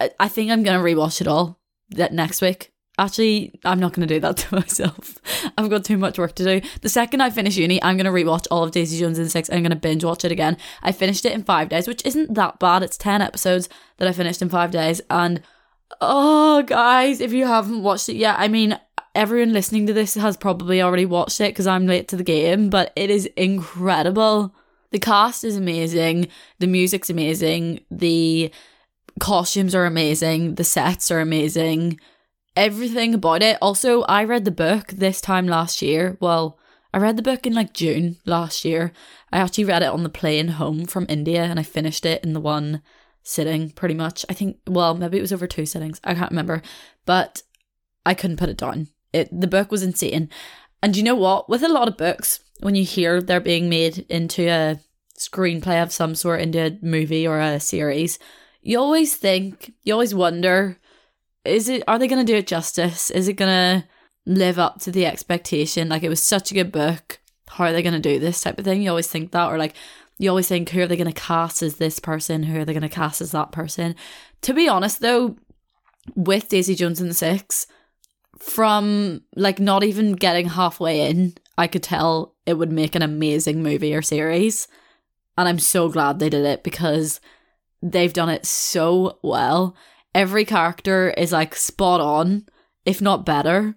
I, 0.00 0.10
I 0.20 0.28
think 0.28 0.50
I'm 0.50 0.62
gonna 0.62 0.82
rewatch 0.82 1.20
it 1.20 1.28
all 1.28 1.58
that 1.90 2.12
next 2.12 2.42
week. 2.42 2.72
Actually, 2.98 3.58
I'm 3.64 3.80
not 3.80 3.94
going 3.94 4.06
to 4.06 4.14
do 4.14 4.20
that 4.20 4.36
to 4.38 4.54
myself. 4.54 5.18
I've 5.56 5.70
got 5.70 5.84
too 5.84 5.96
much 5.96 6.18
work 6.18 6.34
to 6.34 6.44
do. 6.44 6.68
The 6.82 6.88
second 6.88 7.22
I 7.22 7.30
finish 7.30 7.56
uni, 7.56 7.82
I'm 7.82 7.96
going 7.96 8.04
to 8.04 8.10
rewatch 8.12 8.46
all 8.50 8.62
of 8.62 8.70
Daisy 8.70 8.98
Jones 8.98 9.18
and 9.18 9.26
the 9.26 9.30
Six. 9.30 9.48
I'm 9.50 9.62
going 9.62 9.70
to 9.70 9.76
binge 9.76 10.04
watch 10.04 10.24
it 10.24 10.32
again. 10.32 10.58
I 10.82 10.92
finished 10.92 11.24
it 11.24 11.32
in 11.32 11.42
five 11.42 11.70
days, 11.70 11.88
which 11.88 12.04
isn't 12.04 12.34
that 12.34 12.58
bad. 12.58 12.82
It's 12.82 12.98
10 12.98 13.22
episodes 13.22 13.68
that 13.96 14.08
I 14.08 14.12
finished 14.12 14.42
in 14.42 14.50
five 14.50 14.70
days. 14.70 15.00
And 15.08 15.42
oh, 16.00 16.62
guys, 16.62 17.20
if 17.20 17.32
you 17.32 17.46
haven't 17.46 17.82
watched 17.82 18.10
it 18.10 18.16
yet, 18.16 18.36
I 18.38 18.48
mean, 18.48 18.78
everyone 19.14 19.52
listening 19.52 19.86
to 19.86 19.92
this 19.92 20.14
has 20.14 20.36
probably 20.36 20.82
already 20.82 21.06
watched 21.06 21.40
it 21.40 21.50
because 21.50 21.66
I'm 21.66 21.86
late 21.86 22.08
to 22.08 22.16
the 22.16 22.24
game, 22.24 22.70
but 22.70 22.92
it 22.96 23.10
is 23.10 23.26
incredible. 23.36 24.54
The 24.90 24.98
cast 24.98 25.44
is 25.44 25.56
amazing. 25.56 26.28
The 26.58 26.66
music's 26.66 27.10
amazing. 27.10 27.80
The 27.90 28.50
costumes 29.20 29.74
are 29.74 29.86
amazing. 29.86 30.56
The 30.56 30.64
sets 30.64 31.10
are 31.10 31.20
amazing 31.20 31.98
everything 32.56 33.14
about 33.14 33.42
it. 33.42 33.58
Also, 33.60 34.02
I 34.02 34.24
read 34.24 34.44
the 34.44 34.50
book 34.50 34.88
this 34.88 35.20
time 35.20 35.46
last 35.46 35.82
year. 35.82 36.16
Well, 36.20 36.58
I 36.92 36.98
read 36.98 37.16
the 37.16 37.22
book 37.22 37.46
in 37.46 37.54
like 37.54 37.72
June 37.72 38.18
last 38.26 38.64
year. 38.64 38.92
I 39.32 39.38
actually 39.38 39.64
read 39.64 39.82
it 39.82 39.88
on 39.88 40.02
the 40.02 40.08
plane 40.08 40.48
home 40.48 40.86
from 40.86 41.06
India 41.08 41.42
and 41.42 41.58
I 41.58 41.62
finished 41.62 42.04
it 42.04 42.22
in 42.22 42.32
the 42.32 42.40
one 42.40 42.82
sitting 43.22 43.70
pretty 43.70 43.94
much. 43.94 44.26
I 44.28 44.34
think 44.34 44.58
well, 44.66 44.94
maybe 44.94 45.18
it 45.18 45.22
was 45.22 45.32
over 45.32 45.46
two 45.46 45.66
sittings. 45.66 46.00
I 46.04 46.14
can't 46.14 46.30
remember. 46.30 46.62
But 47.06 47.42
I 48.04 48.14
couldn't 48.14 48.36
put 48.36 48.48
it 48.48 48.58
down. 48.58 48.88
It 49.12 49.28
the 49.40 49.46
book 49.46 49.70
was 49.70 49.82
insane. 49.82 50.28
And 50.82 50.96
you 50.96 51.02
know 51.02 51.14
what? 51.14 51.48
With 51.48 51.62
a 51.62 51.68
lot 51.68 51.88
of 51.88 51.96
books, 51.96 52.40
when 52.60 52.74
you 52.74 52.84
hear 52.84 53.20
they're 53.20 53.40
being 53.40 53.68
made 53.68 54.04
into 54.08 54.48
a 54.48 54.80
screenplay 55.18 55.82
of 55.82 55.92
some 55.92 56.14
sort, 56.14 56.40
into 56.40 56.58
a 56.58 56.78
movie 56.82 57.26
or 57.26 57.40
a 57.40 57.60
series, 57.60 58.18
you 58.62 58.78
always 58.78 59.16
think, 59.16 59.72
you 59.84 59.92
always 59.92 60.14
wonder 60.14 60.78
is 61.44 61.68
it 61.68 61.82
are 61.88 61.98
they 61.98 62.08
going 62.08 62.24
to 62.24 62.32
do 62.32 62.38
it 62.38 62.46
justice? 62.46 63.10
Is 63.10 63.28
it 63.28 63.34
going 63.34 63.50
to 63.82 63.88
live 64.26 64.58
up 64.58 64.80
to 64.80 64.90
the 64.90 65.06
expectation? 65.06 65.88
Like 65.88 66.02
it 66.02 66.08
was 66.08 66.22
such 66.22 66.50
a 66.50 66.54
good 66.54 66.70
book. 66.72 67.20
How 67.48 67.64
are 67.64 67.72
they 67.72 67.82
going 67.82 68.00
to 68.00 68.00
do 68.00 68.18
this 68.18 68.40
type 68.40 68.58
of 68.58 68.64
thing? 68.64 68.82
You 68.82 68.90
always 68.90 69.08
think 69.08 69.32
that, 69.32 69.48
or 69.48 69.58
like 69.58 69.74
you 70.18 70.28
always 70.30 70.48
think, 70.48 70.70
who 70.70 70.80
are 70.80 70.86
they 70.86 70.96
going 70.96 71.12
to 71.12 71.20
cast 71.20 71.62
as 71.62 71.76
this 71.76 71.98
person? 71.98 72.44
Who 72.44 72.60
are 72.60 72.64
they 72.64 72.72
going 72.72 72.82
to 72.82 72.88
cast 72.88 73.20
as 73.20 73.32
that 73.32 73.52
person? 73.52 73.94
To 74.42 74.54
be 74.54 74.68
honest, 74.68 75.00
though, 75.00 75.36
with 76.14 76.48
Daisy 76.48 76.74
Jones 76.74 77.00
and 77.00 77.10
the 77.10 77.14
Six, 77.14 77.66
from 78.38 79.22
like 79.36 79.58
not 79.60 79.84
even 79.84 80.12
getting 80.12 80.48
halfway 80.48 81.08
in, 81.08 81.34
I 81.56 81.66
could 81.66 81.82
tell 81.82 82.34
it 82.46 82.54
would 82.54 82.72
make 82.72 82.94
an 82.94 83.02
amazing 83.02 83.62
movie 83.62 83.94
or 83.94 84.02
series. 84.02 84.68
And 85.38 85.48
I'm 85.48 85.58
so 85.58 85.88
glad 85.88 86.18
they 86.18 86.28
did 86.28 86.44
it 86.44 86.62
because 86.62 87.20
they've 87.82 88.12
done 88.12 88.28
it 88.28 88.46
so 88.46 89.18
well 89.22 89.76
every 90.14 90.44
character 90.44 91.10
is 91.10 91.32
like 91.32 91.54
spot 91.54 92.00
on, 92.00 92.46
if 92.84 93.00
not 93.00 93.26
better. 93.26 93.76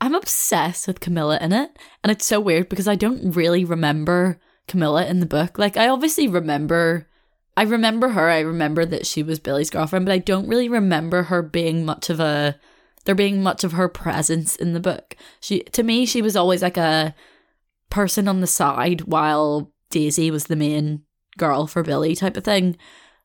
I'm 0.00 0.14
obsessed 0.14 0.86
with 0.86 1.00
Camilla 1.00 1.38
in 1.40 1.52
it. 1.52 1.76
And 2.02 2.10
it's 2.10 2.26
so 2.26 2.40
weird 2.40 2.68
because 2.68 2.88
I 2.88 2.96
don't 2.96 3.34
really 3.34 3.64
remember 3.64 4.40
Camilla 4.68 5.06
in 5.06 5.20
the 5.20 5.26
book. 5.26 5.58
Like, 5.58 5.76
I 5.76 5.88
obviously 5.88 6.28
remember. 6.28 7.08
I 7.56 7.62
remember 7.62 8.10
her. 8.10 8.28
I 8.28 8.40
remember 8.40 8.84
that 8.84 9.06
she 9.06 9.22
was 9.22 9.38
Billy's 9.38 9.70
girlfriend, 9.70 10.04
but 10.04 10.12
I 10.12 10.18
don't 10.18 10.48
really 10.48 10.68
remember 10.68 11.24
her 11.24 11.40
being 11.40 11.86
much 11.86 12.10
of 12.10 12.20
a 12.20 12.58
there 13.06 13.14
being 13.14 13.42
much 13.42 13.64
of 13.64 13.72
her 13.72 13.88
presence 13.88 14.54
in 14.54 14.74
the 14.74 14.80
book. 14.80 15.16
She 15.40 15.60
to 15.60 15.82
me 15.82 16.04
she 16.04 16.20
was 16.20 16.36
always 16.36 16.62
like 16.62 16.76
a 16.76 17.14
person 17.88 18.28
on 18.28 18.40
the 18.40 18.46
side 18.46 19.02
while 19.02 19.72
Daisy 19.90 20.30
was 20.30 20.46
the 20.46 20.56
main 20.56 21.02
girl 21.38 21.66
for 21.66 21.82
Billy 21.82 22.14
type 22.14 22.36
of 22.36 22.44
thing. 22.44 22.76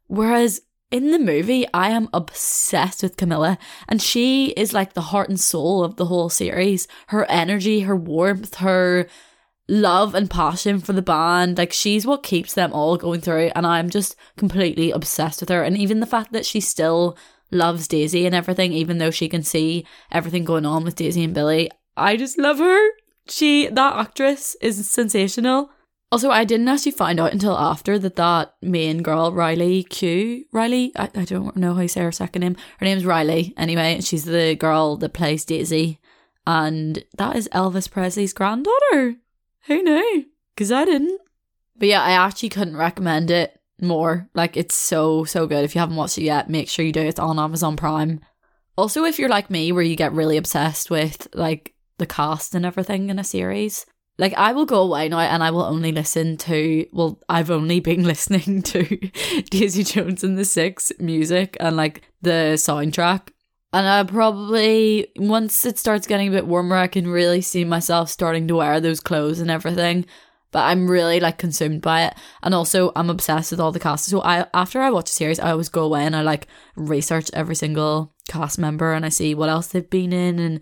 Whereas 0.08 0.62
in 0.92 1.12
the 1.12 1.20
movie, 1.20 1.66
I 1.74 1.92
am 1.92 2.10
obsessed 2.14 3.02
with 3.02 3.16
Camilla, 3.16 3.58
and 3.88 4.02
she 4.02 4.48
is 4.50 4.74
like 4.74 4.94
the 4.94 5.02
heart 5.02 5.30
and 5.30 5.40
soul 5.40 5.86
of 5.86 5.96
the 5.96 6.06
whole 6.06 6.30
series. 6.30 6.86
Her 7.08 7.26
energy, 7.32 7.82
her 7.82 7.96
warmth, 7.96 8.56
her 8.56 9.08
love 9.70 10.14
and 10.14 10.30
passion 10.30 10.80
for 10.80 10.92
the 10.92 11.02
band, 11.02 11.58
like 11.58 11.72
she's 11.72 12.06
what 12.06 12.24
keeps 12.24 12.54
them 12.54 12.74
all 12.74 12.98
going 12.98 13.22
through, 13.22 13.52
and 13.56 13.66
I'm 13.66 13.90
just 13.90 14.18
completely 14.36 14.92
obsessed 14.92 15.40
with 15.40 15.50
her. 15.50 15.64
And 15.64 15.78
even 15.78 16.02
the 16.02 16.06
fact 16.06 16.34
that 16.34 16.46
she 16.46 16.60
still 16.60 17.18
loves 17.52 17.88
Daisy 17.88 18.26
and 18.26 18.34
everything, 18.34 18.74
even 18.74 18.98
though 18.98 19.12
she 19.12 19.30
can 19.30 19.44
see 19.44 19.86
everything 20.12 20.46
going 20.46 20.66
on 20.66 20.84
with 20.84 20.96
Daisy 20.96 21.24
and 21.24 21.34
Billy, 21.34 21.70
I 21.96 22.18
just 22.18 22.38
love 22.38 22.60
her. 22.60 22.90
She, 23.28 23.68
that 23.68 23.96
actress, 23.96 24.56
is 24.62 24.90
sensational. 24.90 25.70
Also, 26.12 26.30
I 26.30 26.44
didn't 26.44 26.68
actually 26.68 26.92
find 26.92 27.20
out 27.20 27.32
until 27.32 27.58
after 27.58 27.98
that 28.00 28.18
that 28.18 28.56
main 28.62 29.02
girl, 29.02 29.32
Riley 29.32 29.84
Q, 29.84 30.46
Riley, 30.52 30.92
I, 30.98 31.10
I 31.16 31.24
don't 31.24 31.56
know 31.56 31.74
how 31.74 31.82
you 31.82 31.88
say 31.88 32.02
her 32.02 32.12
second 32.12 32.42
name. 32.42 32.58
Her 32.80 32.86
name's 32.86 33.06
Riley, 33.06 33.54
anyway. 33.56 34.02
She's 34.02 34.26
the 34.26 34.56
girl 34.56 34.98
that 34.98 35.14
plays 35.14 35.46
Daisy. 35.46 36.00
And 36.46 37.06
that 37.18 37.36
is 37.36 37.48
Elvis 37.54 37.90
Presley's 37.90 38.34
granddaughter. 38.34 39.16
Who 39.68 39.84
knew? 39.84 40.26
Because 40.54 40.72
I 40.72 40.86
didn't. 40.86 41.22
But 41.78 41.88
yeah, 41.88 42.02
I 42.02 42.12
actually 42.12 42.50
couldn't 42.50 42.76
recommend 42.76 43.32
it 43.32 43.61
more. 43.82 44.30
Like, 44.34 44.58
it's 44.58 44.76
so, 44.76 45.24
so 45.24 45.48
good. 45.48 45.64
If 45.64 45.76
you 45.76 45.80
haven't 45.80 45.96
watched 45.96 46.18
it 46.18 46.24
yet, 46.24 46.50
make 46.50 46.70
sure 46.70 46.86
you 46.86 46.92
do. 46.92 47.02
It's 47.02 47.20
on 47.20 47.40
Amazon 47.40 47.76
Prime. 47.76 48.22
Also, 48.78 49.04
if 49.04 49.20
you're 49.20 49.30
like 49.30 49.50
me, 49.50 49.72
where 49.72 49.84
you 49.84 49.96
get 49.96 50.14
really 50.14 50.38
obsessed 50.38 50.90
with 50.90 51.28
like 51.34 51.74
the 51.98 52.06
cast 52.06 52.56
and 52.56 52.66
everything 52.66 53.10
in 53.10 53.20
a 53.20 53.24
series, 53.24 53.86
like 54.18 54.34
I 54.36 54.54
will 54.54 54.66
go 54.66 54.82
away 54.82 55.10
now 55.10 55.20
and 55.20 55.44
I 55.44 55.52
will 55.52 55.64
only 55.64 55.92
listen 55.92 56.38
to 56.38 56.86
well, 56.94 57.20
I've 57.28 57.52
only 57.52 57.80
been 57.80 58.04
listening 58.14 58.62
to 58.64 58.84
Daisy 59.50 59.84
Jones 59.84 60.24
and 60.24 60.38
the 60.38 60.46
Six 60.46 60.92
music 61.00 61.58
and 61.60 61.76
like 61.76 62.04
the 62.22 62.54
soundtrack. 62.56 63.30
And 63.74 63.88
I 63.88 64.04
probably 64.04 65.08
once 65.18 65.66
it 65.66 65.78
starts 65.80 66.08
getting 66.08 66.28
a 66.28 66.32
bit 66.32 66.48
warmer, 66.48 66.76
I 66.76 66.88
can 66.88 67.08
really 67.08 67.42
see 67.42 67.64
myself 67.64 68.10
starting 68.10 68.48
to 68.48 68.56
wear 68.56 68.80
those 68.80 69.00
clothes 69.00 69.40
and 69.40 69.50
everything. 69.50 70.06
But 70.52 70.66
I'm 70.66 70.90
really 70.90 71.20
like 71.20 71.38
consumed 71.38 71.82
by 71.82 72.04
it, 72.06 72.14
and 72.44 72.54
also 72.54 72.92
I'm 72.96 73.10
obsessed 73.10 73.52
with 73.52 73.60
all 73.60 73.72
the 73.72 73.80
cast. 73.80 74.06
So 74.06 74.22
I 74.22 74.46
after 74.54 74.82
I 74.82 74.90
watch 74.90 75.10
a 75.10 75.14
series, 75.14 75.40
I 75.40 75.52
always 75.52 75.70
go 75.70 75.84
away 75.84 76.06
and 76.06 76.16
I 76.16 76.22
like 76.22 76.48
research 76.76 77.30
every 77.34 77.56
single 77.56 78.14
cast 78.28 78.60
member 78.60 78.94
and 78.94 79.06
I 79.06 79.10
see 79.10 79.34
what 79.34 79.50
else 79.50 79.68
they've 79.68 79.90
been 79.90 80.14
in 80.14 80.40
and 80.40 80.60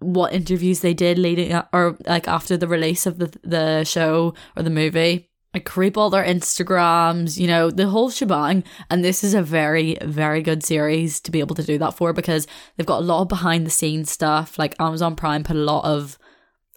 what 0.00 0.32
interviews 0.32 0.80
they 0.80 0.94
did 0.94 1.18
leading 1.18 1.52
up, 1.52 1.68
or 1.72 1.96
like 2.06 2.28
after 2.28 2.56
the 2.56 2.68
release 2.68 3.06
of 3.06 3.18
the 3.18 3.32
the 3.44 3.84
show 3.84 4.34
or 4.56 4.62
the 4.62 4.70
movie. 4.70 5.30
I 5.54 5.60
creep 5.60 5.96
all 5.96 6.10
their 6.10 6.24
Instagrams, 6.24 7.38
you 7.38 7.46
know, 7.46 7.70
the 7.70 7.88
whole 7.88 8.10
shebang. 8.10 8.64
And 8.90 9.02
this 9.02 9.24
is 9.24 9.32
a 9.32 9.42
very, 9.42 9.96
very 10.02 10.42
good 10.42 10.62
series 10.62 11.20
to 11.22 11.30
be 11.30 11.40
able 11.40 11.56
to 11.56 11.62
do 11.62 11.78
that 11.78 11.94
for 11.94 12.12
because 12.12 12.46
they've 12.76 12.86
got 12.86 13.00
a 13.00 13.04
lot 13.04 13.22
of 13.22 13.28
behind 13.28 13.66
the 13.66 13.70
scenes 13.70 14.10
stuff. 14.10 14.58
Like 14.58 14.76
Amazon 14.78 15.16
Prime 15.16 15.44
put 15.44 15.56
a 15.56 15.60
lot 15.60 15.86
of 15.86 16.18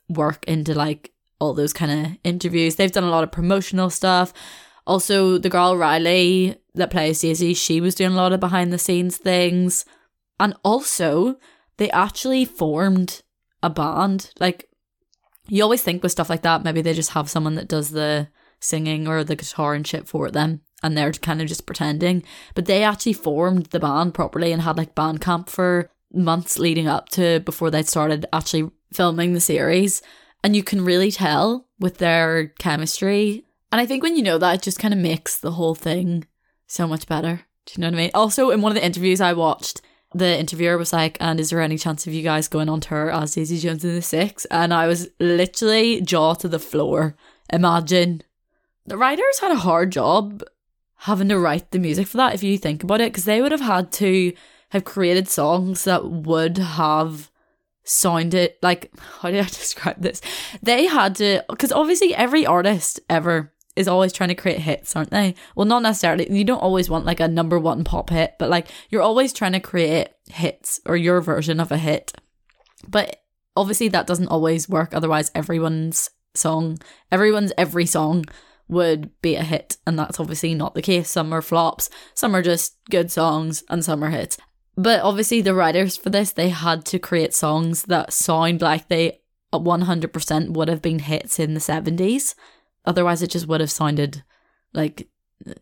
work 0.07 0.45
into 0.45 0.73
like 0.73 1.10
all 1.41 1.53
those 1.53 1.73
kind 1.73 1.91
of 1.91 2.17
interviews. 2.23 2.75
They've 2.75 2.91
done 2.91 3.03
a 3.03 3.09
lot 3.09 3.23
of 3.23 3.31
promotional 3.31 3.89
stuff. 3.89 4.31
Also, 4.87 5.37
the 5.37 5.49
girl 5.49 5.75
Riley 5.75 6.55
that 6.75 6.91
plays 6.91 7.19
Daisy, 7.19 7.53
she 7.53 7.81
was 7.81 7.95
doing 7.95 8.13
a 8.13 8.15
lot 8.15 8.31
of 8.31 8.39
behind 8.39 8.71
the 8.71 8.77
scenes 8.77 9.17
things. 9.17 9.83
And 10.39 10.55
also, 10.63 11.35
they 11.77 11.89
actually 11.91 12.45
formed 12.45 13.21
a 13.61 13.69
band. 13.69 14.31
Like, 14.39 14.69
you 15.47 15.63
always 15.63 15.83
think 15.83 16.01
with 16.01 16.13
stuff 16.13 16.29
like 16.29 16.43
that, 16.43 16.63
maybe 16.63 16.81
they 16.81 16.93
just 16.93 17.11
have 17.11 17.29
someone 17.29 17.55
that 17.55 17.67
does 17.67 17.91
the 17.91 18.29
singing 18.59 19.07
or 19.07 19.23
the 19.23 19.35
guitar 19.35 19.73
and 19.73 19.85
shit 19.85 20.07
for 20.07 20.31
them 20.31 20.61
and 20.83 20.97
they're 20.97 21.11
kind 21.11 21.41
of 21.41 21.47
just 21.47 21.65
pretending. 21.65 22.23
But 22.55 22.65
they 22.65 22.83
actually 22.83 23.13
formed 23.13 23.67
the 23.67 23.79
band 23.79 24.13
properly 24.13 24.51
and 24.51 24.61
had 24.61 24.77
like 24.77 24.95
band 24.95 25.21
camp 25.21 25.49
for 25.49 25.89
months 26.13 26.57
leading 26.57 26.87
up 26.87 27.09
to 27.09 27.39
before 27.41 27.71
they 27.71 27.83
started 27.83 28.25
actually 28.33 28.69
filming 28.93 29.33
the 29.33 29.39
series. 29.39 30.01
And 30.43 30.55
you 30.55 30.63
can 30.63 30.83
really 30.83 31.11
tell 31.11 31.67
with 31.79 31.97
their 31.97 32.47
chemistry. 32.59 33.45
And 33.71 33.79
I 33.79 33.85
think 33.85 34.03
when 34.03 34.15
you 34.15 34.23
know 34.23 34.37
that, 34.37 34.55
it 34.55 34.61
just 34.61 34.79
kind 34.79 34.93
of 34.93 34.99
makes 34.99 35.37
the 35.37 35.51
whole 35.51 35.75
thing 35.75 36.25
so 36.67 36.87
much 36.87 37.07
better. 37.07 37.41
Do 37.65 37.73
you 37.75 37.81
know 37.81 37.87
what 37.87 37.93
I 37.93 37.97
mean? 37.97 38.11
Also, 38.13 38.49
in 38.49 38.61
one 38.61 38.71
of 38.71 38.75
the 38.75 38.85
interviews 38.85 39.21
I 39.21 39.33
watched, 39.33 39.81
the 40.13 40.37
interviewer 40.37 40.77
was 40.77 40.91
like, 40.91 41.15
and 41.19 41.39
is 41.39 41.51
there 41.51 41.61
any 41.61 41.77
chance 41.77 42.05
of 42.05 42.13
you 42.13 42.23
guys 42.23 42.47
going 42.47 42.69
on 42.69 42.81
tour 42.81 43.11
as 43.11 43.35
Daisy 43.35 43.59
Jones 43.59 43.83
and 43.83 43.95
the 43.95 44.01
Six? 44.01 44.45
And 44.45 44.73
I 44.73 44.87
was 44.87 45.09
literally 45.19 46.01
jaw 46.01 46.33
to 46.35 46.47
the 46.47 46.59
floor. 46.59 47.15
Imagine. 47.51 48.23
The 48.85 48.97
writers 48.97 49.39
had 49.39 49.51
a 49.51 49.59
hard 49.59 49.91
job 49.91 50.43
having 50.95 51.29
to 51.29 51.39
write 51.39 51.71
the 51.71 51.79
music 51.79 52.07
for 52.07 52.17
that, 52.17 52.33
if 52.33 52.43
you 52.43 52.57
think 52.57 52.83
about 52.83 53.01
it, 53.01 53.11
because 53.11 53.25
they 53.25 53.41
would 53.41 53.51
have 53.51 53.61
had 53.61 53.91
to 53.93 54.33
have 54.69 54.83
created 54.83 55.27
songs 55.27 55.83
that 55.85 56.05
would 56.09 56.57
have 56.57 57.30
sounded 57.91 58.53
like, 58.61 58.91
how 59.19 59.29
do 59.29 59.39
I 59.39 59.43
describe 59.43 60.01
this? 60.01 60.21
They 60.61 60.85
had 60.85 61.15
to, 61.17 61.43
because 61.49 61.71
obviously 61.71 62.15
every 62.15 62.45
artist 62.45 62.99
ever 63.09 63.53
is 63.75 63.87
always 63.87 64.11
trying 64.11 64.29
to 64.29 64.35
create 64.35 64.59
hits, 64.59 64.95
aren't 64.95 65.11
they? 65.11 65.35
Well, 65.55 65.65
not 65.65 65.83
necessarily. 65.83 66.31
You 66.31 66.43
don't 66.43 66.59
always 66.61 66.89
want 66.89 67.05
like 67.05 67.19
a 67.19 67.27
number 67.27 67.57
one 67.57 67.83
pop 67.83 68.09
hit, 68.09 68.35
but 68.37 68.49
like 68.49 68.67
you're 68.89 69.01
always 69.01 69.33
trying 69.33 69.53
to 69.53 69.59
create 69.59 70.09
hits 70.29 70.79
or 70.85 70.97
your 70.97 71.21
version 71.21 71.59
of 71.59 71.71
a 71.71 71.77
hit. 71.77 72.13
But 72.87 73.21
obviously 73.55 73.87
that 73.89 74.07
doesn't 74.07 74.27
always 74.27 74.67
work. 74.67 74.93
Otherwise, 74.93 75.31
everyone's 75.35 76.09
song, 76.33 76.79
everyone's 77.11 77.53
every 77.57 77.85
song 77.85 78.25
would 78.67 79.09
be 79.21 79.35
a 79.35 79.43
hit. 79.43 79.77
And 79.85 79.97
that's 79.97 80.19
obviously 80.19 80.53
not 80.53 80.75
the 80.75 80.81
case. 80.81 81.09
Some 81.09 81.33
are 81.33 81.41
flops, 81.41 81.89
some 82.13 82.35
are 82.35 82.41
just 82.41 82.77
good 82.89 83.11
songs, 83.11 83.63
and 83.69 83.83
some 83.83 84.03
are 84.03 84.09
hits. 84.09 84.37
But 84.77 85.01
obviously, 85.01 85.41
the 85.41 85.53
writers 85.53 85.97
for 85.97 86.09
this, 86.09 86.31
they 86.31 86.49
had 86.49 86.85
to 86.85 86.99
create 86.99 87.33
songs 87.33 87.83
that 87.83 88.13
sound 88.13 88.61
like 88.61 88.87
they 88.87 89.21
100% 89.53 90.49
would 90.51 90.67
have 90.69 90.81
been 90.81 90.99
hits 90.99 91.39
in 91.39 91.53
the 91.53 91.59
70s. 91.59 92.35
Otherwise, 92.85 93.21
it 93.21 93.31
just 93.31 93.47
would 93.47 93.59
have 93.59 93.71
sounded 93.71 94.23
like 94.73 95.07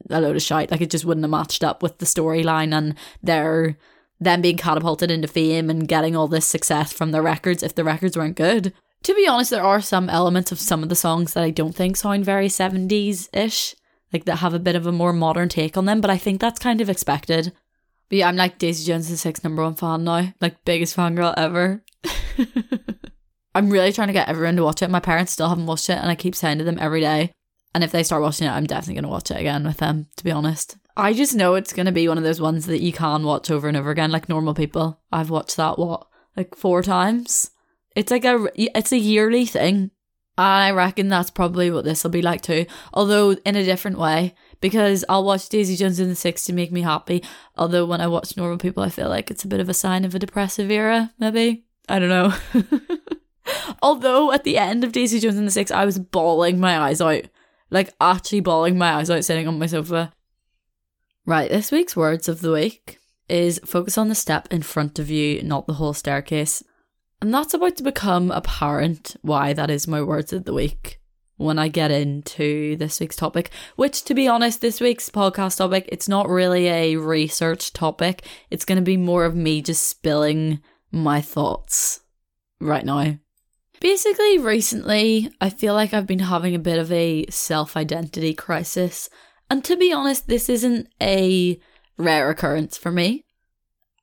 a 0.10 0.22
load 0.22 0.36
of 0.36 0.41
shite. 0.41 0.72
Like 0.72 0.82
it 0.82 0.91
just 0.91 1.06
wouldn't 1.06 1.24
have 1.24 1.32
matched 1.32 1.63
up 1.63 1.82
with 1.82 1.98
the 1.98 2.06
storyline 2.06 2.74
and 2.74 2.95
their 3.24 3.78
them 4.19 4.41
being 4.41 4.58
catapulted 4.58 5.10
into 5.10 5.28
fame 5.28 5.69
and 5.69 5.88
getting 5.88 6.15
all 6.15 6.28
this 6.28 6.45
success 6.45 6.91
from 6.91 7.12
their 7.12 7.22
records 7.22 7.63
if 7.63 7.76
the 7.76 7.86
records 7.86 8.17
weren't 8.17 8.36
good. 8.36 8.74
To 9.04 9.15
be 9.15 9.26
honest, 9.26 9.50
there 9.50 9.63
are 9.63 9.80
some 9.80 10.10
elements 10.10 10.52
of 10.52 10.60
some 10.60 10.84
of 10.84 10.89
the 10.89 10.95
songs 10.95 11.34
that 11.34 11.43
I 11.43 11.52
don't 11.52 11.74
think 11.74 11.95
sound 11.95 12.26
very 12.26 12.50
70s 12.50 13.30
ish, 13.34 13.76
like 14.12 14.26
that 14.26 14.38
have 14.38 14.54
a 14.54 14.60
bit 14.60 14.76
of 14.76 14.86
a 14.86 14.91
more 14.91 15.13
modern 15.13 15.48
take 15.48 15.78
on 15.78 15.86
them, 15.86 16.02
but 16.02 16.10
I 16.10 16.17
think 16.17 16.41
that's 16.41 16.60
kind 16.60 16.82
of 16.82 16.89
expected. 16.89 17.54
But 18.10 18.17
yeah, 18.17 18.28
I'm 18.28 18.36
like 18.36 18.58
Daisy 18.58 18.86
Jones' 18.86 19.10
is 19.12 19.22
six 19.22 19.43
number 19.43 19.63
one 19.63 19.76
fan 19.76 20.04
now, 20.04 20.34
like 20.41 20.65
biggest 20.65 20.95
fan 20.95 21.15
girl 21.15 21.34
ever. 21.38 21.84
I'm 23.56 23.69
really 23.69 23.93
trying 23.93 24.08
to 24.08 24.13
get 24.13 24.30
everyone 24.30 24.56
to 24.56 24.63
watch 24.63 24.82
it. 24.82 24.89
My 24.89 25.00
parents 25.00 25.32
still 25.32 25.50
haven't 25.50 25.65
watched 25.65 25.89
it, 25.89 25.98
and 25.98 26.10
I 26.10 26.15
keep 26.15 26.36
saying 26.36 26.58
to 26.60 26.63
them 26.63 26.80
every 26.80 27.02
day. 27.02 27.32
And 27.74 27.84
if 27.84 27.91
they 27.91 28.04
start 28.04 28.22
watching 28.22 28.48
it, 28.48 28.52
I'm 28.52 28.65
definitely 28.65 28.95
to 29.02 29.08
watch 29.10 29.30
it 29.30 29.39
again 29.39 29.63
with 29.63 29.78
them, 29.78 30.08
to 30.17 30.24
be 30.24 30.32
honest. 30.32 30.78
I 30.98 31.13
just 31.13 31.36
know 31.36 31.56
it's 31.56 31.72
to 31.86 31.91
be 31.91 32.08
one 32.08 32.17
of 32.17 32.24
those 32.24 32.41
ones 32.41 32.65
that 32.65 32.82
you 32.82 32.91
can 32.91 33.24
watch 33.24 33.52
over 33.52 33.67
and 33.67 33.78
over 33.78 33.91
again, 33.91 34.12
like 34.12 34.28
normal 34.28 34.54
people. 34.54 35.00
I've 35.12 35.30
watched 35.30 35.58
that, 35.58 35.78
what, 35.78 36.08
like 36.36 36.56
four 36.56 36.82
times? 36.82 37.52
It's 37.95 38.12
like 38.12 38.26
a, 38.26 38.48
it's 38.56 38.91
a 38.91 38.98
yearly 38.98 39.45
thing. 39.45 39.91
I 40.38 40.72
reckon 40.72 41.10
that's 41.10 41.30
probably 41.30 41.69
what 41.69 41.84
this 41.84 42.04
will 42.04 42.12
be 42.12 42.22
like 42.22 42.41
too, 42.41 42.65
although 42.93 43.32
in 43.32 43.56
a 43.56 43.65
different 43.65 44.00
way, 44.00 44.36
because 44.62 45.06
I'll 45.08 45.24
watch 45.24 45.50
Daisy 45.50 45.76
Jones 45.76 46.00
in 46.00 46.10
the 46.10 46.15
Six 46.15 46.45
to 46.45 46.54
make 46.54 46.72
me 46.72 46.82
happy. 46.82 47.24
Although 47.58 47.86
when 47.86 48.02
I 48.02 48.08
watch 48.08 48.36
normal 48.36 48.58
people, 48.58 48.84
I 48.84 48.89
feel 48.89 49.10
like 49.10 49.32
it's 49.32 49.43
a 49.43 49.48
bit 49.48 49.60
of 49.60 49.69
a 49.69 49.74
sign 49.74 50.06
of 50.06 50.15
a 50.15 50.19
depressive 50.19 50.72
era, 50.72 51.13
maybe. 51.19 51.65
I 51.88 52.00
don't 52.00 52.10
know. 52.10 52.34
Although 53.82 54.32
at 54.32 54.43
the 54.43 54.58
end 54.58 54.84
of 54.84 54.91
Daisy 54.91 55.19
Jones 55.19 55.38
and 55.38 55.48
the 55.48 55.52
Six, 55.52 55.72
I 55.72 55.86
was 55.86 56.00
bawling 56.00 56.60
my 56.60 56.78
eyes 56.78 57.02
out. 57.02 57.24
Like 57.72 57.93
actually 58.02 58.41
bawling 58.41 58.78
my 58.78 58.93
eyes 58.93 59.10
out 59.10 59.24
sitting 59.24 59.48
on 59.48 59.60
my 59.60 59.67
sofa. 59.67 60.12
Right, 61.26 61.50
this 61.50 61.72
week's 61.72 61.95
words 61.95 62.28
of 62.28 62.41
the 62.41 62.52
week 62.52 63.00
is 63.28 63.62
focus 63.63 63.98
on 63.98 64.10
the 64.10 64.15
step 64.15 64.48
in 64.52 64.63
front 64.63 64.98
of 64.98 65.10
you, 65.10 65.43
not 65.43 65.67
the 65.67 65.74
whole 65.74 65.93
staircase. 65.93 66.63
And 67.22 67.34
that's 67.34 67.54
about 67.54 67.76
to 67.78 67.84
become 67.84 68.32
apparent 68.32 69.15
why 69.22 69.54
that 69.54 69.69
is 69.69 69.88
my 69.88 70.02
words 70.02 70.34
of 70.34 70.45
the 70.45 70.54
week 70.54 70.98
when 71.39 71.58
I 71.58 71.69
get 71.69 71.89
into 71.89 72.75
this 72.75 72.99
week's 72.99 73.15
topic. 73.15 73.49
Which, 73.78 74.04
to 74.04 74.13
be 74.13 74.28
honest, 74.28 74.60
this 74.60 74.82
week's 74.82 75.10
podcast 75.10 75.58
topic, 75.58 75.88
it's 75.88 76.10
not 76.10 76.30
really 76.30 76.67
a 76.67 76.97
research 76.97 77.71
topic. 77.71 78.28
It's 78.52 78.65
going 78.65 78.75
to 78.75 78.84
be 78.84 78.97
more 78.97 79.23
of 79.23 79.36
me 79.36 79.62
just 79.62 79.88
spilling 79.88 80.62
my 80.91 81.21
thoughts 81.21 82.02
right 82.60 82.86
now. 82.86 83.17
Basically, 83.80 84.38
recently, 84.38 85.32
I 85.39 85.49
feel 85.49 85.73
like 85.73 85.93
I've 85.93 86.06
been 86.06 86.19
having 86.19 86.54
a 86.54 86.60
bit 86.60 86.78
of 86.78 86.91
a 86.91 87.25
self 87.30 87.78
identity 87.78 88.34
crisis. 88.34 89.10
And 89.49 89.63
to 89.63 89.78
be 89.78 89.93
honest, 89.93 90.28
this 90.28 90.49
isn't 90.49 90.89
a 91.02 91.58
rare 91.97 92.30
occurrence 92.30 92.78
for 92.78 92.91
me. 92.91 93.23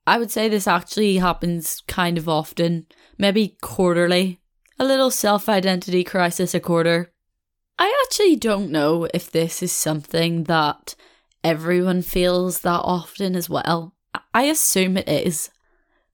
I 0.07 0.17
would 0.17 0.31
say 0.31 0.49
this 0.49 0.67
actually 0.67 1.17
happens 1.17 1.83
kind 1.87 2.17
of 2.17 2.27
often, 2.27 2.87
maybe 3.19 3.57
quarterly. 3.61 4.39
A 4.79 4.85
little 4.85 5.11
self 5.11 5.47
identity 5.47 6.03
crisis 6.03 6.55
a 6.55 6.59
quarter. 6.59 7.11
I 7.79 8.03
actually 8.05 8.35
don't 8.35 8.71
know 8.71 9.07
if 9.13 9.31
this 9.31 9.61
is 9.61 9.71
something 9.71 10.45
that 10.45 10.95
everyone 11.43 12.01
feels 12.01 12.61
that 12.61 12.81
often 12.83 13.35
as 13.35 13.49
well. 13.49 13.93
I 14.33 14.43
assume 14.43 14.97
it 14.97 15.07
is. 15.07 15.51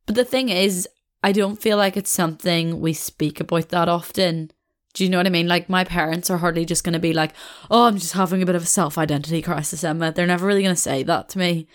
But 0.05 0.15
the 0.15 0.25
thing 0.25 0.49
is, 0.49 0.87
I 1.23 1.31
don't 1.31 1.61
feel 1.61 1.77
like 1.77 1.95
it's 1.95 2.11
something 2.11 2.81
we 2.81 2.93
speak 2.93 3.39
about 3.39 3.69
that 3.69 3.87
often. 3.87 4.51
Do 4.93 5.03
you 5.03 5.09
know 5.09 5.17
what 5.17 5.25
I 5.25 5.31
mean? 5.31 5.47
Like, 5.47 5.69
my 5.69 5.83
parents 5.83 6.29
are 6.29 6.37
hardly 6.37 6.65
just 6.65 6.83
going 6.83 6.93
to 6.93 6.99
be 6.99 7.13
like, 7.13 7.33
oh, 7.71 7.85
I'm 7.85 7.97
just 7.97 8.13
having 8.13 8.43
a 8.43 8.45
bit 8.45 8.55
of 8.55 8.63
a 8.63 8.67
self 8.67 8.97
identity 8.97 9.41
crisis, 9.41 9.83
Emma. 9.83 10.11
They're 10.11 10.27
never 10.27 10.45
really 10.45 10.61
going 10.61 10.75
to 10.75 10.81
say 10.81 11.01
that 11.03 11.29
to 11.29 11.39
me. 11.39 11.67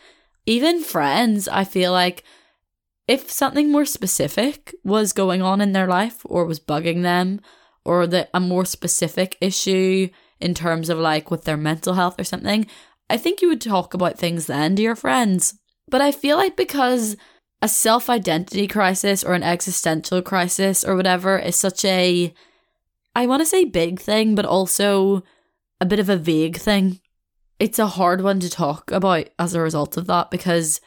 Even 0.46 0.83
friends, 0.83 1.48
I 1.48 1.64
feel 1.64 1.92
like 1.92 2.22
if 3.09 3.31
something 3.31 3.72
more 3.72 3.87
specific 3.87 4.74
was 4.85 5.12
going 5.14 5.40
on 5.42 5.61
in 5.61 5.72
their 5.72 5.87
life 5.88 6.20
or 6.24 6.44
was 6.44 6.61
bugging 6.61 7.03
them, 7.03 7.40
or 7.88 8.07
that 8.07 8.29
a 8.35 8.38
more 8.38 8.66
specific 8.66 9.38
issue 9.40 10.11
in 10.40 10.53
terms 10.53 10.90
of 10.90 10.98
like 10.98 11.31
with 11.31 11.44
their 11.44 11.57
mental 11.57 11.94
health 11.94 12.20
or 12.20 12.24
something, 12.24 12.66
I 13.09 13.16
think 13.16 13.40
you 13.40 13.48
would 13.48 13.62
talk 13.62 13.94
about 13.94 14.18
things 14.18 14.46
then 14.46 14.77
to 14.77 14.83
your 14.83 14.94
friends. 14.94 15.55
But 15.88 16.03
I 16.03 16.12
feel 16.12 16.37
like 16.37 16.55
because 16.55 17.16
a 17.62 17.66
self 17.66 18.11
identity 18.11 18.68
crisis 18.68 19.24
or 19.24 19.33
an 19.33 19.42
existential 19.42 20.20
crisis 20.20 20.85
or 20.85 20.96
whatever 20.96 21.38
is 21.38 21.57
such 21.57 21.83
a, 21.87 22.35
I 23.16 23.27
want 23.27 23.40
to 23.40 23.46
say 23.46 23.64
big 23.64 23.98
thing, 23.98 24.35
but 24.35 24.44
also 24.44 25.22
a 25.81 25.87
bit 25.87 25.98
of 25.98 26.11
a 26.11 26.16
vague 26.18 26.59
thing. 26.59 27.01
It's 27.59 27.79
a 27.79 27.87
hard 27.87 28.20
one 28.20 28.38
to 28.40 28.51
talk 28.51 28.90
about 28.90 29.31
as 29.38 29.55
a 29.55 29.62
result 29.62 29.96
of 29.96 30.07
that 30.09 30.31
because 30.31 30.83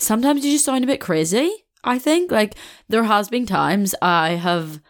sometimes 0.00 0.44
you 0.44 0.50
just 0.50 0.64
sound 0.64 0.82
a 0.82 0.88
bit 0.88 1.00
crazy. 1.00 1.48
I 1.84 2.00
think 2.00 2.32
like 2.32 2.56
there 2.88 3.04
has 3.04 3.28
been 3.28 3.46
times 3.46 3.94
I 4.02 4.30
have 4.30 4.80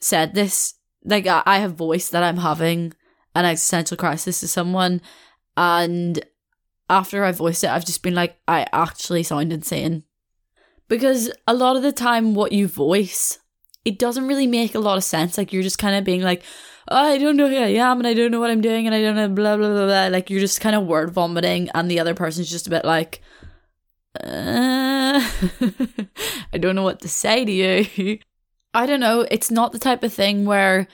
said 0.00 0.34
this, 0.34 0.74
like 1.04 1.26
I 1.26 1.58
have 1.58 1.74
voiced 1.74 2.12
that 2.12 2.22
I'm 2.22 2.38
having 2.38 2.92
an 3.34 3.44
existential 3.44 3.96
crisis 3.96 4.40
to 4.40 4.48
someone, 4.48 5.00
and 5.56 6.24
after 6.88 7.24
I 7.24 7.32
voiced 7.32 7.64
it, 7.64 7.70
I've 7.70 7.84
just 7.84 8.02
been 8.02 8.14
like, 8.14 8.38
I 8.48 8.66
actually 8.72 9.22
sound 9.22 9.52
insane. 9.52 10.04
Because 10.88 11.30
a 11.46 11.54
lot 11.54 11.76
of 11.76 11.82
the 11.82 11.92
time 11.92 12.34
what 12.34 12.52
you 12.52 12.66
voice 12.66 13.38
it 13.84 13.98
doesn't 13.98 14.26
really 14.26 14.46
make 14.46 14.74
a 14.74 14.80
lot 14.80 14.98
of 14.98 15.04
sense. 15.04 15.38
Like 15.38 15.52
you're 15.52 15.62
just 15.62 15.78
kind 15.78 15.96
of 15.96 16.04
being 16.04 16.20
like 16.20 16.42
oh, 16.90 16.96
i 16.96 17.18
don't 17.18 17.36
know 17.36 17.48
who 17.48 17.56
i 17.56 17.68
am 17.68 17.98
and 17.98 18.06
i 18.06 18.14
don't 18.14 18.30
know 18.30 18.40
what 18.40 18.50
i'm 18.50 18.60
doing 18.60 18.86
and 18.86 18.94
i 18.94 19.00
don't 19.00 19.16
know 19.16 19.28
blah 19.28 19.56
blah 19.56 19.68
blah 19.68 19.86
blah. 19.86 20.06
Like 20.08 20.30
you're 20.30 20.40
just 20.40 20.60
kind 20.60 20.76
of 20.76 20.86
word 20.86 21.10
vomiting 21.10 21.70
and 21.74 21.90
the 21.90 22.00
other 22.00 22.14
person's 22.14 22.50
just 22.50 22.66
a 22.66 22.70
bit 22.70 22.84
like 22.84 23.20
uh, 24.22 25.20
i 26.52 26.58
don't 26.58 26.74
know 26.74 26.82
what 26.82 27.00
to 27.00 27.08
say 27.08 27.44
to 27.44 27.52
you 27.52 28.18
i 28.74 28.86
don't 28.86 29.00
know 29.00 29.26
it's 29.30 29.50
not 29.50 29.72
the 29.72 29.78
type 29.78 30.02
of 30.02 30.12
thing 30.12 30.44
where 30.44 30.86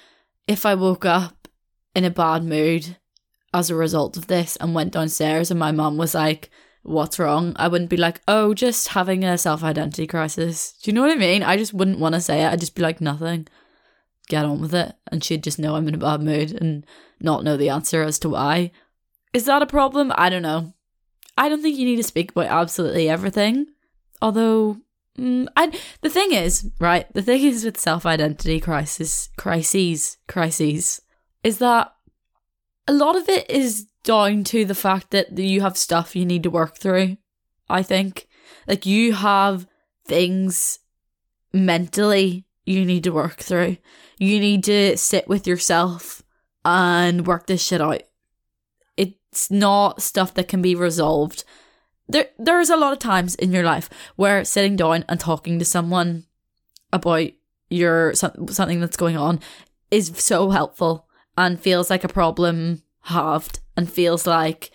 if 0.46 0.64
i 0.66 0.74
woke 0.74 1.04
up 1.04 1.48
in 1.94 2.04
a 2.04 2.10
bad 2.10 2.44
mood 2.44 2.96
as 3.54 3.70
a 3.70 3.74
result 3.74 4.16
of 4.16 4.26
this 4.26 4.56
and 4.56 4.74
went 4.74 4.92
downstairs 4.92 5.50
and 5.50 5.58
my 5.58 5.72
mom 5.72 5.96
was 5.96 6.14
like 6.14 6.50
what's 6.86 7.18
wrong. 7.18 7.52
I 7.56 7.68
wouldn't 7.68 7.90
be 7.90 7.96
like, 7.96 8.20
oh, 8.28 8.54
just 8.54 8.88
having 8.88 9.24
a 9.24 9.36
self 9.36 9.62
identity 9.62 10.06
crisis. 10.06 10.72
Do 10.82 10.90
you 10.90 10.94
know 10.94 11.02
what 11.02 11.10
I 11.10 11.16
mean? 11.16 11.42
I 11.42 11.56
just 11.56 11.74
wouldn't 11.74 11.98
want 11.98 12.14
to 12.14 12.20
say 12.20 12.42
it. 12.42 12.48
I'd 12.48 12.60
just 12.60 12.74
be 12.74 12.82
like, 12.82 13.00
nothing. 13.00 13.48
Get 14.28 14.44
on 14.44 14.60
with 14.60 14.74
it. 14.74 14.94
And 15.10 15.22
she'd 15.22 15.44
just 15.44 15.58
know 15.58 15.74
I'm 15.74 15.88
in 15.88 15.94
a 15.94 15.98
bad 15.98 16.22
mood 16.22 16.52
and 16.52 16.86
not 17.20 17.44
know 17.44 17.56
the 17.56 17.68
answer 17.68 18.02
as 18.02 18.18
to 18.20 18.28
why. 18.28 18.70
Is 19.32 19.44
that 19.46 19.62
a 19.62 19.66
problem? 19.66 20.12
I 20.16 20.30
don't 20.30 20.42
know. 20.42 20.72
I 21.36 21.48
don't 21.48 21.60
think 21.60 21.76
you 21.76 21.84
need 21.84 21.96
to 21.96 22.02
speak 22.02 22.30
about 22.30 22.46
absolutely 22.46 23.08
everything. 23.08 23.66
Although, 24.22 24.78
mm, 25.18 25.46
I, 25.56 25.78
the 26.00 26.10
thing 26.10 26.32
is, 26.32 26.70
right, 26.80 27.12
the 27.12 27.22
thing 27.22 27.42
is 27.42 27.64
with 27.64 27.78
self 27.78 28.06
identity 28.06 28.60
crisis, 28.60 29.28
crises, 29.36 30.18
crises, 30.28 31.02
is 31.42 31.58
that 31.58 31.92
a 32.86 32.92
lot 32.92 33.16
of 33.16 33.28
it 33.28 33.50
is 33.50 33.86
down 34.04 34.44
to 34.44 34.64
the 34.64 34.74
fact 34.74 35.10
that 35.10 35.36
you 35.36 35.60
have 35.60 35.76
stuff 35.76 36.14
you 36.14 36.24
need 36.24 36.42
to 36.44 36.50
work 36.50 36.78
through. 36.78 37.16
I 37.68 37.82
think. 37.82 38.28
Like 38.66 38.86
you 38.86 39.12
have 39.14 39.66
things 40.06 40.78
mentally 41.52 42.44
you 42.64 42.84
need 42.84 43.04
to 43.04 43.10
work 43.10 43.38
through. 43.38 43.76
You 44.18 44.40
need 44.40 44.64
to 44.64 44.96
sit 44.96 45.28
with 45.28 45.46
yourself 45.46 46.22
and 46.64 47.26
work 47.26 47.46
this 47.46 47.62
shit 47.62 47.80
out. 47.80 48.02
It's 48.96 49.50
not 49.50 50.02
stuff 50.02 50.34
that 50.34 50.48
can 50.48 50.62
be 50.62 50.74
resolved 50.74 51.44
there 52.08 52.28
there's 52.38 52.70
a 52.70 52.76
lot 52.76 52.92
of 52.92 52.98
times 52.98 53.34
in 53.34 53.52
your 53.52 53.64
life 53.64 53.88
where 54.16 54.44
sitting 54.44 54.76
down 54.76 55.04
and 55.08 55.18
talking 55.18 55.58
to 55.58 55.64
someone 55.64 56.24
about 56.92 57.30
your 57.68 58.14
something 58.14 58.80
that's 58.80 58.96
going 58.96 59.16
on 59.16 59.40
is 59.90 60.12
so 60.16 60.50
helpful 60.50 61.06
and 61.36 61.60
feels 61.60 61.90
like 61.90 62.04
a 62.04 62.08
problem 62.08 62.82
halved 63.02 63.60
and 63.76 63.90
feels 63.90 64.26
like 64.26 64.70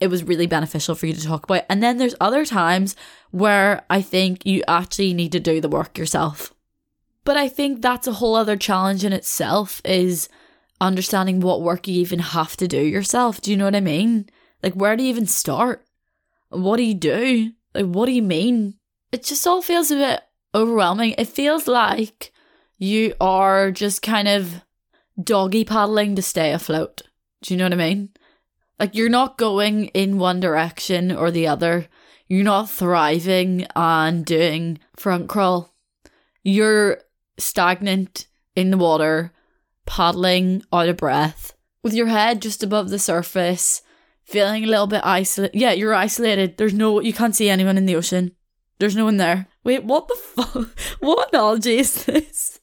it 0.00 0.08
was 0.08 0.24
really 0.24 0.46
beneficial 0.46 0.94
for 0.94 1.06
you 1.06 1.12
to 1.12 1.22
talk 1.22 1.44
about. 1.44 1.64
And 1.68 1.82
then 1.82 1.98
there's 1.98 2.14
other 2.20 2.44
times 2.46 2.96
where 3.30 3.84
I 3.90 4.00
think 4.00 4.46
you 4.46 4.62
actually 4.66 5.12
need 5.12 5.32
to 5.32 5.40
do 5.40 5.60
the 5.60 5.68
work 5.68 5.98
yourself. 5.98 6.54
But 7.24 7.36
I 7.36 7.48
think 7.48 7.82
that's 7.82 8.06
a 8.06 8.14
whole 8.14 8.34
other 8.34 8.56
challenge 8.56 9.04
in 9.04 9.12
itself 9.12 9.82
is 9.84 10.30
understanding 10.80 11.40
what 11.40 11.60
work 11.60 11.86
you 11.86 12.00
even 12.00 12.18
have 12.18 12.56
to 12.56 12.66
do 12.66 12.80
yourself. 12.80 13.42
Do 13.42 13.50
you 13.50 13.58
know 13.58 13.66
what 13.66 13.76
I 13.76 13.80
mean? 13.80 14.30
Like, 14.62 14.72
where 14.72 14.96
do 14.96 15.02
you 15.02 15.10
even 15.10 15.26
start? 15.26 15.84
What 16.50 16.76
do 16.76 16.82
you 16.82 16.94
do? 16.94 17.52
Like, 17.74 17.86
what 17.86 18.06
do 18.06 18.12
you 18.12 18.22
mean? 18.22 18.74
It 19.12 19.24
just 19.24 19.46
all 19.46 19.62
feels 19.62 19.90
a 19.90 19.96
bit 19.96 20.20
overwhelming. 20.54 21.14
It 21.16 21.28
feels 21.28 21.66
like 21.66 22.32
you 22.78 23.14
are 23.20 23.70
just 23.70 24.02
kind 24.02 24.28
of 24.28 24.62
doggy 25.22 25.64
paddling 25.64 26.16
to 26.16 26.22
stay 26.22 26.52
afloat. 26.52 27.02
Do 27.42 27.54
you 27.54 27.58
know 27.58 27.64
what 27.64 27.72
I 27.72 27.76
mean? 27.76 28.10
Like, 28.78 28.94
you're 28.94 29.08
not 29.08 29.38
going 29.38 29.86
in 29.86 30.18
one 30.18 30.40
direction 30.40 31.12
or 31.12 31.30
the 31.30 31.46
other. 31.46 31.86
You're 32.28 32.44
not 32.44 32.70
thriving 32.70 33.66
and 33.76 34.24
doing 34.24 34.78
front 34.96 35.28
crawl. 35.28 35.74
You're 36.42 37.02
stagnant 37.38 38.26
in 38.56 38.70
the 38.70 38.78
water, 38.78 39.32
paddling 39.86 40.62
out 40.72 40.88
of 40.88 40.96
breath, 40.96 41.54
with 41.82 41.94
your 41.94 42.06
head 42.06 42.40
just 42.40 42.62
above 42.62 42.90
the 42.90 42.98
surface, 42.98 43.82
feeling 44.30 44.64
a 44.64 44.68
little 44.68 44.86
bit 44.86 45.02
isolated. 45.04 45.58
Yeah, 45.58 45.72
you're 45.72 45.94
isolated. 45.94 46.56
There's 46.56 46.74
no, 46.74 47.00
you 47.00 47.12
can't 47.12 47.34
see 47.34 47.48
anyone 47.48 47.76
in 47.76 47.86
the 47.86 47.96
ocean. 47.96 48.32
There's 48.78 48.96
no 48.96 49.04
one 49.04 49.18
there. 49.18 49.48
Wait, 49.64 49.84
what 49.84 50.08
the 50.08 50.14
fuck? 50.14 50.68
What 51.00 51.30
analogy 51.32 51.78
is 51.78 52.04
this? 52.04 52.60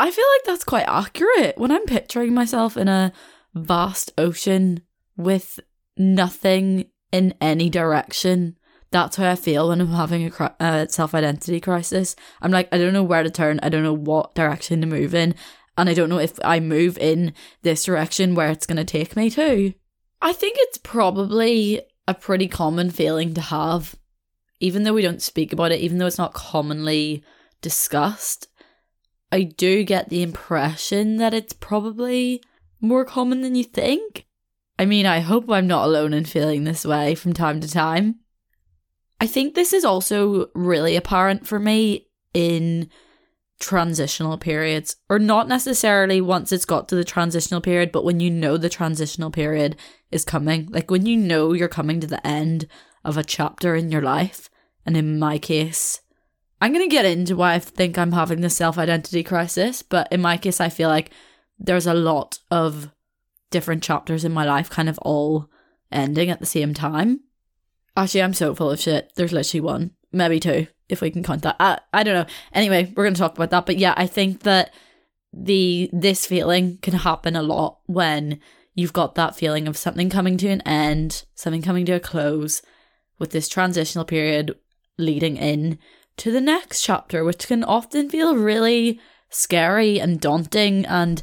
I 0.00 0.10
feel 0.10 0.24
like 0.34 0.44
that's 0.44 0.64
quite 0.64 0.88
accurate 0.88 1.56
when 1.58 1.70
I'm 1.70 1.84
picturing 1.84 2.34
myself 2.34 2.76
in 2.76 2.88
a 2.88 3.12
vast 3.54 4.12
ocean 4.18 4.82
with 5.16 5.60
nothing 5.96 6.86
in 7.12 7.34
any 7.40 7.70
direction. 7.70 8.56
That's 8.90 9.16
how 9.16 9.30
I 9.30 9.36
feel 9.36 9.68
when 9.68 9.80
I'm 9.80 9.92
having 9.92 10.26
a 10.26 10.54
uh, 10.60 10.86
self 10.88 11.14
identity 11.14 11.60
crisis. 11.60 12.16
I'm 12.40 12.50
like, 12.50 12.68
I 12.72 12.78
don't 12.78 12.92
know 12.92 13.02
where 13.02 13.22
to 13.22 13.30
turn. 13.30 13.60
I 13.62 13.68
don't 13.68 13.82
know 13.82 13.94
what 13.94 14.34
direction 14.34 14.80
to 14.80 14.86
move 14.86 15.14
in. 15.14 15.34
And 15.76 15.88
I 15.88 15.94
don't 15.94 16.08
know 16.08 16.18
if 16.18 16.38
I 16.44 16.60
move 16.60 16.96
in 16.98 17.32
this 17.62 17.84
direction 17.84 18.34
where 18.34 18.50
it's 18.50 18.66
going 18.66 18.76
to 18.76 18.84
take 18.84 19.16
me 19.16 19.30
to. 19.30 19.74
I 20.24 20.32
think 20.32 20.56
it's 20.58 20.78
probably 20.78 21.82
a 22.08 22.14
pretty 22.14 22.48
common 22.48 22.90
feeling 22.90 23.34
to 23.34 23.42
have, 23.42 23.94
even 24.58 24.82
though 24.82 24.94
we 24.94 25.02
don't 25.02 25.20
speak 25.20 25.52
about 25.52 25.70
it, 25.70 25.80
even 25.80 25.98
though 25.98 26.06
it's 26.06 26.16
not 26.16 26.32
commonly 26.32 27.22
discussed. 27.60 28.48
I 29.30 29.42
do 29.42 29.84
get 29.84 30.08
the 30.08 30.22
impression 30.22 31.18
that 31.18 31.34
it's 31.34 31.52
probably 31.52 32.42
more 32.80 33.04
common 33.04 33.42
than 33.42 33.54
you 33.54 33.64
think. 33.64 34.26
I 34.78 34.86
mean, 34.86 35.04
I 35.04 35.20
hope 35.20 35.50
I'm 35.50 35.66
not 35.66 35.84
alone 35.84 36.14
in 36.14 36.24
feeling 36.24 36.64
this 36.64 36.86
way 36.86 37.14
from 37.14 37.34
time 37.34 37.60
to 37.60 37.70
time. 37.70 38.20
I 39.20 39.26
think 39.26 39.54
this 39.54 39.74
is 39.74 39.84
also 39.84 40.48
really 40.54 40.96
apparent 40.96 41.46
for 41.46 41.58
me 41.58 42.08
in 42.32 42.88
transitional 43.60 44.36
periods, 44.36 44.96
or 45.08 45.18
not 45.18 45.48
necessarily 45.48 46.20
once 46.20 46.52
it's 46.52 46.64
got 46.64 46.88
to 46.88 46.94
the 46.94 47.04
transitional 47.04 47.60
period, 47.60 47.92
but 47.92 48.04
when 48.04 48.20
you 48.20 48.30
know 48.30 48.56
the 48.56 48.68
transitional 48.68 49.30
period 49.30 49.76
is 50.14 50.24
coming. 50.24 50.68
Like 50.70 50.90
when 50.90 51.06
you 51.06 51.16
know 51.16 51.52
you're 51.52 51.68
coming 51.68 52.00
to 52.00 52.06
the 52.06 52.24
end 52.26 52.66
of 53.04 53.18
a 53.18 53.24
chapter 53.24 53.74
in 53.74 53.90
your 53.90 54.02
life. 54.02 54.48
And 54.86 54.96
in 54.96 55.18
my 55.18 55.38
case, 55.38 56.00
I'm 56.60 56.72
going 56.72 56.88
to 56.88 56.94
get 56.94 57.04
into 57.04 57.36
why 57.36 57.54
I 57.54 57.58
think 57.58 57.98
I'm 57.98 58.12
having 58.12 58.40
this 58.40 58.56
self 58.56 58.78
identity 58.78 59.22
crisis, 59.22 59.82
but 59.82 60.08
in 60.10 60.20
my 60.20 60.36
case, 60.36 60.60
I 60.60 60.68
feel 60.68 60.88
like 60.88 61.10
there's 61.58 61.86
a 61.86 61.94
lot 61.94 62.38
of 62.50 62.90
different 63.50 63.82
chapters 63.82 64.24
in 64.24 64.32
my 64.32 64.44
life 64.44 64.70
kind 64.70 64.88
of 64.88 64.98
all 65.00 65.48
ending 65.92 66.30
at 66.30 66.40
the 66.40 66.46
same 66.46 66.74
time. 66.74 67.20
Actually, 67.96 68.22
I'm 68.22 68.34
so 68.34 68.54
full 68.54 68.70
of 68.70 68.80
shit. 68.80 69.12
There's 69.14 69.32
literally 69.32 69.60
one, 69.60 69.90
maybe 70.12 70.40
two, 70.40 70.66
if 70.88 71.00
we 71.00 71.10
can 71.10 71.22
count 71.22 71.42
that. 71.42 71.56
I, 71.60 71.78
I 71.92 72.02
don't 72.02 72.14
know. 72.14 72.34
Anyway, 72.52 72.92
we're 72.96 73.04
going 73.04 73.14
to 73.14 73.20
talk 73.20 73.36
about 73.36 73.50
that. 73.50 73.66
But 73.66 73.78
yeah, 73.78 73.94
I 73.96 74.06
think 74.06 74.40
that 74.40 74.74
the 75.32 75.90
this 75.92 76.26
feeling 76.26 76.78
can 76.78 76.94
happen 76.94 77.36
a 77.36 77.42
lot 77.42 77.80
when 77.86 78.40
you've 78.74 78.92
got 78.92 79.14
that 79.14 79.36
feeling 79.36 79.66
of 79.68 79.76
something 79.76 80.10
coming 80.10 80.36
to 80.38 80.48
an 80.48 80.60
end, 80.62 81.24
something 81.34 81.62
coming 81.62 81.86
to 81.86 81.92
a 81.92 82.00
close, 82.00 82.62
with 83.18 83.30
this 83.30 83.48
transitional 83.48 84.04
period 84.04 84.56
leading 84.98 85.36
in 85.36 85.78
to 86.16 86.30
the 86.30 86.40
next 86.40 86.82
chapter, 86.82 87.24
which 87.24 87.46
can 87.46 87.64
often 87.64 88.08
feel 88.08 88.36
really 88.36 89.00
scary 89.30 89.98
and 89.98 90.20
daunting. 90.20 90.84
And 90.86 91.22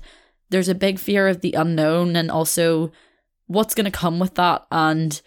there's 0.50 0.70
a 0.70 0.76
big 0.76 1.00
fear 1.00 1.28
of 1.28 1.42
the 1.42 1.54
unknown 1.54 2.16
and 2.16 2.32
also 2.32 2.92
what's 3.48 3.76
going 3.76 3.86
to 3.86 3.92
come 3.92 4.20
with 4.20 4.36
that. 4.36 4.66
And 4.72 5.22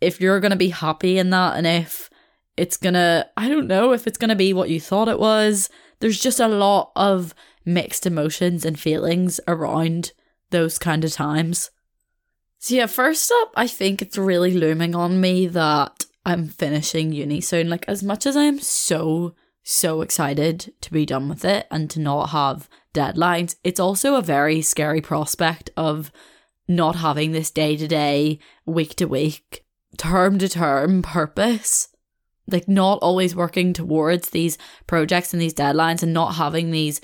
if 0.00 0.20
you're 0.20 0.40
going 0.40 0.50
to 0.50 0.56
be 0.56 0.70
happy 0.70 1.18
in 1.18 1.30
that 1.30 1.56
and 1.56 1.66
if 1.66 2.10
it's 2.56 2.76
going 2.76 2.94
to, 2.94 3.28
I 3.36 3.48
don't 3.48 3.66
know, 3.66 3.92
if 3.92 4.06
it's 4.06 4.18
going 4.18 4.28
to 4.28 4.36
be 4.36 4.52
what 4.52 4.70
you 4.70 4.80
thought 4.80 5.08
it 5.08 5.18
was. 5.18 5.68
There's 6.00 6.20
just 6.20 6.40
a 6.40 6.48
lot 6.48 6.92
of 6.96 7.34
mixed 7.64 8.06
emotions 8.06 8.64
and 8.64 8.78
feelings 8.78 9.40
around 9.48 10.12
those 10.54 10.78
kind 10.78 11.04
of 11.04 11.12
times. 11.12 11.70
So, 12.58 12.76
yeah, 12.76 12.86
first 12.86 13.30
up, 13.42 13.52
I 13.56 13.66
think 13.66 14.00
it's 14.00 14.16
really 14.16 14.54
looming 14.54 14.94
on 14.94 15.20
me 15.20 15.46
that 15.48 16.06
I'm 16.24 16.48
finishing 16.48 17.12
uni 17.12 17.42
soon. 17.42 17.68
Like, 17.68 17.84
as 17.88 18.02
much 18.02 18.24
as 18.24 18.36
I 18.36 18.44
am 18.44 18.60
so, 18.60 19.34
so 19.62 20.00
excited 20.00 20.72
to 20.80 20.92
be 20.92 21.04
done 21.04 21.28
with 21.28 21.44
it 21.44 21.66
and 21.70 21.90
to 21.90 22.00
not 22.00 22.30
have 22.30 22.70
deadlines, 22.94 23.56
it's 23.64 23.80
also 23.80 24.14
a 24.14 24.22
very 24.22 24.62
scary 24.62 25.02
prospect 25.02 25.70
of 25.76 26.10
not 26.66 26.96
having 26.96 27.32
this 27.32 27.50
day 27.50 27.76
to 27.76 27.86
day, 27.86 28.38
week 28.64 28.94
to 28.96 29.06
week, 29.06 29.64
term 29.98 30.38
to 30.38 30.48
term 30.48 31.02
purpose. 31.02 31.88
Like, 32.46 32.68
not 32.68 33.00
always 33.02 33.34
working 33.34 33.72
towards 33.72 34.30
these 34.30 34.56
projects 34.86 35.34
and 35.34 35.42
these 35.42 35.54
deadlines 35.54 36.02
and 36.02 36.14
not 36.14 36.36
having 36.36 36.70
these 36.70 37.00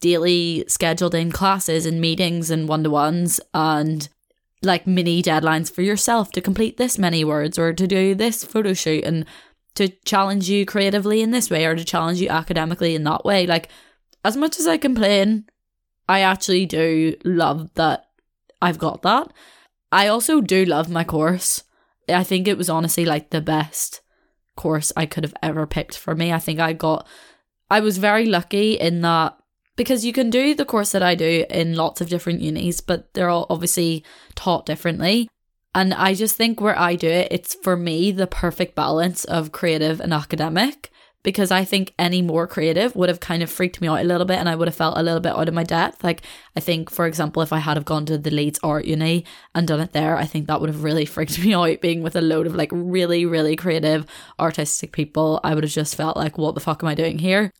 daily 0.00 0.64
scheduled 0.66 1.14
in 1.14 1.30
classes 1.30 1.86
and 1.86 2.00
meetings 2.00 2.50
and 2.50 2.68
one 2.68 2.82
to 2.82 2.90
ones 2.90 3.40
and 3.54 4.08
like 4.62 4.86
mini 4.86 5.22
deadlines 5.22 5.72
for 5.72 5.82
yourself 5.82 6.30
to 6.32 6.40
complete 6.40 6.76
this 6.76 6.98
many 6.98 7.24
words 7.24 7.58
or 7.58 7.72
to 7.72 7.86
do 7.86 8.14
this 8.14 8.44
photo 8.44 8.74
shoot 8.74 9.04
and 9.04 9.24
to 9.74 9.88
challenge 10.04 10.50
you 10.50 10.66
creatively 10.66 11.22
in 11.22 11.30
this 11.30 11.50
way 11.50 11.64
or 11.64 11.74
to 11.74 11.84
challenge 11.84 12.20
you 12.20 12.28
academically 12.28 12.94
in 12.94 13.04
that 13.04 13.24
way. 13.24 13.46
Like, 13.46 13.68
as 14.24 14.36
much 14.36 14.58
as 14.58 14.66
I 14.66 14.76
complain, 14.76 15.46
I 16.08 16.20
actually 16.20 16.66
do 16.66 17.16
love 17.24 17.72
that 17.74 18.06
I've 18.60 18.78
got 18.78 19.02
that. 19.02 19.32
I 19.92 20.08
also 20.08 20.40
do 20.40 20.64
love 20.64 20.90
my 20.90 21.04
course. 21.04 21.62
I 22.08 22.24
think 22.24 22.46
it 22.46 22.58
was 22.58 22.68
honestly 22.68 23.04
like 23.04 23.30
the 23.30 23.40
best 23.40 24.00
course 24.56 24.92
I 24.96 25.06
could 25.06 25.24
have 25.24 25.34
ever 25.42 25.66
picked 25.66 25.96
for 25.96 26.14
me. 26.14 26.32
I 26.32 26.38
think 26.38 26.60
I 26.60 26.72
got, 26.72 27.06
I 27.70 27.80
was 27.80 27.98
very 27.98 28.26
lucky 28.26 28.74
in 28.74 29.00
that 29.02 29.39
because 29.80 30.04
you 30.04 30.12
can 30.12 30.28
do 30.28 30.54
the 30.54 30.66
course 30.66 30.92
that 30.92 31.02
I 31.02 31.14
do 31.14 31.46
in 31.48 31.74
lots 31.74 32.02
of 32.02 32.10
different 32.10 32.42
unis, 32.42 32.82
but 32.82 33.14
they're 33.14 33.30
all 33.30 33.46
obviously 33.48 34.04
taught 34.34 34.66
differently. 34.66 35.26
And 35.74 35.94
I 35.94 36.12
just 36.12 36.36
think 36.36 36.60
where 36.60 36.78
I 36.78 36.96
do 36.96 37.08
it, 37.08 37.28
it's 37.30 37.54
for 37.54 37.78
me 37.78 38.12
the 38.12 38.26
perfect 38.26 38.74
balance 38.74 39.24
of 39.24 39.52
creative 39.52 39.98
and 39.98 40.12
academic 40.12 40.90
because 41.22 41.50
I 41.50 41.64
think 41.64 41.94
any 41.98 42.20
more 42.20 42.46
creative 42.46 42.94
would 42.94 43.08
have 43.08 43.20
kind 43.20 43.42
of 43.42 43.50
freaked 43.50 43.80
me 43.80 43.88
out 43.88 44.00
a 44.00 44.04
little 44.04 44.26
bit 44.26 44.36
and 44.36 44.50
I 44.50 44.54
would 44.54 44.68
have 44.68 44.74
felt 44.74 44.98
a 44.98 45.02
little 45.02 45.18
bit 45.18 45.32
out 45.32 45.48
of 45.48 45.54
my 45.54 45.64
depth. 45.64 46.04
Like 46.04 46.20
I 46.54 46.60
think, 46.60 46.90
for 46.90 47.06
example, 47.06 47.40
if 47.40 47.50
I 47.50 47.60
had 47.60 47.78
have 47.78 47.86
gone 47.86 48.04
to 48.04 48.18
the 48.18 48.30
Leeds 48.30 48.60
Art 48.62 48.84
Uni 48.84 49.24
and 49.54 49.66
done 49.66 49.80
it 49.80 49.92
there, 49.92 50.14
I 50.14 50.26
think 50.26 50.46
that 50.48 50.60
would 50.60 50.68
have 50.68 50.84
really 50.84 51.04
freaked 51.06 51.42
me 51.42 51.54
out 51.54 51.80
being 51.80 52.02
with 52.02 52.16
a 52.16 52.20
load 52.20 52.46
of 52.46 52.54
like 52.54 52.68
really, 52.70 53.24
really 53.24 53.56
creative 53.56 54.04
artistic 54.38 54.92
people. 54.92 55.40
I 55.42 55.54
would 55.54 55.64
have 55.64 55.72
just 55.72 55.96
felt 55.96 56.18
like, 56.18 56.36
what 56.36 56.54
the 56.54 56.60
fuck 56.60 56.82
am 56.82 56.88
I 56.90 56.94
doing 56.94 57.18
here? 57.18 57.50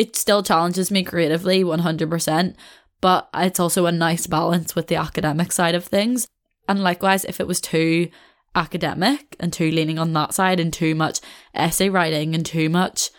It 0.00 0.16
still 0.16 0.42
challenges 0.42 0.90
me 0.90 1.02
creatively 1.02 1.62
100%, 1.62 2.54
but 3.02 3.28
it's 3.34 3.60
also 3.60 3.84
a 3.84 3.92
nice 3.92 4.26
balance 4.26 4.74
with 4.74 4.86
the 4.86 4.94
academic 4.96 5.52
side 5.52 5.74
of 5.74 5.84
things. 5.84 6.26
And 6.66 6.82
likewise, 6.82 7.26
if 7.26 7.38
it 7.38 7.46
was 7.46 7.60
too 7.60 8.08
academic 8.54 9.36
and 9.38 9.52
too 9.52 9.70
leaning 9.70 9.98
on 9.98 10.14
that 10.14 10.32
side 10.32 10.58
and 10.58 10.72
too 10.72 10.94
much 10.94 11.20
essay 11.54 11.90
writing 11.90 12.34
and 12.34 12.46
too 12.46 12.70
much, 12.70 13.10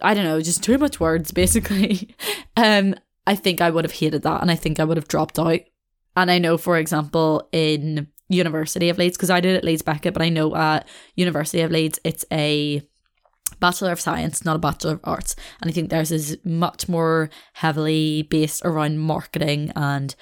I 0.00 0.14
don't 0.14 0.24
know, 0.24 0.40
just 0.40 0.64
too 0.64 0.78
much 0.78 0.98
words 0.98 1.32
basically, 1.42 2.16
um, 2.56 2.94
I 3.26 3.34
think 3.34 3.60
I 3.60 3.68
would 3.68 3.84
have 3.84 3.92
hated 3.92 4.22
that 4.22 4.40
and 4.40 4.50
I 4.50 4.54
think 4.54 4.80
I 4.80 4.84
would 4.84 4.96
have 4.96 5.08
dropped 5.08 5.38
out. 5.38 5.60
And 6.16 6.30
I 6.30 6.38
know, 6.38 6.56
for 6.56 6.78
example, 6.78 7.46
in 7.52 8.06
University 8.30 8.88
of 8.88 8.96
Leeds, 8.96 9.18
because 9.18 9.28
I 9.28 9.40
did 9.40 9.54
at 9.54 9.64
Leeds 9.64 9.82
Beckett, 9.82 10.14
but 10.14 10.22
I 10.22 10.30
know 10.30 10.56
at 10.56 10.88
University 11.14 11.60
of 11.60 11.70
Leeds, 11.70 12.00
it's 12.04 12.24
a 12.32 12.82
Bachelor 13.62 13.92
of 13.92 14.00
Science, 14.00 14.44
not 14.44 14.56
a 14.56 14.58
Bachelor 14.58 14.94
of 14.94 15.00
Arts. 15.04 15.34
And 15.60 15.70
I 15.70 15.72
think 15.72 15.88
theirs 15.88 16.12
is 16.12 16.36
much 16.44 16.88
more 16.88 17.30
heavily 17.54 18.22
based 18.22 18.62
around 18.64 18.98
marketing 18.98 19.72
and 19.74 20.14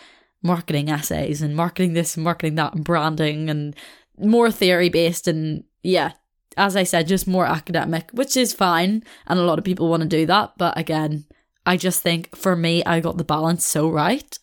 marketing 0.42 0.88
essays 0.88 1.42
and 1.42 1.56
marketing 1.56 1.94
this 1.94 2.16
and 2.16 2.24
marketing 2.24 2.54
that 2.54 2.74
and 2.74 2.84
branding 2.84 3.50
and 3.50 3.74
more 4.18 4.50
theory 4.50 4.90
based 4.90 5.26
and 5.26 5.64
yeah, 5.82 6.12
as 6.56 6.76
I 6.76 6.84
said, 6.84 7.08
just 7.08 7.26
more 7.26 7.46
academic, 7.46 8.10
which 8.12 8.36
is 8.36 8.52
fine. 8.52 9.02
And 9.26 9.40
a 9.40 9.44
lot 9.44 9.58
of 9.58 9.64
people 9.64 9.88
want 9.88 10.02
to 10.02 10.08
do 10.08 10.26
that. 10.26 10.52
But 10.58 10.78
again, 10.78 11.24
I 11.64 11.76
just 11.76 12.02
think 12.02 12.36
for 12.36 12.54
me, 12.54 12.84
I 12.84 13.00
got 13.00 13.16
the 13.16 13.24
balance 13.24 13.64
so 13.64 13.88
right. 13.88 14.38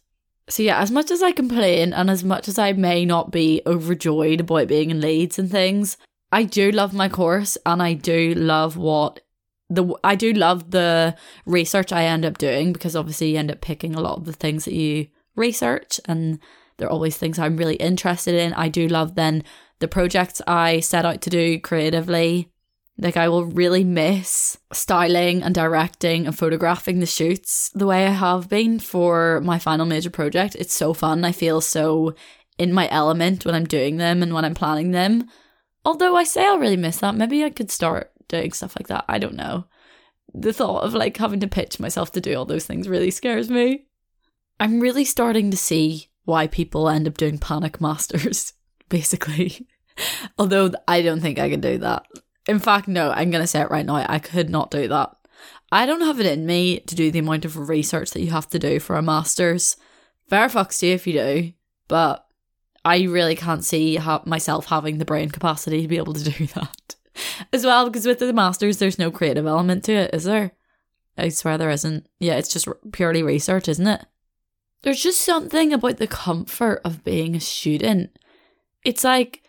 So 0.50 0.64
yeah, 0.64 0.80
as 0.80 0.90
much 0.90 1.12
as 1.12 1.22
I 1.22 1.32
complain 1.32 1.94
and 1.94 2.10
as 2.10 2.24
much 2.24 2.48
as 2.48 2.58
I 2.58 2.72
may 2.74 3.06
not 3.06 3.32
be 3.32 3.62
overjoyed 3.68 4.40
about 4.40 4.68
being 4.68 4.90
in 4.90 5.02
Leeds 5.02 5.38
and 5.38 5.52
things, 5.52 5.98
I 6.32 6.44
do 6.44 6.72
love 6.72 6.94
my 6.94 7.10
course 7.10 7.58
and 7.66 7.82
I 7.82 7.94
do 7.94 8.34
love 8.36 8.78
what 8.78 9.22
the 9.70 9.94
I 10.04 10.16
do 10.16 10.34
love 10.34 10.72
the 10.72 11.16
research 11.46 11.92
I 11.92 12.06
end 12.06 12.26
up 12.26 12.38
doing 12.38 12.74
because 12.74 12.96
obviously 12.96 13.32
you 13.32 13.38
end 13.38 13.52
up 13.52 13.62
picking 13.62 13.96
a 13.96 14.02
lot 14.02 14.18
of 14.18 14.26
the 14.26 14.34
things 14.34 14.66
that 14.66 14.74
you 14.74 15.08
research 15.36 16.00
and 16.06 16.40
they're 16.78 16.90
always 16.90 17.18
things 17.18 17.40
I'm 17.40 17.58
really 17.58 17.76
interested 17.76 18.36
in. 18.36 18.54
I 18.54 18.70
do 18.70 18.88
love 18.88 19.16
then 19.16 19.44
the 19.80 19.88
projects 19.88 20.42
I 20.48 20.80
set 20.80 21.06
out 21.06 21.22
to 21.22 21.30
do 21.30 21.60
creatively. 21.60 22.50
Like 23.00 23.18
I 23.18 23.30
will 23.30 23.46
really 23.46 23.84
miss 23.84 24.58
styling 24.74 25.44
and 25.44 25.54
directing 25.54 26.26
and 26.26 26.38
photographing 26.38 27.00
the 27.00 27.06
shoots 27.06 27.70
the 27.76 27.86
way 27.86 28.08
I 28.08 28.12
have 28.12 28.50
been 28.50 28.80
for 28.80 29.40
my 29.42 29.60
final 29.60 29.86
major 29.86 30.10
project. 30.10 30.56
It's 30.56 30.74
so 30.74 30.94
fun. 30.94 31.24
I 31.24 31.32
feel 31.32 31.62
so 31.62 32.16
in 32.58 32.74
my 32.74 32.90
element 32.90 33.46
when 33.46 33.54
I'm 33.54 33.66
doing 33.66 33.98
them 33.98 34.24
and 34.24 34.34
when 34.34 34.46
I'm 34.46 34.56
planning 34.56 34.92
them. 34.92 35.30
Although 35.86 36.16
I 36.16 36.24
say 36.24 36.46
I'll 36.46 36.60
really 36.60 36.78
miss 36.78 36.98
that. 36.98 37.16
Maybe 37.16 37.44
I 37.44 37.50
could 37.50 37.72
start 37.72 38.12
doing 38.28 38.52
stuff 38.52 38.76
like 38.78 38.88
that. 38.88 39.06
I 39.08 39.20
don't 39.20 39.36
know. 39.36 39.66
The 40.34 40.54
thought 40.54 40.84
of 40.84 40.94
like 40.94 41.18
having 41.18 41.40
to 41.40 41.48
pitch 41.48 41.80
myself 41.80 42.12
to 42.12 42.22
do 42.22 42.36
all 42.36 42.46
those 42.46 42.66
things 42.66 42.90
really 42.90 43.12
scares 43.12 43.50
me. 43.50 43.86
I'm 44.60 44.80
really 44.80 45.06
starting 45.06 45.52
to 45.52 45.58
see 45.58 46.10
why 46.26 46.48
people 46.48 46.90
end 46.90 47.08
up 47.08 47.18
doing 47.18 47.38
panic 47.38 47.80
masters, 47.80 48.54
basically. 48.90 49.68
Although 50.38 50.72
I 50.88 51.02
don't 51.02 51.22
think 51.22 51.40
I 51.40 51.50
can 51.50 51.62
do 51.62 51.78
that. 51.80 52.06
In 52.48 52.60
fact, 52.60 52.88
no, 52.88 53.12
I'm 53.12 53.32
going 53.32 53.44
to 53.44 53.48
say 53.48 53.62
it 53.62 53.72
right 53.72 53.86
now. 53.86 54.06
I 54.08 54.20
could 54.20 54.50
not 54.50 54.72
do 54.72 54.88
that. 54.88 55.16
I 55.72 55.86
don't 55.86 56.02
have 56.02 56.20
it 56.20 56.26
in 56.26 56.46
me 56.46 56.80
to 56.82 56.96
do 56.96 57.12
the 57.12 57.20
amount 57.20 57.46
of 57.46 57.70
research 57.70 58.12
that 58.12 58.22
you 58.22 58.32
have 58.32 58.48
to 58.50 58.60
do 58.60 58.80
for 58.80 58.96
a 58.96 59.02
master's. 59.02 59.76
Fair 60.30 60.48
fucks 60.48 60.80
to 60.80 60.88
you 60.88 60.94
if 60.94 61.08
you 61.08 61.14
do, 61.14 61.54
but 61.88 62.27
I 62.88 63.04
really 63.04 63.36
can't 63.36 63.66
see 63.66 64.00
myself 64.26 64.68
having 64.68 64.98
the 64.98 65.04
brain 65.04 65.30
capacity 65.30 65.82
to 65.82 65.90
be 65.90 65.98
able 65.98 66.14
to 66.14 66.32
do 66.32 66.46
that 66.56 66.96
as 67.52 67.66
well 67.66 67.86
because 67.86 68.06
with 68.06 68.20
the 68.20 68.32
masters 68.32 68.78
there's 68.78 68.98
no 68.98 69.12
creative 69.12 69.46
element 69.46 69.84
to 69.86 69.94
it 69.94 70.14
is 70.14 70.24
there? 70.24 70.54
I 71.18 71.30
swear 71.30 71.58
there 71.58 71.70
isn't. 71.70 72.08
Yeah 72.20 72.36
it's 72.36 72.48
just 72.48 72.68
purely 72.94 73.22
research 73.22 73.68
isn't 73.68 73.88
it? 73.88 74.06
There's 74.84 75.04
just 75.04 75.20
something 75.20 75.74
about 75.74 75.98
the 75.98 76.08
comfort 76.08 76.80
of 76.86 77.04
being 77.04 77.36
a 77.36 77.42
student. 77.42 78.18
It's 78.86 79.04
like 79.04 79.44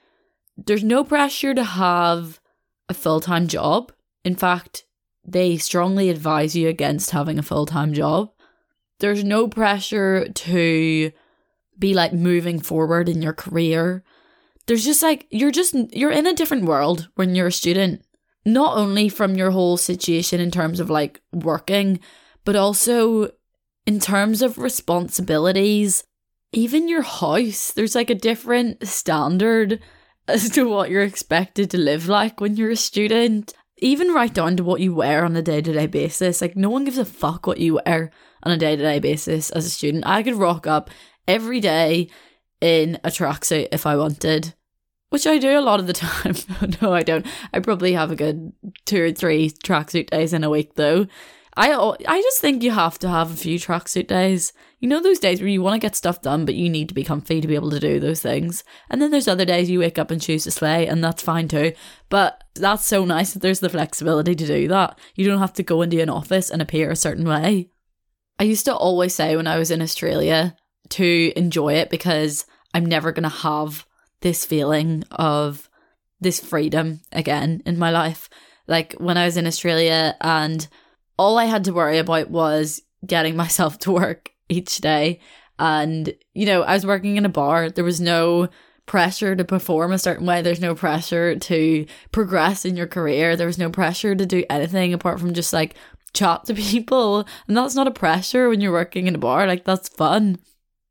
there's 0.57 0.83
no 0.83 1.05
pressure 1.05 1.55
to 1.55 1.62
have 1.62 2.40
a 2.88 2.94
full-time 2.94 3.46
job. 3.46 3.92
In 4.24 4.35
fact 4.35 4.85
they 5.24 5.59
strongly 5.59 6.11
advise 6.11 6.57
you 6.57 6.66
against 6.66 7.12
having 7.12 7.38
a 7.38 7.44
full-time 7.44 7.92
job. 7.94 8.33
There's 8.98 9.22
no 9.22 9.46
pressure 9.46 10.29
to 10.29 11.12
be 11.78 11.94
like 11.94 12.12
moving 12.12 12.60
forward 12.60 13.08
in 13.08 13.22
your 13.22 13.32
career 13.32 14.02
there's 14.66 14.84
just 14.84 15.02
like 15.02 15.26
you're 15.30 15.50
just 15.50 15.74
you're 15.94 16.10
in 16.10 16.26
a 16.26 16.34
different 16.34 16.64
world 16.64 17.08
when 17.14 17.34
you're 17.34 17.48
a 17.48 17.52
student 17.52 18.02
not 18.44 18.76
only 18.76 19.08
from 19.08 19.34
your 19.34 19.50
whole 19.50 19.76
situation 19.76 20.40
in 20.40 20.50
terms 20.50 20.80
of 20.80 20.90
like 20.90 21.20
working 21.32 21.98
but 22.44 22.56
also 22.56 23.30
in 23.86 24.00
terms 24.00 24.42
of 24.42 24.58
responsibilities. 24.58 26.04
Even 26.52 26.88
your 26.88 27.02
house 27.02 27.72
there's 27.72 27.94
like 27.94 28.10
a 28.10 28.14
different 28.14 28.86
standard 28.86 29.80
as 30.28 30.50
to 30.50 30.68
what 30.68 30.90
you're 30.90 31.02
expected 31.02 31.70
to 31.70 31.78
live 31.78 32.06
like 32.06 32.40
when 32.40 32.56
you're 32.56 32.70
a 32.70 32.76
student. 32.76 33.54
Even 33.78 34.12
right 34.12 34.32
down 34.32 34.56
to 34.56 34.64
what 34.64 34.80
you 34.80 34.94
wear 34.94 35.24
on 35.24 35.36
a 35.36 35.42
day-to-day 35.42 35.86
basis 35.86 36.40
like 36.40 36.56
no 36.56 36.68
one 36.68 36.84
gives 36.84 36.98
a 36.98 37.04
fuck 37.04 37.46
what 37.46 37.60
you 37.60 37.80
wear 37.84 38.10
on 38.42 38.52
a 38.52 38.58
day-to-day 38.58 38.98
basis 38.98 39.50
as 39.50 39.64
a 39.64 39.70
student. 39.70 40.06
I 40.06 40.22
could 40.22 40.34
rock 40.34 40.66
up 40.66 40.90
every 41.28 41.60
day 41.60 42.08
in 42.60 42.96
a 43.04 43.08
tracksuit 43.08 43.68
if 43.70 43.86
i 43.86 43.94
wanted 43.94 44.54
which 45.10 45.26
I 45.26 45.38
do 45.38 45.58
a 45.58 45.60
lot 45.60 45.80
of 45.80 45.86
the 45.86 45.92
time. 45.94 46.34
no, 46.82 46.92
I 46.92 47.02
don't. 47.02 47.26
I 47.52 47.60
probably 47.60 47.92
have 47.94 48.10
a 48.10 48.16
good 48.16 48.52
two 48.84 49.02
or 49.02 49.12
three 49.12 49.50
tracksuit 49.50 50.10
days 50.10 50.32
in 50.32 50.44
a 50.44 50.50
week, 50.50 50.74
though. 50.74 51.06
I 51.56 51.72
I 52.06 52.20
just 52.22 52.40
think 52.40 52.62
you 52.62 52.70
have 52.70 52.98
to 53.00 53.08
have 53.08 53.32
a 53.32 53.36
few 53.36 53.58
tracksuit 53.58 54.06
days. 54.06 54.52
You 54.78 54.88
know 54.88 55.02
those 55.02 55.18
days 55.18 55.40
where 55.40 55.48
you 55.48 55.60
want 55.60 55.74
to 55.74 55.84
get 55.84 55.96
stuff 55.96 56.22
done, 56.22 56.44
but 56.44 56.54
you 56.54 56.70
need 56.70 56.88
to 56.88 56.94
be 56.94 57.02
comfy 57.02 57.40
to 57.40 57.48
be 57.48 57.56
able 57.56 57.70
to 57.70 57.80
do 57.80 57.98
those 57.98 58.20
things. 58.20 58.62
And 58.88 59.02
then 59.02 59.10
there's 59.10 59.26
other 59.26 59.44
days 59.44 59.68
you 59.68 59.80
wake 59.80 59.98
up 59.98 60.12
and 60.12 60.22
choose 60.22 60.44
to 60.44 60.52
slay, 60.52 60.86
and 60.86 61.02
that's 61.02 61.22
fine 61.22 61.48
too. 61.48 61.72
But 62.10 62.44
that's 62.54 62.86
so 62.86 63.04
nice 63.04 63.32
that 63.32 63.40
there's 63.40 63.60
the 63.60 63.70
flexibility 63.70 64.36
to 64.36 64.46
do 64.46 64.68
that. 64.68 64.98
You 65.16 65.26
don't 65.26 65.40
have 65.40 65.54
to 65.54 65.64
go 65.64 65.82
into 65.82 66.00
an 66.00 66.10
office 66.10 66.48
and 66.48 66.62
appear 66.62 66.90
a 66.90 66.96
certain 66.96 67.26
way. 67.26 67.70
I 68.38 68.44
used 68.44 68.66
to 68.66 68.76
always 68.76 69.14
say 69.14 69.34
when 69.34 69.48
I 69.48 69.58
was 69.58 69.72
in 69.72 69.82
Australia 69.82 70.54
to 70.90 71.32
enjoy 71.36 71.74
it 71.74 71.90
because 71.90 72.46
I'm 72.74 72.86
never 72.86 73.12
gonna 73.12 73.28
have 73.28 73.86
this 74.20 74.44
feeling 74.44 75.04
of 75.10 75.68
this 76.20 76.40
freedom 76.40 77.00
again 77.12 77.62
in 77.64 77.78
my 77.78 77.90
life. 77.90 78.28
Like 78.66 78.94
when 78.94 79.16
I 79.16 79.24
was 79.24 79.36
in 79.36 79.46
Australia 79.46 80.16
and 80.20 80.66
all 81.16 81.38
I 81.38 81.46
had 81.46 81.64
to 81.64 81.72
worry 81.72 81.98
about 81.98 82.30
was 82.30 82.82
getting 83.06 83.36
myself 83.44 83.78
to 83.80 83.92
work 83.92 84.30
each 84.48 84.78
day. 84.78 85.20
And, 85.58 86.14
you 86.34 86.46
know, 86.46 86.62
I 86.62 86.74
was 86.74 86.86
working 86.86 87.16
in 87.16 87.24
a 87.24 87.30
bar. 87.30 87.68
There 87.68 87.84
was 87.84 88.00
no 88.00 88.48
pressure 88.86 89.36
to 89.36 89.44
perform 89.44 89.92
a 89.92 89.98
certain 89.98 90.26
way. 90.26 90.40
There's 90.40 90.60
no 90.60 90.74
pressure 90.74 91.36
to 91.36 91.86
progress 92.12 92.64
in 92.64 92.76
your 92.76 92.86
career. 92.86 93.36
There 93.36 93.46
was 93.46 93.58
no 93.58 93.70
pressure 93.70 94.14
to 94.14 94.24
do 94.26 94.44
anything 94.48 94.94
apart 94.94 95.20
from 95.20 95.34
just 95.34 95.52
like 95.52 95.74
chat 96.14 96.44
to 96.44 96.54
people. 96.54 97.26
And 97.46 97.56
that's 97.56 97.74
not 97.74 97.86
a 97.86 97.92
pressure 97.92 98.48
when 98.48 98.60
you're 98.60 98.72
working 98.72 99.06
in 99.06 99.14
a 99.14 99.18
bar. 99.18 99.46
Like 99.46 99.64
that's 99.64 99.88
fun. 99.88 100.38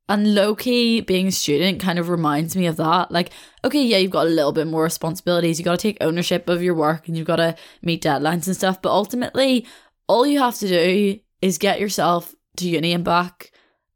And 0.09 0.33
low 0.33 0.55
key, 0.55 1.01
being 1.01 1.27
a 1.27 1.31
student 1.31 1.81
kind 1.81 1.99
of 1.99 2.07
reminds 2.07 2.55
me 2.55 2.65
of 2.65 2.77
that. 2.77 3.11
Like, 3.11 3.31
okay, 3.65 3.83
yeah, 3.83 3.97
you've 3.97 4.11
got 4.11 4.27
a 4.27 4.29
little 4.29 4.53
bit 4.53 4.67
more 4.67 4.83
responsibilities. 4.83 5.59
You've 5.59 5.65
got 5.65 5.77
to 5.77 5.81
take 5.81 5.97
ownership 5.99 6.47
of 6.47 6.63
your 6.63 6.75
work 6.75 7.07
and 7.07 7.17
you've 7.17 7.27
got 7.27 7.37
to 7.37 7.55
meet 7.81 8.03
deadlines 8.03 8.47
and 8.47 8.55
stuff. 8.55 8.81
But 8.81 8.91
ultimately, 8.91 9.67
all 10.07 10.25
you 10.25 10.39
have 10.39 10.55
to 10.59 10.67
do 10.67 11.19
is 11.41 11.57
get 11.57 11.81
yourself 11.81 12.33
to 12.57 12.69
uni 12.69 12.93
and 12.93 13.03
back. 13.03 13.51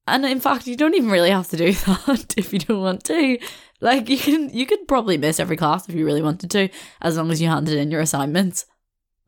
And 0.05 0.25
in 0.25 0.41
fact, 0.41 0.67
you 0.67 0.75
don't 0.75 0.95
even 0.95 1.09
really 1.09 1.29
have 1.29 1.47
to 1.49 1.57
do 1.57 1.71
that 2.07 2.33
if 2.35 2.51
you 2.51 2.59
don't 2.59 2.81
want 2.81 3.05
to. 3.05 3.37
Like, 3.79 4.09
you 4.09 4.17
can, 4.17 4.49
you 4.49 4.65
could 4.65 4.87
probably 4.89 5.17
miss 5.17 5.39
every 5.39 5.55
class 5.55 5.87
if 5.87 5.95
you 5.95 6.05
really 6.05 6.21
wanted 6.21 6.51
to, 6.51 6.69
as 7.01 7.17
long 7.17 7.31
as 7.31 7.41
you 7.41 7.47
handed 7.47 7.77
in 7.77 7.89
your 7.89 8.01
assignments. 8.01 8.65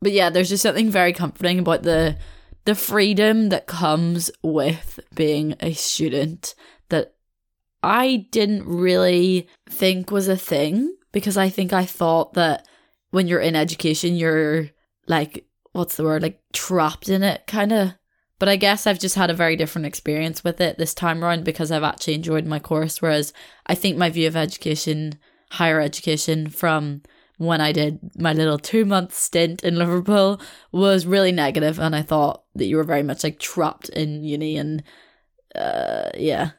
But 0.02 0.12
yeah, 0.12 0.28
there's 0.28 0.50
just 0.50 0.62
something 0.62 0.90
very 0.90 1.14
comforting 1.14 1.58
about 1.58 1.82
the 1.82 2.18
the 2.64 2.74
freedom 2.74 3.50
that 3.50 3.66
comes 3.66 4.30
with 4.42 4.98
being 5.14 5.54
a 5.60 5.74
student 5.74 6.54
that 6.88 7.14
I 7.82 8.26
didn't 8.30 8.66
really 8.66 9.48
think 9.68 10.10
was 10.10 10.28
a 10.28 10.36
thing 10.36 10.96
because 11.12 11.36
I 11.36 11.48
think 11.48 11.72
I 11.72 11.84
thought 11.84 12.34
that 12.34 12.66
when 13.10 13.28
you're 13.28 13.40
in 13.40 13.54
education, 13.54 14.16
you're 14.16 14.70
like, 15.06 15.46
what's 15.72 15.96
the 15.96 16.04
word, 16.04 16.22
like 16.22 16.40
trapped 16.52 17.08
in 17.08 17.22
it, 17.22 17.46
kind 17.46 17.72
of. 17.72 17.94
But 18.38 18.48
I 18.48 18.56
guess 18.56 18.86
I've 18.86 18.98
just 18.98 19.14
had 19.14 19.30
a 19.30 19.34
very 19.34 19.54
different 19.54 19.86
experience 19.86 20.42
with 20.42 20.60
it 20.60 20.76
this 20.76 20.92
time 20.92 21.22
around 21.22 21.44
because 21.44 21.70
I've 21.70 21.84
actually 21.84 22.14
enjoyed 22.14 22.46
my 22.46 22.58
course. 22.58 23.00
Whereas 23.00 23.32
I 23.66 23.74
think 23.74 23.96
my 23.96 24.10
view 24.10 24.26
of 24.26 24.36
education, 24.36 25.18
higher 25.52 25.80
education, 25.80 26.48
from 26.48 27.02
when 27.38 27.60
I 27.60 27.72
did 27.72 27.98
my 28.18 28.32
little 28.32 28.58
two 28.58 28.84
month 28.84 29.14
stint 29.14 29.62
in 29.62 29.76
Liverpool 29.76 30.40
was 30.72 31.06
really 31.06 31.32
negative, 31.32 31.78
and 31.78 31.94
I 31.94 32.02
thought 32.02 32.44
that 32.54 32.66
you 32.66 32.76
were 32.76 32.84
very 32.84 33.02
much 33.02 33.24
like 33.24 33.38
trapped 33.38 33.88
in 33.88 34.24
uni, 34.24 34.56
and 34.56 34.82
uh, 35.54 36.10
yeah, 36.16 36.50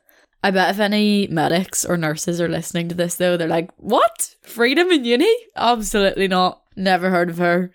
I 0.45 0.51
bet 0.51 0.69
if 0.69 0.79
any 0.79 1.25
medics 1.25 1.83
or 1.83 1.97
nurses 1.97 2.39
are 2.39 2.47
listening 2.47 2.87
to 2.89 2.93
this 2.93 3.15
though, 3.15 3.35
they're 3.35 3.47
like, 3.47 3.71
What? 3.77 4.35
Freedom 4.43 4.91
in 4.91 5.03
uni? 5.03 5.35
Absolutely 5.55 6.27
not. 6.27 6.61
Never 6.75 7.09
heard 7.09 7.31
of 7.31 7.39
her. 7.39 7.71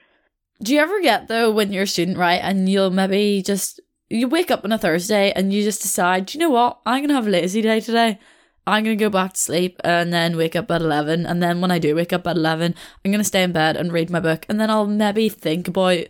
Do 0.62 0.72
you 0.72 0.80
ever 0.80 1.00
get 1.00 1.26
though 1.26 1.50
when 1.50 1.72
you're 1.72 1.82
a 1.82 1.88
student, 1.88 2.16
right? 2.16 2.40
And 2.40 2.68
you'll 2.68 2.92
maybe 2.92 3.42
just 3.44 3.80
you 4.08 4.28
wake 4.28 4.52
up 4.52 4.64
on 4.64 4.70
a 4.70 4.78
Thursday 4.78 5.32
and 5.32 5.52
you 5.52 5.64
just 5.64 5.82
decide, 5.82 6.26
"Do 6.26 6.38
you 6.38 6.44
know 6.44 6.50
what, 6.50 6.78
I'm 6.86 7.02
gonna 7.02 7.14
have 7.14 7.26
a 7.26 7.30
lazy 7.30 7.60
day 7.60 7.80
today. 7.80 8.20
I'm 8.68 8.84
gonna 8.84 8.94
go 8.94 9.10
back 9.10 9.32
to 9.32 9.40
sleep 9.40 9.80
and 9.82 10.12
then 10.12 10.36
wake 10.36 10.54
up 10.54 10.70
at 10.70 10.80
eleven. 10.80 11.26
And 11.26 11.42
then 11.42 11.60
when 11.60 11.72
I 11.72 11.80
do 11.80 11.96
wake 11.96 12.12
up 12.12 12.28
at 12.28 12.36
eleven, 12.36 12.76
I'm 13.04 13.10
gonna 13.10 13.24
stay 13.24 13.42
in 13.42 13.50
bed 13.50 13.76
and 13.76 13.92
read 13.92 14.10
my 14.10 14.20
book. 14.20 14.46
And 14.48 14.60
then 14.60 14.70
I'll 14.70 14.86
maybe 14.86 15.28
think 15.28 15.66
about 15.66 16.04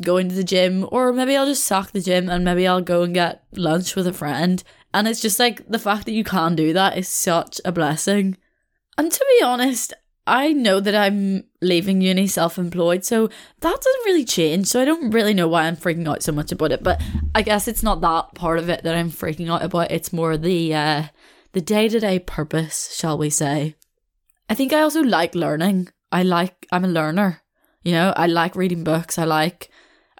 going 0.00 0.30
to 0.30 0.34
the 0.34 0.44
gym, 0.44 0.88
or 0.90 1.12
maybe 1.12 1.36
I'll 1.36 1.44
just 1.44 1.64
sack 1.64 1.90
the 1.92 2.00
gym 2.00 2.30
and 2.30 2.42
maybe 2.42 2.66
I'll 2.66 2.80
go 2.80 3.02
and 3.02 3.12
get 3.12 3.44
lunch 3.52 3.96
with 3.96 4.06
a 4.06 4.14
friend 4.14 4.64
and 4.92 5.06
it's 5.06 5.20
just 5.20 5.38
like 5.38 5.66
the 5.68 5.78
fact 5.78 6.06
that 6.06 6.12
you 6.12 6.24
can 6.24 6.56
do 6.56 6.72
that 6.72 6.96
is 6.96 7.08
such 7.08 7.60
a 7.64 7.72
blessing. 7.72 8.36
And 8.98 9.10
to 9.10 9.26
be 9.38 9.44
honest, 9.44 9.94
I 10.26 10.52
know 10.52 10.80
that 10.80 10.94
I'm 10.94 11.44
leaving 11.60 12.00
uni 12.00 12.26
self 12.26 12.58
employed, 12.58 13.04
so 13.04 13.28
that 13.60 13.80
doesn't 13.80 14.04
really 14.04 14.24
change. 14.24 14.66
So 14.66 14.80
I 14.80 14.84
don't 14.84 15.10
really 15.10 15.34
know 15.34 15.48
why 15.48 15.64
I'm 15.64 15.76
freaking 15.76 16.08
out 16.08 16.22
so 16.22 16.32
much 16.32 16.52
about 16.52 16.72
it. 16.72 16.82
But 16.82 17.00
I 17.34 17.42
guess 17.42 17.66
it's 17.66 17.82
not 17.82 18.00
that 18.00 18.34
part 18.34 18.58
of 18.58 18.68
it 18.68 18.82
that 18.84 18.94
I'm 18.94 19.10
freaking 19.10 19.50
out 19.50 19.62
about. 19.62 19.90
It's 19.90 20.12
more 20.12 20.36
the 20.36 20.74
uh, 20.74 21.02
the 21.52 21.60
day 21.60 21.88
to 21.88 22.00
day 22.00 22.18
purpose, 22.18 22.94
shall 22.94 23.16
we 23.16 23.30
say. 23.30 23.76
I 24.48 24.54
think 24.54 24.72
I 24.72 24.82
also 24.82 25.02
like 25.02 25.34
learning. 25.34 25.88
I 26.12 26.22
like 26.22 26.66
I'm 26.70 26.84
a 26.84 26.88
learner. 26.88 27.42
You 27.82 27.92
know, 27.92 28.12
I 28.16 28.26
like 28.26 28.56
reading 28.56 28.84
books. 28.84 29.18
I 29.18 29.24
like 29.24 29.70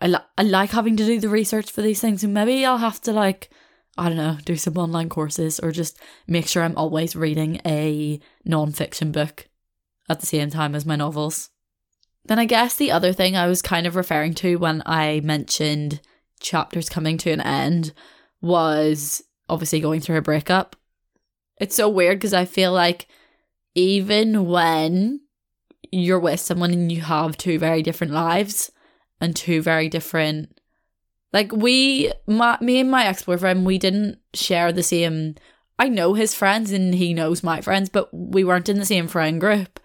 I, 0.00 0.06
li- 0.06 0.28
I 0.38 0.42
like 0.42 0.70
having 0.70 0.96
to 0.96 1.04
do 1.04 1.20
the 1.20 1.28
research 1.28 1.70
for 1.70 1.82
these 1.82 2.00
things. 2.00 2.24
And 2.24 2.32
maybe 2.32 2.64
I'll 2.64 2.78
have 2.78 3.00
to 3.02 3.12
like 3.12 3.50
I 4.00 4.08
don't 4.08 4.16
know, 4.16 4.38
do 4.46 4.56
some 4.56 4.78
online 4.78 5.10
courses 5.10 5.60
or 5.60 5.72
just 5.72 6.00
make 6.26 6.48
sure 6.48 6.62
I'm 6.62 6.76
always 6.76 7.14
reading 7.14 7.60
a 7.66 8.18
non-fiction 8.46 9.12
book 9.12 9.46
at 10.08 10.20
the 10.20 10.26
same 10.26 10.48
time 10.48 10.74
as 10.74 10.86
my 10.86 10.96
novels. 10.96 11.50
Then 12.24 12.38
I 12.38 12.46
guess 12.46 12.74
the 12.74 12.90
other 12.90 13.12
thing 13.12 13.36
I 13.36 13.46
was 13.46 13.60
kind 13.60 13.86
of 13.86 13.96
referring 13.96 14.32
to 14.36 14.56
when 14.56 14.82
I 14.86 15.20
mentioned 15.20 16.00
chapters 16.40 16.88
coming 16.88 17.18
to 17.18 17.30
an 17.30 17.42
end 17.42 17.92
was 18.40 19.22
obviously 19.50 19.80
going 19.80 20.00
through 20.00 20.16
a 20.16 20.22
breakup. 20.22 20.76
It's 21.58 21.76
so 21.76 21.86
weird 21.86 22.18
because 22.18 22.32
I 22.32 22.46
feel 22.46 22.72
like 22.72 23.06
even 23.74 24.46
when 24.46 25.20
you're 25.92 26.18
with 26.18 26.40
someone 26.40 26.72
and 26.72 26.90
you 26.90 27.02
have 27.02 27.36
two 27.36 27.58
very 27.58 27.82
different 27.82 28.14
lives 28.14 28.72
and 29.20 29.36
two 29.36 29.60
very 29.60 29.90
different 29.90 30.58
like 31.32 31.52
we 31.52 32.12
my, 32.26 32.58
me 32.60 32.80
and 32.80 32.90
my 32.90 33.04
ex-boyfriend 33.06 33.64
we 33.64 33.78
didn't 33.78 34.18
share 34.34 34.72
the 34.72 34.82
same 34.82 35.34
I 35.78 35.88
know 35.88 36.14
his 36.14 36.34
friends 36.34 36.72
and 36.72 36.94
he 36.94 37.14
knows 37.14 37.42
my 37.42 37.60
friends 37.60 37.88
but 37.88 38.08
we 38.12 38.44
weren't 38.44 38.68
in 38.68 38.78
the 38.78 38.84
same 38.84 39.08
friend 39.08 39.40
group. 39.40 39.80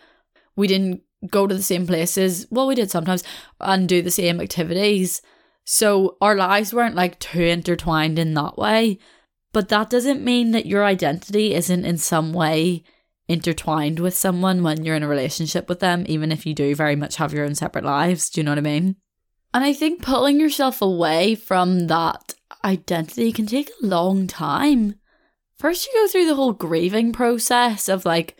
We 0.56 0.68
didn't 0.68 1.02
go 1.30 1.48
to 1.48 1.56
the 1.56 1.64
same 1.64 1.88
places. 1.88 2.48
Well, 2.50 2.68
we 2.68 2.76
did 2.76 2.92
sometimes 2.92 3.24
and 3.60 3.88
do 3.88 4.02
the 4.02 4.12
same 4.12 4.40
activities. 4.42 5.22
So 5.64 6.18
our 6.22 6.36
lives 6.36 6.74
weren't 6.74 6.96
like 6.96 7.20
too 7.20 7.42
intertwined 7.42 8.20
in 8.20 8.34
that 8.36 8.58
way. 8.58 9.00
But 9.52 9.70
that 9.70 9.90
doesn't 9.90 10.24
mean 10.24 10.52
that 10.52 10.66
your 10.66 10.84
identity 10.84 11.54
isn't 11.54 11.86
in 11.86 11.98
some 11.98 12.34
way 12.34 12.84
intertwined 13.28 14.00
with 14.00 14.16
someone 14.16 14.62
when 14.62 14.84
you're 14.84 14.96
in 14.96 15.04
a 15.04 15.08
relationship 15.08 15.68
with 15.70 15.80
them, 15.80 16.06
even 16.08 16.32
if 16.32 16.46
you 16.46 16.54
do 16.54 16.76
very 16.76 16.96
much 16.96 17.16
have 17.16 17.34
your 17.34 17.46
own 17.46 17.56
separate 17.56 17.86
lives. 17.86 18.30
Do 18.30 18.42
you 18.42 18.46
know 18.46 18.52
what 18.52 18.60
I 18.60 18.62
mean? 18.62 18.98
And 19.54 19.64
I 19.64 19.74
think 19.74 20.02
pulling 20.02 20.40
yourself 20.40 20.82
away 20.82 21.36
from 21.36 21.88
that 21.88 22.34
identity 22.64 23.32
can 23.32 23.46
take 23.46 23.70
a 23.70 23.86
long 23.86 24.28
time. 24.28 24.96
First, 25.58 25.88
you 25.88 25.94
go 25.94 26.08
through 26.08 26.26
the 26.26 26.36
whole 26.36 26.54
grieving 26.54 27.14
process 27.14 27.88
of 27.88 28.06
like 28.06 28.36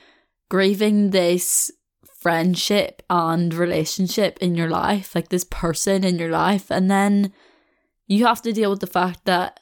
grieving 0.50 1.12
this 1.12 1.72
friendship 2.20 3.02
and 3.10 3.54
relationship 3.54 4.38
in 4.42 4.56
your 4.56 4.70
life, 4.70 5.16
like 5.16 5.30
this 5.30 5.44
person 5.44 6.04
in 6.04 6.18
your 6.18 6.32
life. 6.32 6.72
And 6.72 6.90
then 6.90 7.32
you 8.08 8.26
have 8.26 8.42
to 8.42 8.52
deal 8.52 8.72
with 8.72 8.80
the 8.82 8.88
fact 8.88 9.26
that 9.26 9.60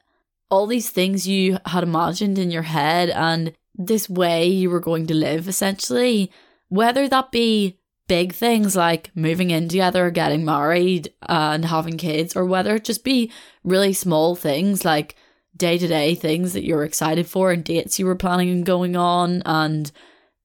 all 0.50 0.66
these 0.66 0.90
things 0.90 1.28
you 1.28 1.58
had 1.66 1.84
imagined 1.84 2.40
in 2.40 2.52
your 2.52 2.64
head 2.64 3.10
and 3.10 3.54
this 3.76 4.10
way 4.10 4.48
you 4.48 4.70
were 4.70 4.80
going 4.80 5.08
to 5.08 5.14
live 5.14 5.48
essentially, 5.48 6.32
whether 6.70 7.08
that 7.08 7.32
be 7.32 7.80
big 8.08 8.34
things 8.34 8.76
like 8.76 9.12
moving 9.16 9.50
in 9.50 9.70
together, 9.70 10.12
getting 10.12 10.44
married, 10.44 11.14
and 11.22 11.66
having 11.66 11.98
kids, 11.98 12.36
or 12.36 12.46
whether 12.46 12.76
it 12.76 12.84
just 12.84 13.04
be 13.04 13.32
really 13.64 13.94
small 13.94 14.36
things 14.36 14.84
like 14.84 15.16
day 15.56 15.78
to 15.78 15.88
day 15.88 16.16
things 16.16 16.54
that 16.54 16.66
you're 16.66 16.84
excited 16.84 17.28
for 17.28 17.52
and 17.52 17.64
dates 17.64 18.00
you 18.00 18.06
were 18.06 18.16
planning 18.16 18.50
and 18.50 18.66
going 18.66 18.96
on, 18.96 19.42
and 19.46 19.92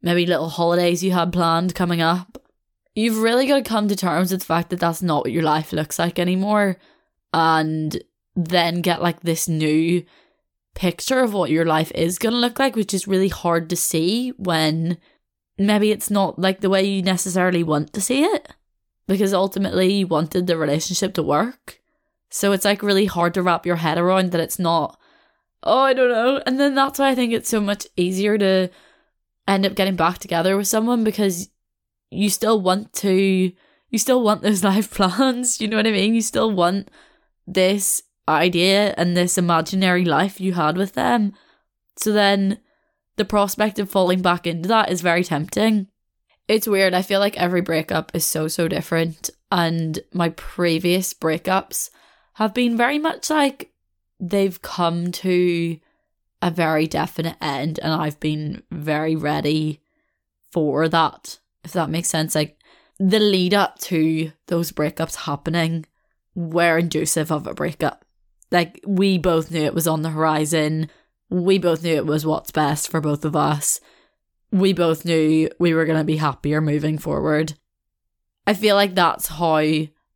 maybe 0.03 0.27
little 0.27 0.49
holidays 0.49 1.03
you 1.03 1.13
had 1.13 1.33
planned 1.33 1.75
coming 1.75 2.01
up. 2.01 2.41
You've 2.95 3.19
really 3.19 3.47
got 3.47 3.57
to 3.57 3.63
come 3.63 3.89
to 3.89 3.97
terms 3.97 4.31
with 4.31 4.41
the 4.41 4.47
fact 4.47 4.71
that 4.71 4.81
that's 4.81 5.03
not 5.03 5.25
what 5.25 5.33
your 5.33 5.43
life 5.43 5.73
looks 5.73 5.99
like 5.99 6.19
anymore. 6.19 6.79
And 7.33 8.03
then 8.35 8.81
get 8.81 9.03
like 9.03 9.21
this 9.21 9.49
new 9.49 10.05
picture 10.75 11.21
of 11.21 11.33
what 11.33 11.51
your 11.51 11.65
life 11.65 11.93
is 11.95 12.19
going 12.19 12.33
to 12.33 12.39
look 12.39 12.59
like, 12.59 12.75
which 12.77 12.95
is 12.95 13.09
really 13.09 13.29
hard 13.29 13.71
to 13.71 13.77
see 13.77 14.31
when 14.31 14.99
maybe 15.59 15.91
it's 15.91 16.11
not 16.11 16.39
like 16.39 16.61
the 16.61 16.71
way 16.71 16.85
you 16.85 17.03
necessarily 17.03 17.63
want 17.63 17.93
to 17.93 18.01
see 18.01 18.23
it. 18.23 18.49
Because 19.07 19.33
ultimately 19.33 19.93
you 19.93 20.07
wanted 20.07 20.47
the 20.47 20.57
relationship 20.57 21.15
to 21.15 21.23
work. 21.23 21.81
So 22.31 22.53
it's 22.53 22.65
like 22.65 22.83
really 22.83 23.07
hard 23.07 23.35
to 23.35 23.43
wrap 23.43 23.65
your 23.65 23.77
head 23.77 23.99
around 23.99 24.33
that 24.33 24.41
it's 24.41 24.59
not, 24.59 24.99
oh, 25.63 25.81
I 25.81 25.95
don't 25.95 26.11
know. 26.11 26.43
And 26.47 26.61
then 26.61 26.75
that's 26.75 26.99
why 26.99 27.09
I 27.09 27.15
think 27.15 27.33
it's 27.33 27.49
so 27.49 27.61
much 27.61 27.87
easier 27.97 28.37
to 28.37 28.69
end 29.47 29.65
up 29.65 29.75
getting 29.75 29.97
back 29.97 30.19
together 30.19 30.57
with 30.57 30.69
someone 30.69 31.05
because 31.05 31.49
you 32.11 32.29
still 32.29 32.61
want 32.61 32.93
to, 32.95 33.53
you 33.91 33.99
still 33.99 34.23
want 34.23 34.43
those 34.43 34.63
life 34.73 34.91
plans. 34.93 35.61
You 35.61 35.69
know 35.69 35.79
what 35.79 35.87
I 35.87 35.93
mean? 35.93 36.15
You 36.15 36.21
still 36.21 36.51
want 36.51 36.91
this 37.47 38.03
idea 38.29 38.95
and 38.99 39.17
this 39.17 39.39
imaginary 39.39 40.05
life 40.05 40.39
you 40.39 40.53
had 40.53 40.77
with 40.77 40.93
them. 40.93 41.33
So 41.97 42.13
then 42.13 42.59
the 43.19 43.25
prospect 43.25 43.79
of 43.79 43.91
falling 43.91 44.23
back 44.23 44.47
into 44.47 44.69
that 44.69 44.91
is 44.91 45.01
very 45.03 45.25
tempting. 45.25 45.89
It's 46.49 46.66
weird. 46.66 46.95
I 46.95 47.03
feel 47.03 47.21
like 47.21 47.37
every 47.37 47.61
breakup 47.61 48.12
is 48.14 48.25
so, 48.25 48.49
so 48.49 48.69
different. 48.69 49.29
And 49.53 50.01
my 50.12 50.31
previous 50.31 51.12
breakups 51.12 51.91
have 52.35 52.55
been 52.55 52.77
very 52.77 52.99
much 52.99 53.29
like 53.29 53.73
they've 54.19 54.61
come 54.62 55.12
to 55.12 55.79
a 56.41 56.51
very 56.51 56.87
definite 56.87 57.37
end, 57.41 57.81
and 57.83 57.93
I've 57.93 58.21
been 58.21 58.62
very 58.71 59.16
ready 59.16 59.83
for 60.53 60.89
that, 60.89 61.39
if 61.64 61.73
that 61.73 61.91
makes 61.91 62.09
sense. 62.09 62.35
Like 62.35 62.57
the 62.99 63.19
lead 63.19 63.55
up 63.55 63.79
to 63.81 64.33
those 64.47 64.73
breakups 64.73 65.16
happening 65.16 65.85
were 66.35 66.79
inducive 66.79 67.33
of 67.33 67.47
a 67.47 67.55
breakup. 67.55 68.05
Like 68.51 68.81
we 68.87 69.19
both 69.19 69.51
knew 69.51 69.64
it 69.64 69.75
was 69.75 69.89
on 69.89 70.03
the 70.03 70.11
horizon. 70.11 70.89
We 71.31 71.59
both 71.59 71.83
knew 71.83 71.95
it 71.95 72.07
was 72.07 72.24
what's 72.24 72.51
best 72.51 72.91
for 72.91 73.01
both 73.01 73.24
of 73.24 73.37
us. 73.37 73.81
We 74.51 74.72
both 74.72 75.05
knew 75.05 75.51
we 75.59 75.74
were 75.74 75.85
going 75.85 75.99
to 75.99 76.05
be 76.05 76.16
happier 76.16 76.61
moving 76.61 76.99
forward. 76.99 77.55
I 78.47 78.55
feel 78.55 78.76
like 78.76 78.95
that's 78.95 79.29
how 79.29 79.59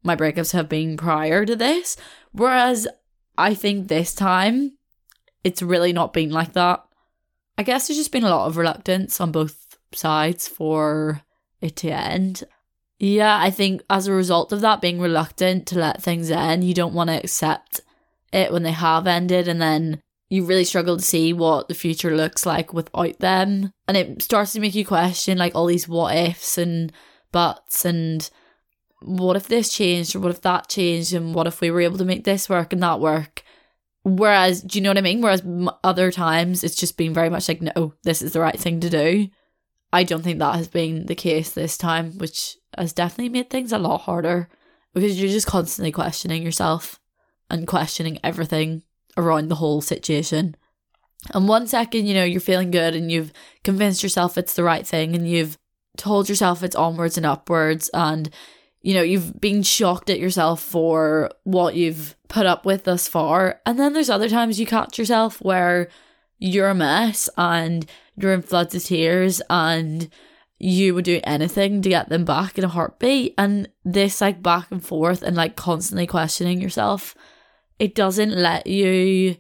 my 0.03 0.17
breakups 0.17 0.53
have 0.53 0.69
been 0.69 0.97
prior 0.97 1.45
to 1.45 1.55
this. 1.55 1.97
Whereas 2.33 2.89
I 3.37 3.55
think 3.55 3.89
this 3.89 4.15
time 4.15 4.79
it's 5.45 5.63
really 5.63 5.93
not 5.93 6.13
been 6.13 6.31
like 6.31 6.53
that. 6.55 6.83
I 7.59 7.63
guess 7.63 7.89
there's 7.89 7.99
just 7.99 8.13
been 8.13 8.25
a 8.25 8.31
lot 8.31 8.47
of 8.47 8.57
reluctance 8.57 9.21
on 9.21 9.33
both 9.33 9.77
sides 9.93 10.49
for 10.49 11.23
it 11.61 11.77
to 11.77 11.91
end. 11.91 12.45
Yeah, 12.99 13.39
I 13.39 13.51
think 13.51 13.83
as 13.91 14.07
a 14.07 14.13
result 14.13 14.53
of 14.53 14.61
that, 14.61 14.81
being 14.81 15.01
reluctant 15.01 15.67
to 15.67 15.79
let 15.79 16.03
things 16.03 16.31
end, 16.31 16.65
you 16.65 16.73
don't 16.73 16.95
want 16.95 17.11
to 17.11 17.17
accept 17.19 17.81
it 18.33 18.53
when 18.53 18.63
they 18.63 18.73
have 18.73 19.07
ended 19.07 19.49
and 19.49 19.61
then 19.61 20.01
you 20.33 20.47
really 20.47 20.65
struggle 20.65 20.97
to 20.97 21.03
see 21.03 21.35
what 21.35 21.69
the 21.69 21.75
future 21.75 22.17
looks 22.17 22.47
like 22.47 22.73
without 22.73 23.19
them. 23.19 23.71
And 23.87 23.99
it 23.99 24.23
starts 24.23 24.55
to 24.55 24.61
make 24.61 24.75
you 24.75 24.83
question 24.83 25.37
like 25.37 25.55
all 25.55 25.67
these 25.67 25.87
what 25.87 26.17
ifs 26.17 26.57
and 26.57 26.91
buts 27.33 27.85
and 27.85 28.31
what 29.03 29.37
if 29.37 29.47
this 29.47 29.71
changed 29.71 30.17
or 30.17 30.21
what 30.21 30.31
if 30.31 30.41
that 30.41 30.71
changed 30.71 31.13
and 31.13 31.35
what 31.35 31.47
if 31.47 31.61
we 31.61 31.71
were 31.71 31.83
able 31.83 31.99
to 31.99 32.07
make 32.07 32.25
this 32.25 32.49
work 32.49 32.73
and 32.73 32.83
that 32.83 32.99
work. 32.99 33.43
Whereas, 34.05 34.63
do 34.63 34.79
you 34.79 34.83
know 34.83 34.89
what 34.89 34.97
I 34.97 35.03
mean? 35.03 35.21
Whereas 35.21 35.43
other 35.85 36.11
times 36.11 36.65
it's 36.65 36.77
just 36.77 36.97
been 36.97 37.13
very 37.13 37.29
much 37.29 37.47
like, 37.47 37.61
no, 37.61 37.93
this 38.03 38.23
is 38.23 38.33
the 38.33 38.41
right 38.41 38.59
thing 38.59 38.81
to 38.81 38.89
do. 38.89 39.29
I 39.93 40.03
don't 40.03 40.23
think 40.23 40.39
that 40.39 40.55
has 40.55 40.67
been 40.67 41.05
the 41.05 41.15
case 41.15 41.51
this 41.51 41.77
time, 41.77 42.17
which 42.17 42.57
has 42.79 42.95
definitely 42.95 43.29
made 43.29 43.51
things 43.51 43.71
a 43.71 43.77
lot 43.77 44.01
harder 44.01 44.49
because 44.95 45.21
you're 45.21 45.31
just 45.31 45.47
constantly 45.47 45.93
questioning 45.93 46.43
yourself 46.43 46.99
and 47.51 47.67
questioning 47.67 48.19
everything 48.25 48.83
around 49.17 49.49
the 49.49 49.57
whole 49.57 49.81
situation. 49.81 50.57
And 51.33 51.49
one 51.49 51.67
second, 51.67 52.07
you 52.07 52.15
know, 52.15 52.25
you're 52.25 52.41
feeling 52.41 52.71
good 52.71 52.95
and 52.95 53.11
you've 53.11 53.33
convinced 53.63 54.03
yourself 54.03 54.37
it's 54.37 54.55
the 54.55 54.65
right 54.65 54.87
thing 54.87 55.15
and 55.15 55.29
you've 55.29 55.57
told 55.97 56.29
yourself 56.29 56.63
it's 56.63 56.77
onwards 56.77 57.17
and 57.17 57.27
upwards 57.27 57.91
and 57.95 58.31
you 58.83 58.95
know, 58.95 59.03
you've 59.03 59.41
been 59.41 59.63
shocked 59.63 60.11
at 60.11 60.19
yourself 60.19 60.61
for 60.61 61.31
what 61.45 61.77
you've 61.77 62.17
put 62.29 62.47
up 62.47 62.67
with 62.67 62.85
thus 62.85 63.07
far. 63.07 63.61
And 63.65 63.79
then 63.79 63.93
there's 63.93 64.11
other 64.11 64.29
times 64.29 64.59
you 64.59 64.67
catch 64.67 64.99
yourself 64.99 65.41
where 65.41 65.89
you're 66.39 66.69
a 66.69 66.75
mess 66.75 67.29
and 67.39 67.87
you're 68.17 68.33
in 68.33 68.43
floods 68.43 68.75
of 68.75 68.83
tears 68.83 69.41
and 69.49 70.11
you 70.59 70.95
would 70.95 71.05
do 71.05 71.21
anything 71.23 71.81
to 71.83 71.89
get 71.89 72.09
them 72.09 72.25
back 72.25 72.59
in 72.59 72.65
a 72.65 72.69
heartbeat. 72.69 73.35
And 73.39 73.69
this 73.85 74.21
like 74.21 74.43
back 74.43 74.71
and 74.73 74.85
forth 74.85 75.23
and 75.23 75.37
like 75.37 75.55
constantly 75.55 76.09
questioning 76.09 76.61
yourself 76.61 77.15
it 77.79 77.95
doesn't 77.95 78.37
let 78.37 78.67
you 78.67 79.37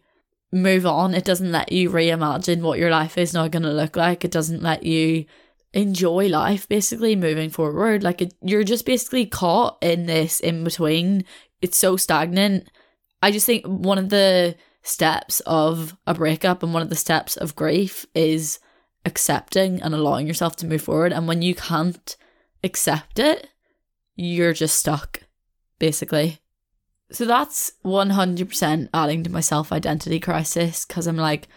move 0.53 0.85
on. 0.87 1.15
It 1.15 1.25
doesn't 1.25 1.53
let 1.53 1.73
you 1.73 1.91
reimagine 1.91 2.63
what 2.63 2.79
your 2.79 2.91
life 2.91 3.17
is 3.17 3.33
now 3.33 3.49
going 3.49 3.63
to 3.63 3.73
look 3.73 3.97
like. 3.97 4.25
It 4.25 4.31
doesn't 4.31 4.63
let 4.63 4.83
you 4.83 5.25
enjoy 5.73 6.29
life 6.29 6.69
basically 6.69 7.17
moving 7.17 7.51
forward. 7.51 8.03
Like 8.03 8.21
it, 8.21 8.35
you're 8.43 8.65
just 8.65 8.85
basically 8.85 9.27
caught 9.27 9.79
in 9.81 10.07
this 10.07 10.41
in 10.41 10.65
between. 10.65 11.25
It's 11.63 11.79
so 11.79 11.97
stagnant. 11.97 12.71
I 13.23 13.31
just 13.31 13.47
think 13.47 13.65
one 13.65 13.99
of 13.99 14.11
the 14.11 14.57
steps 14.83 15.41
of 15.41 15.97
a 16.07 16.15
breakup 16.15 16.63
and 16.63 16.75
one 16.75 16.83
of 16.83 16.91
the 16.91 16.97
steps 16.97 17.37
of 17.37 17.57
grief 17.57 18.05
is 18.15 18.59
accepting 19.05 19.81
and 19.81 19.95
allowing 19.95 20.27
yourself 20.27 20.57
to 20.57 20.67
move 20.67 20.83
forward. 20.83 21.13
And 21.13 21.27
when 21.27 21.41
you 21.41 21.55
can't 21.55 22.17
accept 22.63 23.19
it, 23.19 23.49
you're 24.17 24.53
just 24.53 24.79
stuck, 24.79 25.23
basically. 25.79 26.42
So 27.11 27.25
that's 27.25 27.73
100% 27.85 28.89
adding 28.95 29.25
to 29.25 29.31
my 29.31 29.41
self 29.41 29.73
identity 29.73 30.21
crisis 30.21 30.87
because 30.87 31.07
I'm 31.07 31.17
like, 31.17 31.49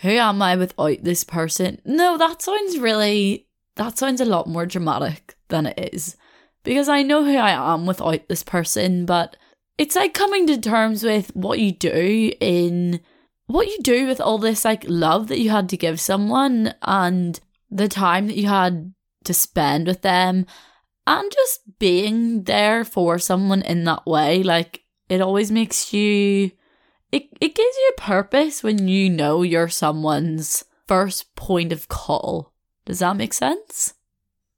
who 0.00 0.10
am 0.10 0.40
I 0.40 0.56
without 0.56 1.02
this 1.02 1.24
person? 1.24 1.80
No, 1.84 2.16
that 2.16 2.42
sounds 2.42 2.78
really 2.78 3.46
that 3.76 3.98
sounds 3.98 4.20
a 4.20 4.26
lot 4.26 4.46
more 4.46 4.66
dramatic 4.66 5.36
than 5.48 5.66
it 5.66 5.94
is. 5.94 6.16
Because 6.62 6.88
I 6.88 7.02
know 7.02 7.24
who 7.24 7.36
I 7.36 7.74
am 7.74 7.86
without 7.86 8.28
this 8.28 8.42
person, 8.42 9.06
but 9.06 9.36
it's 9.78 9.96
like 9.96 10.14
coming 10.14 10.46
to 10.46 10.60
terms 10.60 11.02
with 11.02 11.34
what 11.34 11.58
you 11.58 11.72
do 11.72 12.32
in 12.40 13.00
what 13.46 13.66
you 13.66 13.78
do 13.82 14.06
with 14.06 14.20
all 14.20 14.38
this 14.38 14.64
like 14.64 14.84
love 14.86 15.28
that 15.28 15.40
you 15.40 15.50
had 15.50 15.68
to 15.70 15.76
give 15.76 16.00
someone 16.00 16.74
and 16.82 17.40
the 17.70 17.88
time 17.88 18.26
that 18.26 18.36
you 18.36 18.48
had 18.48 18.94
to 19.24 19.34
spend 19.34 19.86
with 19.86 20.02
them 20.02 20.46
and 21.06 21.32
just 21.32 21.60
being 21.78 22.44
there 22.44 22.84
for 22.84 23.18
someone 23.18 23.62
in 23.62 23.84
that 23.84 24.06
way 24.06 24.42
like 24.42 24.81
it 25.12 25.20
always 25.20 25.50
makes 25.50 25.92
you 25.92 26.50
it, 27.12 27.28
it 27.40 27.54
gives 27.54 27.76
you 27.76 27.92
a 27.96 28.00
purpose 28.00 28.62
when 28.62 28.88
you 28.88 29.10
know 29.10 29.42
you're 29.42 29.68
someone's 29.68 30.64
first 30.88 31.34
point 31.36 31.70
of 31.70 31.88
call. 31.88 32.54
Does 32.86 33.00
that 33.00 33.18
make 33.18 33.34
sense? 33.34 33.92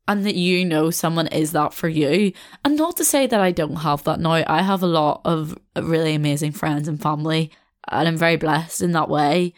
And 0.06 0.24
that 0.24 0.36
you 0.36 0.64
know 0.64 0.90
someone 0.90 1.26
is 1.26 1.50
that 1.52 1.74
for 1.74 1.88
you. 1.88 2.32
And 2.64 2.76
not 2.76 2.96
to 2.98 3.04
say 3.04 3.26
that 3.26 3.40
i 3.40 3.50
don't 3.50 3.76
have 3.76 4.04
that 4.04 4.20
now. 4.20 4.44
I 4.46 4.62
have 4.62 4.82
a 4.82 4.86
lot 4.86 5.22
of 5.24 5.58
really 5.76 6.14
amazing 6.14 6.52
friends 6.52 6.86
and 6.86 7.02
family 7.02 7.50
and 7.88 8.06
i'm 8.08 8.16
very 8.16 8.36
blessed 8.36 8.80
in 8.80 8.92
that 8.92 9.08
way. 9.08 9.54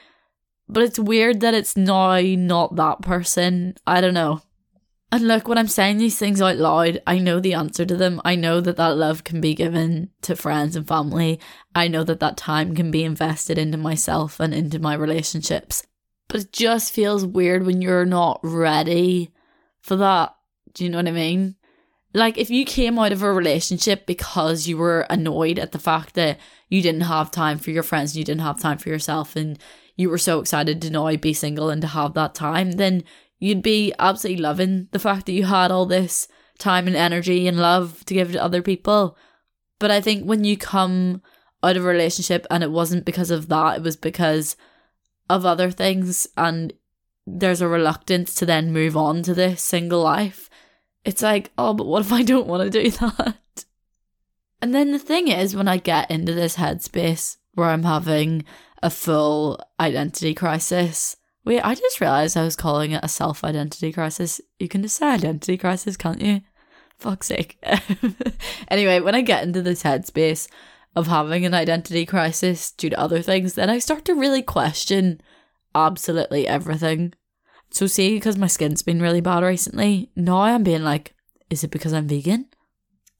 But 0.69 0.83
it's 0.83 0.99
weird 0.99 1.41
that 1.41 1.55
it's 1.55 1.77
now 1.77 2.19
not 2.21 2.77
that 2.77 3.03
person. 3.03 3.77
I 3.87 4.01
don't 4.01 4.15
know 4.15 4.41
and 5.13 5.29
look, 5.29 5.47
when 5.47 5.59
I'm 5.59 5.69
saying 5.69 5.99
these 5.99 6.19
things 6.19 6.43
out 6.43 6.57
loud, 6.57 7.01
I 7.07 7.19
know 7.19 7.39
the 7.39 7.55
answer 7.55 7.85
to 7.85 7.97
them. 7.97 8.21
I 8.25 8.35
know 8.35 8.61
that 8.61 8.77
that 8.77 8.97
love 8.97 9.23
can 9.23 9.41
be 9.41 9.55
given 9.55 10.11
to 10.23 10.35
friends 10.35 10.75
and 10.75 10.87
family. 10.87 11.39
I 11.75 11.87
know 11.87 12.03
that 12.05 12.21
that 12.21 12.37
time 12.37 12.75
can 12.75 12.91
be 12.91 13.05
invested 13.05 13.57
into 13.57 13.79
myself 13.79 14.41
and 14.41 14.53
into 14.53 14.81
my 14.81 14.95
relationships. 14.95 15.87
But 16.29 16.41
it 16.41 16.53
just 16.53 16.93
feels 16.93 17.25
weird 17.25 17.65
when 17.65 17.81
you're 17.83 18.05
not 18.05 18.41
ready 18.43 19.33
for 19.81 19.95
that. 19.97 20.35
Do 20.75 20.83
you 20.83 20.91
know 20.91 20.99
what 20.99 21.09
I 21.09 21.13
mean? 21.13 21.55
Like, 22.13 22.37
if 22.37 22.51
you 22.51 22.65
came 22.65 22.99
out 22.99 23.13
of 23.13 23.23
a 23.23 23.33
relationship 23.33 24.07
because 24.07 24.67
you 24.67 24.77
were 24.77 25.07
annoyed 25.09 25.59
at 25.59 25.73
the 25.73 25.79
fact 25.79 26.15
that 26.15 26.39
you 26.69 26.83
didn't 26.83 27.03
have 27.03 27.31
time 27.31 27.59
for 27.59 27.71
your 27.71 27.83
friends 27.83 28.13
and 28.13 28.19
you 28.19 28.25
didn't 28.25 28.41
have 28.41 28.59
time 28.59 28.79
for 28.79 28.89
yourself, 28.89 29.37
and 29.37 29.59
you 29.97 30.11
were 30.11 30.19
so 30.19 30.41
excited 30.41 30.83
to 30.83 30.91
now 30.91 31.15
be 31.17 31.33
single 31.33 31.71
and 31.71 31.83
to 31.83 31.89
have 31.89 32.15
that 32.15 32.35
time, 32.35 32.73
then 32.73 33.05
you'd 33.39 33.63
be 33.63 33.93
absolutely 33.99 34.43
loving 34.43 34.89
the 34.93 34.99
fact 34.99 35.27
that 35.27 35.33
you 35.33 35.45
had 35.45 35.71
all 35.71 35.87
this 35.87 36.29
time 36.59 36.87
and 36.87 36.97
energy 36.97 37.47
and 37.47 37.59
love 37.59 38.05
to 38.07 38.15
give 38.15 38.33
to 38.33 38.43
other 38.43 38.63
people. 38.63 39.17
But 39.79 39.91
I 39.91 40.01
think 40.01 40.25
when 40.25 40.45
you 40.45 40.57
come 40.57 41.23
out 41.63 41.77
of 41.77 41.85
a 41.85 41.89
relationship 41.89 42.47
and 42.51 42.63
it 42.63 42.71
wasn't 42.71 43.05
because 43.05 43.31
of 43.31 43.49
that, 43.49 43.77
it 43.77 43.83
was 43.83 43.97
because 43.97 44.57
of 45.29 45.45
other 45.45 45.71
things, 45.71 46.29
and 46.37 46.73
there's 47.27 47.61
a 47.61 47.69
reluctance 47.69 48.35
to 48.37 48.47
then 48.47 48.73
move 48.73 48.97
on 48.97 49.23
to 49.25 49.35
this 49.35 49.63
single 49.63 50.01
life. 50.01 50.49
It's 51.05 51.23
like, 51.23 51.51
oh, 51.59 51.75
but 51.75 51.87
what 51.87 52.03
if 52.03 52.13
I 52.13 52.23
don't 52.23 52.47
want 52.47 52.63
to 52.63 52.83
do 52.83 52.91
that? 52.91 53.65
And 54.63 54.75
then 54.75 54.93
the 54.93 54.99
thing 54.99 55.29
is, 55.29 55.55
when 55.55 55.69
I 55.69 55.77
get 55.77 56.11
into 56.11 56.33
this 56.33 56.57
headspace 56.57 57.37
where 57.55 57.69
I'm 57.69 57.83
having 57.83 58.45
a 58.83 58.91
full 58.91 59.61
identity 59.81 60.33
crisis, 60.33 61.17
Wait, 61.47 61.61
I 61.61 61.77
just 61.77 62.01
realised 62.01 62.37
I 62.37 62.43
was 62.43 62.57
calling 62.57 62.91
it 62.91 63.05
a 63.05 63.09
self 63.09 63.45
identity 63.45 63.93
crisis. 63.93 64.41
You 64.59 64.69
can 64.69 64.83
just 64.83 64.97
say 64.97 65.07
identity 65.07 65.57
crisis, 65.57 65.97
can't 65.97 66.21
you? 66.21 66.41
Fuck's 66.99 67.29
sake. 67.29 67.65
anyway, 68.69 68.99
when 68.99 69.15
I 69.15 69.21
get 69.21 69.45
into 69.45 69.63
this 69.63 69.85
headspace 69.85 70.49
of 70.97 71.07
having 71.07 71.47
an 71.47 71.55
identity 71.55 72.05
crisis 72.05 72.73
due 72.73 72.91
to 72.91 72.99
other 72.99 73.23
things, 73.23 73.55
then 73.55 73.71
I 73.71 73.79
start 73.79 74.05
to 74.07 74.15
really 74.15 74.43
question 74.43 75.21
absolutely 75.73 76.49
everything. 76.49 77.15
So, 77.71 77.87
see, 77.87 78.17
because 78.17 78.37
my 78.37 78.49
skin's 78.49 78.83
been 78.83 79.01
really 79.01 79.21
bad 79.21 79.45
recently, 79.45 80.11
now 80.17 80.39
I'm 80.39 80.65
being 80.65 80.83
like, 80.83 81.15
is 81.49 81.63
it 81.63 81.71
because 81.71 81.93
I'm 81.93 82.09
vegan? 82.09 82.47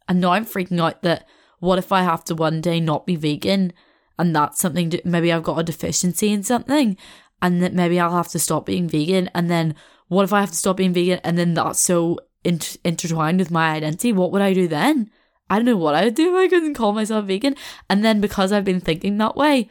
And 0.09 0.21
now 0.21 0.33
I'm 0.33 0.47
freaking 0.47 0.81
out 0.81 1.03
that 1.03 1.29
what 1.61 1.79
if 1.79 1.93
I 1.93 2.03
have 2.03 2.25
to 2.25 2.35
one 2.35 2.61
day 2.61 2.81
not 2.81 3.07
be 3.07 3.15
vegan 3.15 3.73
and 4.19 4.35
that's 4.35 4.59
something, 4.59 4.93
maybe 5.05 5.33
I've 5.33 5.43
got 5.43 5.59
a 5.59 5.63
deficiency 5.63 6.33
in 6.33 6.43
something 6.43 6.97
and 7.43 7.63
that 7.63 7.75
maybe 7.75 8.01
I'll 8.01 8.17
have 8.17 8.29
to 8.29 8.39
stop 8.39 8.67
being 8.67 8.89
vegan. 8.89 9.31
And 9.35 9.51
then 9.51 9.75
what 10.09 10.25
if 10.25 10.33
I 10.33 10.41
have 10.41 10.51
to 10.51 10.57
stop 10.57 10.77
being 10.77 10.93
vegan 10.93 11.21
and 11.25 11.37
then 11.39 11.55
that's 11.55 11.81
so 11.81 12.19
inter- 12.45 12.79
intertwined 12.85 13.39
with 13.39 13.51
my 13.51 13.71
identity? 13.71 14.13
What 14.13 14.33
would 14.33 14.43
I 14.43 14.53
do 14.53 14.69
then? 14.69 15.11
I 15.49 15.57
don't 15.57 15.65
know 15.67 15.77
what 15.77 15.95
I 15.95 16.05
would 16.05 16.15
do 16.15 16.35
if 16.35 16.45
I 16.45 16.49
couldn't 16.49 16.75
call 16.75 16.93
myself 16.93 17.27
vegan. 17.27 17.57
And 17.89 18.05
then 18.05 18.21
because 18.21 18.53
I've 18.53 18.65
been 18.65 18.81
thinking 18.81 19.19
that 19.19 19.37
way, 19.37 19.71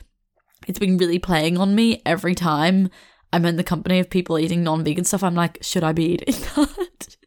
it's 0.67 0.79
been 0.79 0.97
really 0.97 1.19
playing 1.19 1.57
on 1.57 1.75
me 1.75 2.01
every 2.05 2.35
time 2.35 2.89
I'm 3.33 3.45
in 3.45 3.57
the 3.57 3.63
company 3.63 3.99
of 3.99 4.09
people 4.09 4.39
eating 4.39 4.63
non-vegan 4.63 5.03
stuff. 5.03 5.23
I'm 5.23 5.35
like, 5.35 5.57
should 5.61 5.83
I 5.83 5.91
be 5.91 6.13
eating 6.13 6.35
that? 6.55 7.17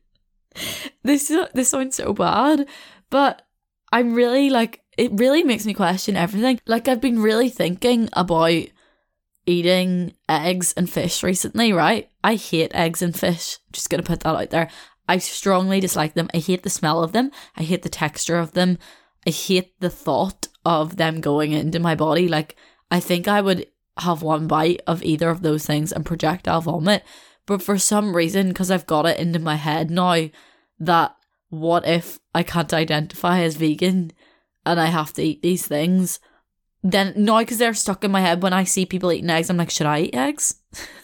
this 1.03 1.33
this 1.55 1.69
sounds 1.69 1.97
so 1.97 2.13
bad, 2.13 2.67
but 3.11 3.47
I'm 3.93 4.15
really 4.15 4.51
like 4.51 4.83
it 4.97 5.13
really 5.15 5.45
makes 5.45 5.67
me 5.67 5.75
question 5.75 6.17
everything. 6.17 6.61
Like 6.67 6.89
I've 6.89 7.01
been 7.01 7.21
really 7.21 7.49
thinking 7.49 8.09
about 8.15 8.67
eating 9.49 10.15
eggs 10.29 10.75
and 10.77 10.89
fish 10.89 11.23
recently, 11.23 11.73
right? 11.73 12.11
I 12.23 12.35
hate 12.35 12.75
eggs 12.75 13.03
and 13.03 13.19
fish. 13.19 13.59
Just 13.73 13.91
gonna 13.91 14.03
put 14.03 14.21
that 14.21 14.37
out 14.37 14.51
there. 14.51 14.71
I 15.09 15.19
strongly 15.19 15.81
dislike 15.81 16.15
them. 16.15 16.29
I 16.35 16.39
hate 16.39 16.63
the 16.63 16.71
smell 16.71 17.03
of 17.03 17.13
them. 17.13 17.31
I 17.57 17.63
hate 17.63 17.83
the 17.83 17.89
texture 17.89 18.39
of 18.39 18.53
them. 18.53 18.79
I 19.27 19.31
hate 19.31 19.81
the 19.81 19.91
thought 19.91 20.49
of 20.65 20.97
them 20.97 21.21
going 21.21 21.53
into 21.53 21.79
my 21.81 21.95
body. 21.95 22.29
Like, 22.29 22.57
I 22.91 23.01
think 23.01 23.27
I 23.27 23.41
would 23.41 23.67
have 23.97 24.23
one 24.23 24.47
bite 24.47 24.83
of 24.87 25.03
either 25.03 25.31
of 25.31 25.43
those 25.43 25.67
things 25.67 25.93
and 25.93 26.05
projectile 26.05 26.61
vomit. 26.61 27.03
But 27.47 27.63
for 27.63 27.79
some 27.79 28.15
reason, 28.15 28.49
because 28.49 28.71
I've 28.71 28.87
got 28.87 29.07
it 29.07 29.19
into 29.19 29.39
my 29.39 29.57
head 29.57 29.91
now 29.91 30.29
that 30.79 31.17
what 31.49 31.89
if 31.89 32.21
I 32.35 32.43
can't 32.43 32.73
identify 32.75 33.41
as 33.41 33.57
vegan 33.57 34.13
and 34.67 34.79
I 34.79 34.87
have 34.87 35.15
to 35.15 35.23
eat 35.23 35.41
these 35.41 35.67
things? 35.67 36.21
Then 36.83 37.13
no, 37.17 37.39
because 37.39 37.59
they're 37.59 37.75
stuck 37.75 38.05
in 38.05 38.11
my 38.11 38.21
head 38.21 38.43
when 38.43 38.53
I 38.53 38.65
see 38.65 38.87
people 38.87 39.13
eating 39.13 39.31
eggs. 39.31 39.51
I'm 39.51 39.57
like, 39.57 39.71
should 39.71 39.87
I 39.87 40.03
eat 40.03 40.15
eggs? 40.15 40.57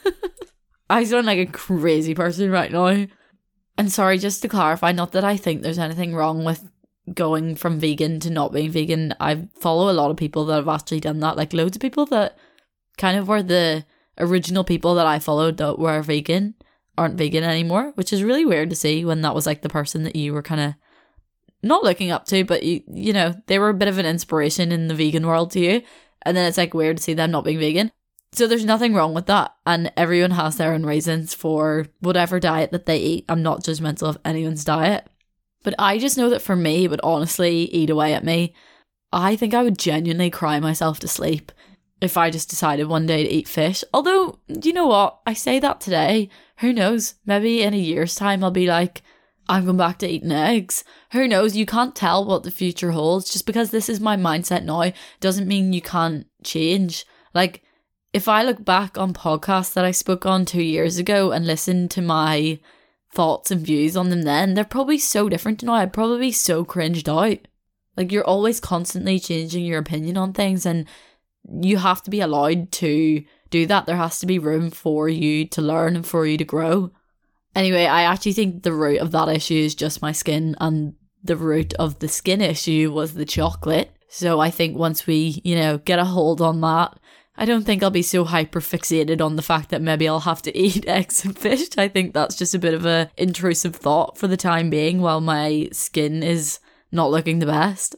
I 0.91 1.05
sound 1.05 1.27
like 1.27 1.39
a 1.39 1.51
crazy 1.51 2.14
person 2.14 2.51
right 2.51 2.70
now. 2.70 3.07
And 3.77 3.91
sorry, 3.91 4.18
just 4.18 4.43
to 4.43 4.49
clarify, 4.49 4.93
not 4.93 5.12
that 5.12 5.25
I 5.25 5.37
think 5.37 5.62
there's 5.62 5.79
anything 5.79 6.14
wrong 6.14 6.45
with 6.45 6.70
going 7.12 7.57
from 7.57 7.81
vegan 7.81 8.20
to 8.20 8.31
not 8.31 8.53
being 8.53 8.70
vegan. 8.70 9.14
I 9.18 9.49
follow 9.59 9.91
a 9.91 9.95
lot 9.95 10.11
of 10.11 10.16
people 10.16 10.45
that 10.47 10.57
have 10.57 10.68
actually 10.68 11.01
done 11.01 11.20
that, 11.20 11.37
like 11.37 11.53
loads 11.53 11.77
of 11.77 11.83
people 11.83 12.07
that 12.07 12.39
kind 12.97 13.18
of 13.18 13.29
were 13.29 13.43
the 13.43 13.85
original 14.18 14.62
people 14.62 14.95
that 14.95 15.07
I 15.07 15.18
followed 15.18 15.57
that 15.57 15.79
were 15.79 16.03
vegan 16.03 16.55
aren't 16.97 17.18
vegan 17.18 17.43
anymore, 17.43 17.93
which 17.97 18.12
is 18.12 18.22
really 18.22 18.45
weird 18.45 18.70
to 18.70 18.77
see 18.77 19.05
when 19.05 19.22
that 19.22 19.35
was 19.35 19.47
like 19.47 19.62
the 19.62 19.68
person 19.68 20.05
that 20.05 20.14
you 20.14 20.33
were 20.33 20.43
kind 20.43 20.61
of 20.61 20.75
not 21.65 21.83
looking 21.83 22.11
up 22.11 22.27
to, 22.27 22.45
but 22.45 22.62
you 22.62 22.83
you 22.87 23.12
know, 23.12 23.35
they 23.47 23.59
were 23.59 23.71
a 23.71 23.75
bit 23.75 23.89
of 23.89 23.99
an 23.99 24.07
inspiration 24.07 24.73
in 24.73 24.89
the 24.89 24.95
vegan 24.95 25.27
world 25.27 25.51
to 25.53 25.61
you. 25.61 25.83
And 26.23 26.37
then 26.37 26.47
it's 26.47 26.59
like 26.59 26.75
weird 26.75 26.99
to 26.99 27.03
see 27.03 27.15
them 27.15 27.31
not 27.31 27.45
being 27.45 27.59
vegan. 27.59 27.91
So 28.33 28.47
there's 28.47 28.65
nothing 28.65 28.95
wrong 28.95 29.15
with 29.15 29.27
that. 29.27 29.55
And 29.67 29.93
everyone 29.97 30.33
has 30.33 30.57
their 30.57 30.73
own 30.73 30.85
reasons 30.85 31.35
for 31.35 31.87
whatever 32.01 32.41
diet 32.41 32.73
that 32.73 32.87
they 32.87 32.99
eat. 32.99 33.25
I'm 33.29 33.43
not 33.43 33.62
judgmental 33.62 34.09
of 34.09 34.19
anyone's 34.25 34.65
diet. 34.65 35.07
But 35.62 35.75
I 35.79 35.99
just 35.99 36.19
know 36.19 36.29
that 36.31 36.43
for 36.43 36.57
me, 36.57 36.85
it 36.85 36.91
would 36.91 37.01
honestly 37.03 37.62
eat 37.73 37.91
away 37.91 38.12
at 38.15 38.25
me. 38.25 38.55
I 39.12 39.37
think 39.37 39.55
I 39.55 39.62
would 39.62 39.79
genuinely 39.79 40.31
cry 40.31 40.59
myself 40.61 40.99
to 41.01 41.09
sleep 41.09 41.53
if 42.01 42.17
I 42.17 42.31
just 42.31 42.51
decided 42.51 42.87
one 42.87 43.07
day 43.07 43.23
to 43.23 43.31
eat 43.31 43.49
fish. 43.49 43.85
Although, 43.95 44.41
you 44.49 44.73
know 44.73 44.89
what? 44.89 45.21
I 45.27 45.33
say 45.33 45.61
that 45.61 45.81
today. 45.81 46.29
Who 46.59 46.73
knows? 46.73 47.15
Maybe 47.25 47.62
in 47.62 47.73
a 47.73 47.79
year's 47.79 48.15
time, 48.15 48.43
I'll 48.43 48.51
be 48.51 48.67
like, 48.67 49.03
I'm 49.49 49.64
going 49.64 49.76
back 49.76 49.99
to 49.99 50.09
eating 50.09 50.32
eggs. 50.32 50.84
Who 51.12 51.28
knows? 51.28 51.57
You 51.57 51.66
can't 51.66 51.95
tell 51.95 52.24
what 52.24 52.45
the 52.45 52.51
future 52.51 52.92
holds. 52.92 53.30
Just 53.30 53.47
because 53.47 53.70
this 53.70 53.88
is 53.88 54.01
my 54.01 54.16
mindset 54.16 54.64
now 54.64 54.92
doesn't 55.20 55.49
mean 55.49 55.72
you 55.72 55.82
can't 55.82 56.26
change. 56.42 57.05
Like, 57.34 57.62
if 58.12 58.28
I 58.28 58.42
look 58.42 58.64
back 58.64 58.97
on 58.97 59.12
podcasts 59.12 59.74
that 59.74 59.84
I 59.84 59.90
spoke 59.90 60.24
on 60.24 60.45
two 60.45 60.62
years 60.62 60.99
ago 60.99 61.32
and 61.32 61.47
listen 61.47 61.88
to 61.90 62.01
my 62.01 62.59
thoughts 63.12 63.51
and 63.51 63.61
views 63.61 63.97
on 63.97 64.09
them 64.09 64.22
then, 64.22 64.55
they're 64.55 64.64
probably 64.64 64.99
so 64.99 65.28
different 65.28 65.61
to 65.61 65.66
now. 65.66 65.74
I'd 65.74 65.92
probably 65.92 66.20
be 66.20 66.32
so 66.32 66.64
cringed 66.64 67.09
out. 67.09 67.38
Like, 67.97 68.12
you're 68.12 68.24
always 68.24 68.61
constantly 68.61 69.18
changing 69.20 69.64
your 69.66 69.78
opinion 69.78 70.16
on 70.16 70.32
things, 70.32 70.64
and 70.64 70.86
you 71.61 71.76
have 71.76 72.03
to 72.05 72.11
be 72.11 72.20
allowed 72.20 72.72
to 72.72 73.24
do 73.51 73.66
that. 73.66 73.86
There 73.86 73.97
has 73.97 74.18
to 74.20 74.26
be 74.26 74.38
room 74.38 74.70
for 74.70 75.09
you 75.09 75.47
to 75.49 75.61
learn 75.61 75.97
and 75.97 76.07
for 76.07 76.24
you 76.24 76.38
to 76.38 76.45
grow. 76.45 76.92
Anyway, 77.55 77.86
I 77.86 78.02
actually 78.02 78.32
think 78.32 78.62
the 78.62 78.72
root 78.72 79.00
of 79.00 79.12
that 79.12 79.28
issue 79.28 79.55
is 79.55 79.74
just 79.74 80.02
my 80.02 80.12
skin, 80.12 80.57
and 80.61 80.94
the 81.22 81.36
root 81.36 81.72
of 81.74 81.98
the 82.00 82.09
skin 82.09 82.40
issue 82.40 82.92
was 82.92 83.14
the 83.14 83.24
chocolate. 83.24 83.90
So 84.09 84.40
I 84.40 84.50
think 84.50 84.76
once 84.76 85.07
we, 85.07 85.40
you 85.44 85.57
know, 85.57 85.78
get 85.78 85.98
a 85.98 86.05
hold 86.05 86.40
on 86.40 86.61
that, 86.61 86.98
I 87.36 87.44
don't 87.44 87.64
think 87.64 87.82
I'll 87.82 87.90
be 87.90 88.02
so 88.02 88.24
hyper 88.24 88.61
fixated 88.61 89.20
on 89.20 89.36
the 89.36 89.42
fact 89.42 89.70
that 89.70 89.82
maybe 89.82 90.09
I'll 90.09 90.20
have 90.20 90.42
to 90.42 90.57
eat 90.57 90.86
eggs 90.86 91.24
and 91.24 91.36
fish. 91.36 91.68
I 91.76 91.88
think 91.88 92.14
that's 92.14 92.36
just 92.36 92.55
a 92.55 92.61
bit 92.61 92.74
of 92.74 92.86
a 92.86 93.11
intrusive 93.16 93.74
thought 93.74 94.18
for 94.18 94.28
the 94.28 94.36
time 94.36 94.70
being 94.70 95.00
while 95.00 95.20
my 95.20 95.68
skin 95.72 96.22
is 96.22 96.61
not 96.92 97.11
looking 97.11 97.38
the 97.38 97.46
best. 97.46 97.96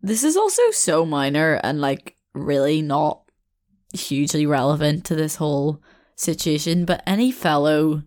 This 0.00 0.24
is 0.24 0.36
also 0.36 0.62
so 0.70 1.04
minor 1.04 1.60
and 1.62 1.80
like 1.80 2.16
really 2.32 2.80
not 2.80 3.22
hugely 3.92 4.46
relevant 4.46 5.04
to 5.04 5.14
this 5.14 5.36
whole 5.36 5.82
situation, 6.16 6.86
but 6.86 7.02
any 7.06 7.30
fellow 7.30 8.04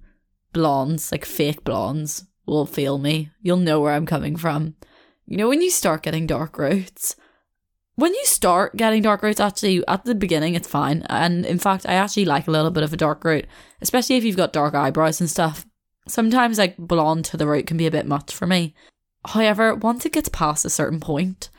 blondes, 0.54 1.12
like 1.12 1.26
fake 1.26 1.64
blondes, 1.64 2.26
will 2.46 2.66
feel 2.66 2.98
me. 2.98 3.32
You'll 3.42 3.58
know 3.58 3.82
where 3.82 3.94
I'm 3.94 4.06
coming 4.06 4.36
from. 4.36 4.76
You 5.26 5.38
know, 5.38 5.50
when 5.50 5.62
you 5.62 5.70
start 5.70 6.04
getting 6.04 6.28
dark 6.28 6.58
roots, 6.58 7.16
when 7.96 8.14
you 8.14 8.26
start 8.26 8.76
getting 8.76 9.04
dark 9.04 9.22
roots, 9.22 9.40
actually, 9.40 9.86
at 9.88 10.04
the 10.06 10.16
beginning, 10.16 10.56
it's 10.56 10.68
fine. 10.68 11.04
And 11.10 11.46
in 11.46 11.60
fact, 11.60 11.86
I 11.88 11.94
actually 11.94 12.26
like 12.26 12.48
a 12.48 12.52
little 12.52 12.72
bit 12.72 12.84
of 12.84 12.92
a 12.92 12.98
dark 12.98 13.24
root, 13.24 13.46
especially 13.82 14.16
if 14.16 14.24
you've 14.24 14.38
got 14.38 14.54
dark 14.54 14.74
eyebrows 14.74 15.22
and 15.22 15.30
stuff. 15.30 15.66
Sometimes, 16.08 16.58
like, 16.58 16.76
blonde 16.78 17.26
to 17.26 17.38
the 17.38 17.48
root 17.48 17.68
can 17.68 17.78
be 17.78 17.88
a 17.88 17.92
bit 17.92 18.06
much 18.06 18.34
for 18.34 18.48
me. 18.48 18.74
However, 19.26 19.76
once 19.76 20.06
it 20.06 20.12
gets 20.12 20.28
past 20.30 20.66
a 20.66 20.70
certain 20.70 21.00
point, 21.00 21.50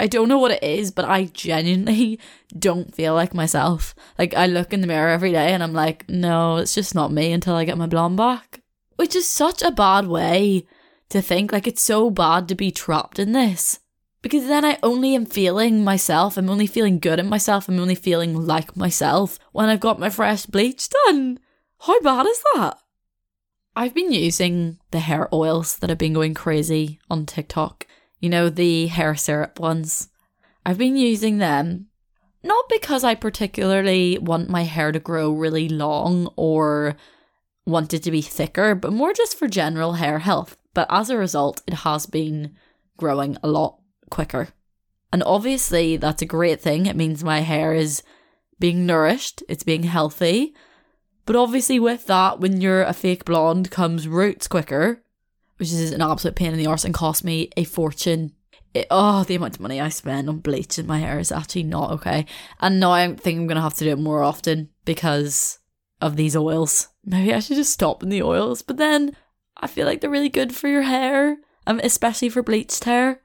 I 0.00 0.06
don't 0.06 0.30
know 0.30 0.38
what 0.38 0.50
it 0.50 0.62
is, 0.62 0.90
but 0.90 1.04
I 1.04 1.26
genuinely 1.26 2.18
don't 2.58 2.94
feel 2.94 3.12
like 3.12 3.34
myself. 3.34 3.94
Like, 4.18 4.32
I 4.32 4.46
look 4.46 4.72
in 4.72 4.80
the 4.80 4.86
mirror 4.86 5.10
every 5.10 5.30
day 5.30 5.52
and 5.52 5.62
I'm 5.62 5.74
like, 5.74 6.08
no, 6.08 6.56
it's 6.56 6.74
just 6.74 6.94
not 6.94 7.12
me 7.12 7.32
until 7.32 7.54
I 7.54 7.66
get 7.66 7.76
my 7.76 7.86
blonde 7.86 8.16
back. 8.16 8.62
Which 8.96 9.14
is 9.14 9.28
such 9.28 9.60
a 9.60 9.70
bad 9.70 10.06
way 10.06 10.66
to 11.10 11.20
think. 11.20 11.52
Like, 11.52 11.66
it's 11.66 11.82
so 11.82 12.08
bad 12.08 12.48
to 12.48 12.54
be 12.54 12.70
trapped 12.70 13.18
in 13.18 13.32
this. 13.32 13.80
Because 14.22 14.46
then 14.46 14.64
I 14.64 14.78
only 14.82 15.14
am 15.14 15.26
feeling 15.26 15.84
myself. 15.84 16.38
I'm 16.38 16.48
only 16.48 16.66
feeling 16.66 16.98
good 16.98 17.18
at 17.18 17.26
myself. 17.26 17.68
I'm 17.68 17.78
only 17.78 17.94
feeling 17.94 18.34
like 18.34 18.74
myself 18.74 19.38
when 19.52 19.68
I've 19.68 19.80
got 19.80 20.00
my 20.00 20.08
fresh 20.08 20.46
bleach 20.46 20.88
done. 20.88 21.38
How 21.80 22.00
bad 22.00 22.24
is 22.24 22.42
that? 22.54 22.78
I've 23.76 23.94
been 23.94 24.12
using 24.12 24.78
the 24.92 25.00
hair 25.00 25.28
oils 25.30 25.76
that 25.76 25.90
have 25.90 25.98
been 25.98 26.14
going 26.14 26.32
crazy 26.32 27.00
on 27.10 27.26
TikTok 27.26 27.86
you 28.20 28.28
know, 28.28 28.48
the 28.48 28.86
hair 28.86 29.14
syrup 29.16 29.58
ones. 29.58 30.08
I've 30.64 30.78
been 30.78 30.96
using 30.96 31.38
them 31.38 31.86
not 32.42 32.68
because 32.68 33.04
I 33.04 33.14
particularly 33.14 34.18
want 34.18 34.48
my 34.48 34.62
hair 34.62 34.92
to 34.92 34.98
grow 34.98 35.30
really 35.30 35.68
long 35.68 36.32
or 36.36 36.96
want 37.66 37.92
it 37.92 38.02
to 38.04 38.10
be 38.10 38.22
thicker, 38.22 38.74
but 38.74 38.92
more 38.92 39.12
just 39.12 39.38
for 39.38 39.46
general 39.46 39.94
hair 39.94 40.20
health. 40.20 40.56
But 40.72 40.86
as 40.90 41.10
a 41.10 41.18
result, 41.18 41.62
it 41.66 41.74
has 41.74 42.06
been 42.06 42.56
growing 42.96 43.36
a 43.42 43.48
lot 43.48 43.78
quicker. 44.10 44.48
And 45.12 45.22
obviously, 45.24 45.96
that's 45.96 46.22
a 46.22 46.26
great 46.26 46.60
thing. 46.60 46.86
It 46.86 46.96
means 46.96 47.22
my 47.22 47.40
hair 47.40 47.74
is 47.74 48.02
being 48.58 48.86
nourished, 48.86 49.42
it's 49.48 49.64
being 49.64 49.82
healthy. 49.82 50.54
But 51.26 51.36
obviously, 51.36 51.78
with 51.78 52.06
that, 52.06 52.40
when 52.40 52.60
you're 52.60 52.82
a 52.82 52.92
fake 52.92 53.24
blonde, 53.24 53.70
comes 53.70 54.08
roots 54.08 54.48
quicker 54.48 55.02
which 55.60 55.70
is 55.70 55.92
an 55.92 56.00
absolute 56.00 56.34
pain 56.34 56.52
in 56.52 56.58
the 56.58 56.66
arse 56.66 56.86
and 56.86 56.94
cost 56.94 57.22
me 57.22 57.50
a 57.54 57.64
fortune. 57.64 58.32
It, 58.72 58.86
oh, 58.90 59.24
the 59.24 59.34
amount 59.34 59.56
of 59.56 59.60
money 59.60 59.78
I 59.78 59.90
spend 59.90 60.26
on 60.26 60.38
bleaching 60.38 60.86
my 60.86 61.00
hair 61.00 61.18
is 61.18 61.30
actually 61.30 61.64
not 61.64 61.90
okay. 61.90 62.24
And 62.60 62.80
now 62.80 62.92
I 62.92 63.14
think 63.14 63.38
I'm 63.38 63.46
going 63.46 63.56
to 63.56 63.62
have 63.62 63.74
to 63.74 63.84
do 63.84 63.90
it 63.90 63.98
more 63.98 64.22
often 64.22 64.70
because 64.86 65.58
of 66.00 66.16
these 66.16 66.34
oils. 66.34 66.88
Maybe 67.04 67.34
I 67.34 67.40
should 67.40 67.56
just 67.56 67.74
stop 67.74 68.02
in 68.02 68.08
the 68.08 68.22
oils, 68.22 68.62
but 68.62 68.78
then 68.78 69.14
I 69.54 69.66
feel 69.66 69.86
like 69.86 70.00
they're 70.00 70.08
really 70.08 70.30
good 70.30 70.54
for 70.54 70.66
your 70.66 70.82
hair, 70.82 71.36
um, 71.66 71.78
especially 71.84 72.30
for 72.30 72.42
bleached 72.42 72.84
hair. 72.84 73.20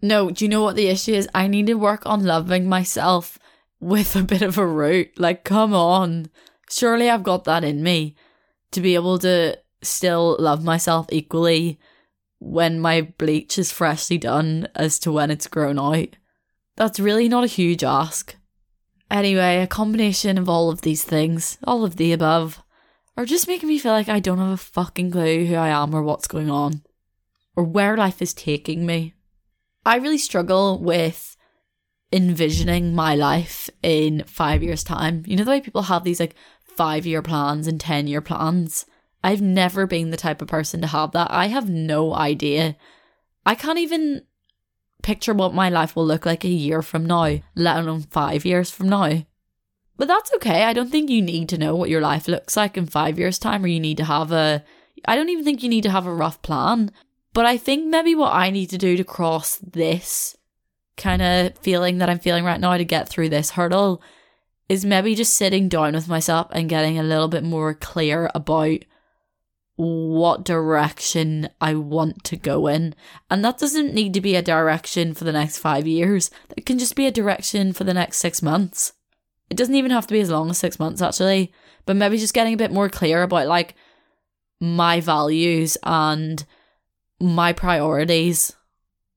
No, 0.00 0.30
do 0.30 0.44
you 0.44 0.48
know 0.48 0.62
what 0.62 0.76
the 0.76 0.86
issue 0.86 1.14
is? 1.14 1.28
I 1.34 1.48
need 1.48 1.66
to 1.66 1.74
work 1.74 2.06
on 2.06 2.22
loving 2.22 2.68
myself 2.68 3.40
with 3.80 4.14
a 4.14 4.22
bit 4.22 4.42
of 4.42 4.56
a 4.56 4.66
root. 4.66 5.18
Like, 5.18 5.42
come 5.42 5.74
on. 5.74 6.30
Surely 6.70 7.10
I've 7.10 7.24
got 7.24 7.42
that 7.44 7.64
in 7.64 7.82
me 7.82 8.14
to 8.70 8.80
be 8.80 8.94
able 8.94 9.18
to 9.18 9.58
still 9.82 10.36
love 10.38 10.64
myself 10.64 11.06
equally 11.10 11.78
when 12.38 12.80
my 12.80 13.02
bleach 13.02 13.58
is 13.58 13.72
freshly 13.72 14.18
done 14.18 14.68
as 14.74 14.98
to 15.00 15.12
when 15.12 15.30
it's 15.30 15.46
grown 15.46 15.78
out. 15.78 16.16
That's 16.76 16.98
really 16.98 17.28
not 17.28 17.44
a 17.44 17.48
huge 17.48 17.84
ask. 17.84 18.36
Anyway, 19.10 19.58
a 19.58 19.66
combination 19.66 20.38
of 20.38 20.48
all 20.48 20.70
of 20.70 20.80
these 20.80 21.04
things, 21.04 21.58
all 21.64 21.84
of 21.84 21.96
the 21.96 22.12
above, 22.12 22.62
are 23.16 23.26
just 23.26 23.46
making 23.46 23.68
me 23.68 23.78
feel 23.78 23.92
like 23.92 24.08
I 24.08 24.20
don't 24.20 24.38
have 24.38 24.48
a 24.48 24.56
fucking 24.56 25.10
clue 25.10 25.44
who 25.44 25.54
I 25.54 25.68
am 25.68 25.94
or 25.94 26.02
what's 26.02 26.26
going 26.26 26.50
on, 26.50 26.82
or 27.54 27.64
where 27.64 27.96
life 27.96 28.22
is 28.22 28.32
taking 28.32 28.86
me. 28.86 29.14
I 29.84 29.96
really 29.96 30.18
struggle 30.18 30.78
with 30.78 31.36
envisioning 32.10 32.94
my 32.94 33.14
life 33.14 33.68
in 33.82 34.24
five 34.26 34.62
years' 34.62 34.84
time. 34.84 35.24
You 35.26 35.36
know, 35.36 35.44
the 35.44 35.50
way 35.50 35.60
people 35.60 35.82
have 35.82 36.04
these 36.04 36.20
like 36.20 36.34
five 36.76 37.06
year 37.06 37.22
plans 37.22 37.66
and 37.66 37.80
10 37.80 38.06
year 38.06 38.20
plans. 38.20 38.86
I've 39.24 39.40
never 39.40 39.86
been 39.86 40.10
the 40.10 40.16
type 40.16 40.42
of 40.42 40.48
person 40.48 40.80
to 40.80 40.86
have 40.88 41.12
that. 41.12 41.28
I 41.30 41.46
have 41.46 41.68
no 41.68 42.14
idea. 42.14 42.76
I 43.46 43.54
can't 43.54 43.78
even 43.78 44.22
picture 45.02 45.34
what 45.34 45.54
my 45.54 45.68
life 45.68 45.94
will 45.94 46.06
look 46.06 46.26
like 46.26 46.44
a 46.44 46.48
year 46.48 46.82
from 46.82 47.06
now, 47.06 47.38
let 47.54 47.78
alone 47.78 48.02
five 48.02 48.44
years 48.44 48.70
from 48.70 48.88
now. 48.88 49.24
But 49.96 50.08
that's 50.08 50.32
okay. 50.34 50.64
I 50.64 50.72
don't 50.72 50.90
think 50.90 51.10
you 51.10 51.22
need 51.22 51.48
to 51.50 51.58
know 51.58 51.76
what 51.76 51.90
your 51.90 52.00
life 52.00 52.26
looks 52.26 52.56
like 52.56 52.76
in 52.76 52.86
five 52.86 53.18
years' 53.18 53.38
time, 53.38 53.64
or 53.64 53.68
you 53.68 53.80
need 53.80 53.98
to 53.98 54.04
have 54.04 54.32
a. 54.32 54.64
I 55.06 55.16
don't 55.16 55.28
even 55.28 55.44
think 55.44 55.62
you 55.62 55.68
need 55.68 55.82
to 55.82 55.90
have 55.90 56.06
a 56.06 56.14
rough 56.14 56.42
plan. 56.42 56.90
But 57.34 57.46
I 57.46 57.56
think 57.56 57.86
maybe 57.86 58.14
what 58.14 58.32
I 58.32 58.50
need 58.50 58.70
to 58.70 58.78
do 58.78 58.96
to 58.96 59.04
cross 59.04 59.56
this 59.56 60.36
kind 60.96 61.22
of 61.22 61.56
feeling 61.58 61.98
that 61.98 62.10
I'm 62.10 62.18
feeling 62.18 62.44
right 62.44 62.60
now 62.60 62.76
to 62.76 62.84
get 62.84 63.08
through 63.08 63.30
this 63.30 63.50
hurdle 63.50 64.02
is 64.68 64.84
maybe 64.84 65.14
just 65.14 65.34
sitting 65.34 65.68
down 65.68 65.94
with 65.94 66.08
myself 66.08 66.48
and 66.52 66.68
getting 66.68 66.98
a 66.98 67.02
little 67.02 67.28
bit 67.28 67.42
more 67.42 67.74
clear 67.74 68.30
about 68.34 68.84
what 69.82 70.44
direction 70.44 71.48
I 71.60 71.74
want 71.74 72.22
to 72.24 72.36
go 72.36 72.68
in. 72.68 72.94
And 73.30 73.44
that 73.44 73.58
doesn't 73.58 73.94
need 73.94 74.14
to 74.14 74.20
be 74.20 74.36
a 74.36 74.42
direction 74.42 75.12
for 75.12 75.24
the 75.24 75.32
next 75.32 75.58
five 75.58 75.86
years, 75.86 76.30
it 76.56 76.64
can 76.66 76.78
just 76.78 76.94
be 76.94 77.06
a 77.06 77.10
direction 77.10 77.72
for 77.72 77.84
the 77.84 77.94
next 77.94 78.18
six 78.18 78.42
months. 78.42 78.92
It 79.50 79.56
doesn't 79.56 79.74
even 79.74 79.90
have 79.90 80.06
to 80.06 80.14
be 80.14 80.20
as 80.20 80.30
long 80.30 80.50
as 80.50 80.58
six 80.58 80.78
months, 80.78 81.02
actually, 81.02 81.52
but 81.84 81.96
maybe 81.96 82.16
just 82.16 82.34
getting 82.34 82.54
a 82.54 82.58
bit 82.58 82.72
more 82.72 82.88
clear 82.88 83.22
about 83.22 83.48
like 83.48 83.74
my 84.60 85.00
values 85.00 85.76
and 85.82 86.44
my 87.20 87.52
priorities, 87.52 88.54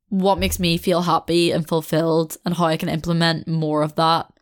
what 0.09 0.39
makes 0.39 0.59
me 0.59 0.77
feel 0.77 1.03
happy 1.03 1.51
and 1.51 1.67
fulfilled, 1.67 2.37
and 2.43 2.55
how 2.55 2.65
I 2.65 2.77
can 2.77 2.89
implement 2.89 3.47
more 3.47 3.83
of 3.83 3.95
that 3.95 4.34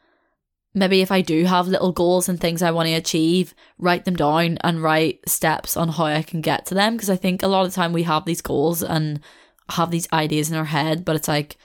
maybe 0.73 1.01
if 1.01 1.11
I 1.11 1.21
do 1.21 1.45
have 1.45 1.67
little 1.67 1.91
goals 1.91 2.27
and 2.27 2.39
things 2.39 2.61
I 2.61 2.71
want 2.71 2.87
to 2.87 2.93
achieve, 2.93 3.53
write 3.77 4.05
them 4.05 4.15
down 4.15 4.57
and 4.61 4.81
write 4.81 5.27
steps 5.27 5.77
on 5.77 5.89
how 5.89 6.05
I 6.05 6.23
can 6.23 6.41
get 6.41 6.65
to 6.67 6.73
them. 6.73 6.95
Because 6.95 7.09
I 7.09 7.15
think 7.15 7.43
a 7.43 7.47
lot 7.47 7.65
of 7.65 7.71
the 7.71 7.75
time 7.75 7.93
we 7.93 8.03
have 8.03 8.25
these 8.25 8.41
goals 8.41 8.81
and 8.83 9.19
have 9.69 9.91
these 9.91 10.11
ideas 10.11 10.49
in 10.49 10.57
our 10.57 10.65
head, 10.65 11.05
but 11.05 11.15
it's 11.15 11.27
like, 11.27 11.57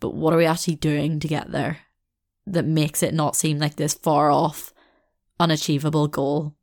but 0.00 0.14
what 0.14 0.32
are 0.32 0.38
we 0.38 0.46
actually 0.46 0.76
doing 0.76 1.20
to 1.20 1.28
get 1.28 1.52
there 1.52 1.78
that 2.46 2.64
makes 2.64 3.02
it 3.02 3.14
not 3.14 3.36
seem 3.36 3.58
like 3.58 3.76
this 3.76 3.94
far 3.94 4.30
off, 4.30 4.72
unachievable 5.38 6.08
goal? 6.08 6.54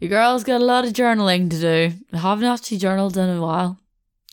Your 0.00 0.10
girl's 0.10 0.44
got 0.44 0.60
a 0.60 0.64
lot 0.64 0.84
of 0.84 0.92
journaling 0.92 1.48
to 1.50 1.60
do. 1.60 1.92
I 2.12 2.18
haven't 2.18 2.44
actually 2.44 2.78
journaled 2.78 3.16
in 3.16 3.28
a 3.28 3.40
while. 3.40 3.78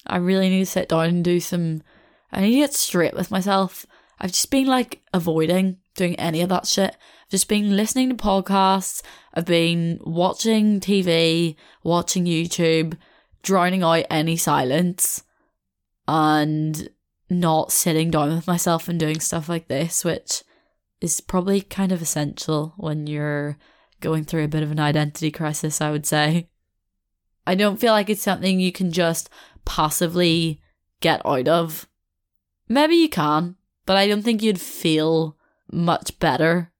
I 0.08 0.18
really 0.18 0.50
need 0.50 0.62
to 0.62 0.66
sit 0.66 0.90
down 0.90 1.06
and 1.06 1.24
do 1.24 1.40
some. 1.40 1.84
I 2.32 2.42
need 2.42 2.52
to 2.52 2.58
get 2.58 2.74
straight 2.74 3.14
with 3.14 3.30
myself. 3.30 3.86
I've 4.20 4.32
just 4.32 4.50
been 4.50 4.68
like 4.68 5.02
avoiding 5.14 5.78
doing 6.00 6.16
any 6.16 6.42
of 6.42 6.50
that 6.50 6.66
shit. 6.66 6.96
I've 6.96 7.30
just 7.30 7.48
been 7.50 7.76
listening 7.76 8.10
to 8.10 8.16
podcasts, 8.16 9.04
I've 9.34 9.46
been 9.46 10.00
watching 10.02 10.80
TV, 10.80 11.56
watching 11.84 12.26
YouTube, 12.26 12.98
drowning 13.44 13.84
out 13.84 14.06
any 14.10 14.38
silence, 14.38 15.24
and 16.08 16.90
not 17.30 17.72
sitting 17.72 18.10
down 18.10 18.34
with 18.34 18.48
myself 18.48 18.88
and 18.88 19.00
doing 19.00 19.20
stuff 19.20 19.48
like 19.50 19.68
this, 19.68 20.04
which 20.04 20.44
is 21.02 21.22
probably 21.22 21.62
kind 21.62 21.92
of 21.92 22.02
essential 22.02 22.74
when 22.78 23.06
you're 23.06 23.58
going 24.00 24.24
through 24.24 24.46
a 24.46 24.50
bit 24.50 24.64
of 24.64 24.72
an 24.72 24.80
identity 24.80 25.32
crisis, 25.32 25.82
I 25.82 25.92
would 25.92 26.06
say. 26.06 26.50
I 27.46 27.56
don't 27.56 27.80
feel 27.80 27.92
like 27.92 28.10
it's 28.10 28.22
something 28.22 28.60
you 28.60 28.72
can 28.72 28.92
just 28.92 29.30
passively 29.66 30.62
get 31.02 31.22
out 31.26 31.48
of. 31.48 31.88
Maybe 32.70 32.96
you 32.96 33.10
can, 33.10 33.58
but 33.86 33.98
I 33.98 34.08
don't 34.08 34.22
think 34.22 34.42
you'd 34.42 34.62
feel 34.62 35.36
much 35.72 36.18
better 36.20 36.72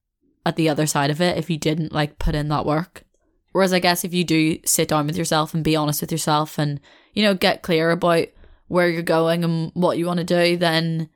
at 0.46 0.56
the 0.56 0.70
other 0.70 0.88
side 0.88 1.10
of 1.10 1.22
it 1.22 1.38
if 1.38 1.50
you 1.50 1.58
didn't 1.58 1.94
like 1.94 2.20
put 2.20 2.36
in 2.36 2.48
that 2.50 2.66
work. 2.66 3.04
Whereas 3.52 3.74
I 3.74 3.80
guess 3.80 4.04
if 4.04 4.14
you 4.14 4.24
do 4.24 4.60
sit 4.66 4.90
down 4.90 5.08
with 5.08 5.18
yourself 5.18 5.54
and 5.54 5.64
be 5.64 5.76
honest 5.76 6.02
with 6.02 6.12
yourself 6.12 6.58
and, 6.58 6.80
you 7.14 7.24
know, 7.24 7.34
get 7.34 7.62
clear 7.64 7.92
about 7.92 8.28
where 8.68 8.88
you're 8.88 9.02
going 9.02 9.44
and 9.44 9.72
what 9.74 9.98
you 9.98 10.06
want 10.06 10.20
to 10.20 10.24
do, 10.24 10.56
then 10.56 11.10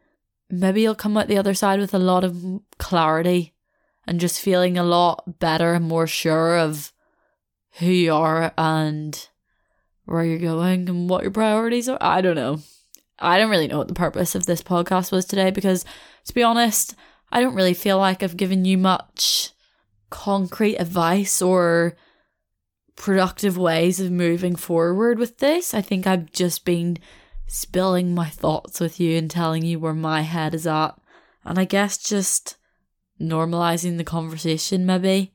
maybe 0.50 0.82
you'll 0.82 0.96
come 0.96 1.16
out 1.16 1.28
the 1.28 1.38
other 1.38 1.54
side 1.54 1.80
with 1.80 1.94
a 1.94 2.00
lot 2.00 2.24
of 2.24 2.44
clarity 2.80 3.54
and 4.08 4.20
just 4.20 4.42
feeling 4.42 4.78
a 4.78 4.84
lot 4.84 5.40
better 5.40 5.74
and 5.74 5.86
more 5.86 6.08
sure 6.08 6.58
of 6.58 6.92
who 7.80 7.88
you 7.88 8.14
are 8.14 8.52
and 8.58 9.30
where 10.06 10.26
you're 10.26 10.40
going 10.40 10.90
and 10.90 11.10
what 11.10 11.22
your 11.22 11.32
priorities 11.32 11.88
are. 11.88 11.98
I 12.02 12.22
don't 12.22 12.36
know. 12.36 12.60
I 13.20 13.38
don't 13.38 13.50
really 13.50 13.68
know 13.68 13.78
what 13.78 13.88
the 13.88 13.94
purpose 13.94 14.36
of 14.36 14.46
this 14.46 14.62
podcast 14.62 15.12
was 15.12 15.26
today 15.26 15.52
because, 15.52 15.86
to 16.26 16.34
be 16.34 16.44
honest, 16.44 16.96
I 17.34 17.42
don't 17.42 17.56
really 17.56 17.74
feel 17.74 17.98
like 17.98 18.22
I've 18.22 18.38
given 18.38 18.64
you 18.64 18.78
much 18.78 19.50
concrete 20.12 20.78
advice 20.78 21.42
or 21.42 21.98
productive 22.96 23.58
ways 23.58 24.00
of 24.00 24.12
moving 24.12 24.56
forward 24.56 25.18
with 25.18 25.40
this. 25.40 25.74
I 25.74 25.82
think 25.82 26.06
I've 26.06 26.32
just 26.32 26.64
been 26.64 27.00
spilling 27.48 28.14
my 28.14 28.30
thoughts 28.30 28.80
with 28.80 29.00
you 29.00 29.18
and 29.18 29.32
telling 29.32 29.66
you 29.66 29.80
where 29.80 29.96
my 29.96 30.22
head 30.22 30.54
is 30.54 30.68
at. 30.68 30.92
And 31.44 31.58
I 31.58 31.66
guess 31.66 31.98
just 31.98 32.56
normalizing 33.20 33.98
the 33.98 34.04
conversation, 34.04 34.86
maybe. 34.86 35.34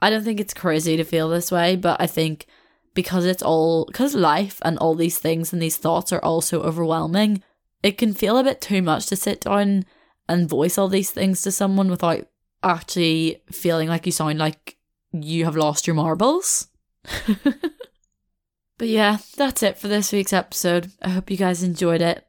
I 0.00 0.10
don't 0.10 0.24
think 0.24 0.40
it's 0.40 0.52
crazy 0.52 0.98
to 0.98 1.04
feel 1.04 1.30
this 1.30 1.50
way, 1.50 1.74
but 1.74 1.98
I 2.02 2.06
think 2.06 2.46
because 2.92 3.24
it's 3.24 3.42
all 3.42 3.86
because 3.86 4.14
life 4.14 4.58
and 4.62 4.76
all 4.76 4.94
these 4.94 5.16
things 5.16 5.54
and 5.54 5.62
these 5.62 5.78
thoughts 5.78 6.12
are 6.12 6.22
all 6.22 6.42
so 6.42 6.60
overwhelming, 6.60 7.42
it 7.82 7.96
can 7.96 8.12
feel 8.12 8.36
a 8.36 8.44
bit 8.44 8.60
too 8.60 8.82
much 8.82 9.06
to 9.06 9.16
sit 9.16 9.40
down 9.40 9.86
and 10.28 10.48
voice 10.48 10.78
all 10.78 10.88
these 10.88 11.10
things 11.10 11.42
to 11.42 11.52
someone 11.52 11.90
without 11.90 12.26
actually 12.62 13.42
feeling 13.50 13.88
like 13.88 14.06
you 14.06 14.12
sound 14.12 14.38
like 14.38 14.76
you 15.12 15.44
have 15.44 15.56
lost 15.56 15.86
your 15.86 15.94
marbles. 15.94 16.68
but 17.44 18.88
yeah, 18.88 19.18
that's 19.36 19.62
it 19.62 19.78
for 19.78 19.88
this 19.88 20.12
week's 20.12 20.32
episode. 20.32 20.90
I 21.02 21.10
hope 21.10 21.30
you 21.30 21.36
guys 21.36 21.62
enjoyed 21.62 22.00
it. 22.00 22.26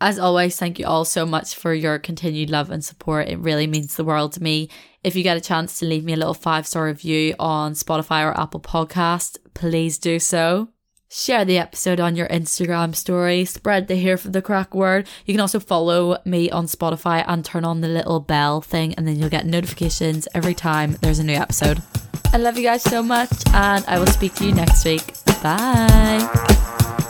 As 0.00 0.18
always, 0.18 0.56
thank 0.56 0.78
you 0.78 0.86
all 0.86 1.04
so 1.04 1.26
much 1.26 1.56
for 1.56 1.74
your 1.74 1.98
continued 1.98 2.50
love 2.50 2.70
and 2.70 2.84
support. 2.84 3.28
It 3.28 3.40
really 3.40 3.66
means 3.66 3.96
the 3.96 4.04
world 4.04 4.32
to 4.34 4.42
me. 4.42 4.68
If 5.02 5.16
you 5.16 5.24
get 5.24 5.36
a 5.36 5.40
chance 5.40 5.78
to 5.78 5.86
leave 5.86 6.04
me 6.04 6.12
a 6.12 6.16
little 6.16 6.34
five 6.34 6.66
star 6.66 6.84
review 6.86 7.34
on 7.38 7.72
Spotify 7.72 8.24
or 8.24 8.38
Apple 8.38 8.60
Podcast, 8.60 9.38
please 9.54 9.98
do 9.98 10.20
so. 10.20 10.68
Share 11.10 11.46
the 11.46 11.56
episode 11.56 12.00
on 12.00 12.16
your 12.16 12.28
Instagram 12.28 12.94
story, 12.94 13.46
spread 13.46 13.88
the 13.88 13.94
Here 13.94 14.18
for 14.18 14.28
the 14.28 14.42
Crack 14.42 14.74
word. 14.74 15.08
You 15.24 15.32
can 15.32 15.40
also 15.40 15.58
follow 15.58 16.18
me 16.26 16.50
on 16.50 16.66
Spotify 16.66 17.24
and 17.26 17.42
turn 17.42 17.64
on 17.64 17.80
the 17.80 17.88
little 17.88 18.20
bell 18.20 18.60
thing, 18.60 18.92
and 18.94 19.08
then 19.08 19.18
you'll 19.18 19.30
get 19.30 19.46
notifications 19.46 20.28
every 20.34 20.52
time 20.52 20.98
there's 21.00 21.18
a 21.18 21.24
new 21.24 21.32
episode. 21.32 21.80
I 22.34 22.36
love 22.36 22.58
you 22.58 22.64
guys 22.64 22.82
so 22.82 23.02
much, 23.02 23.32
and 23.54 23.82
I 23.86 23.98
will 23.98 24.06
speak 24.06 24.34
to 24.34 24.44
you 24.44 24.52
next 24.52 24.84
week. 24.84 25.14
Bye. 25.42 27.06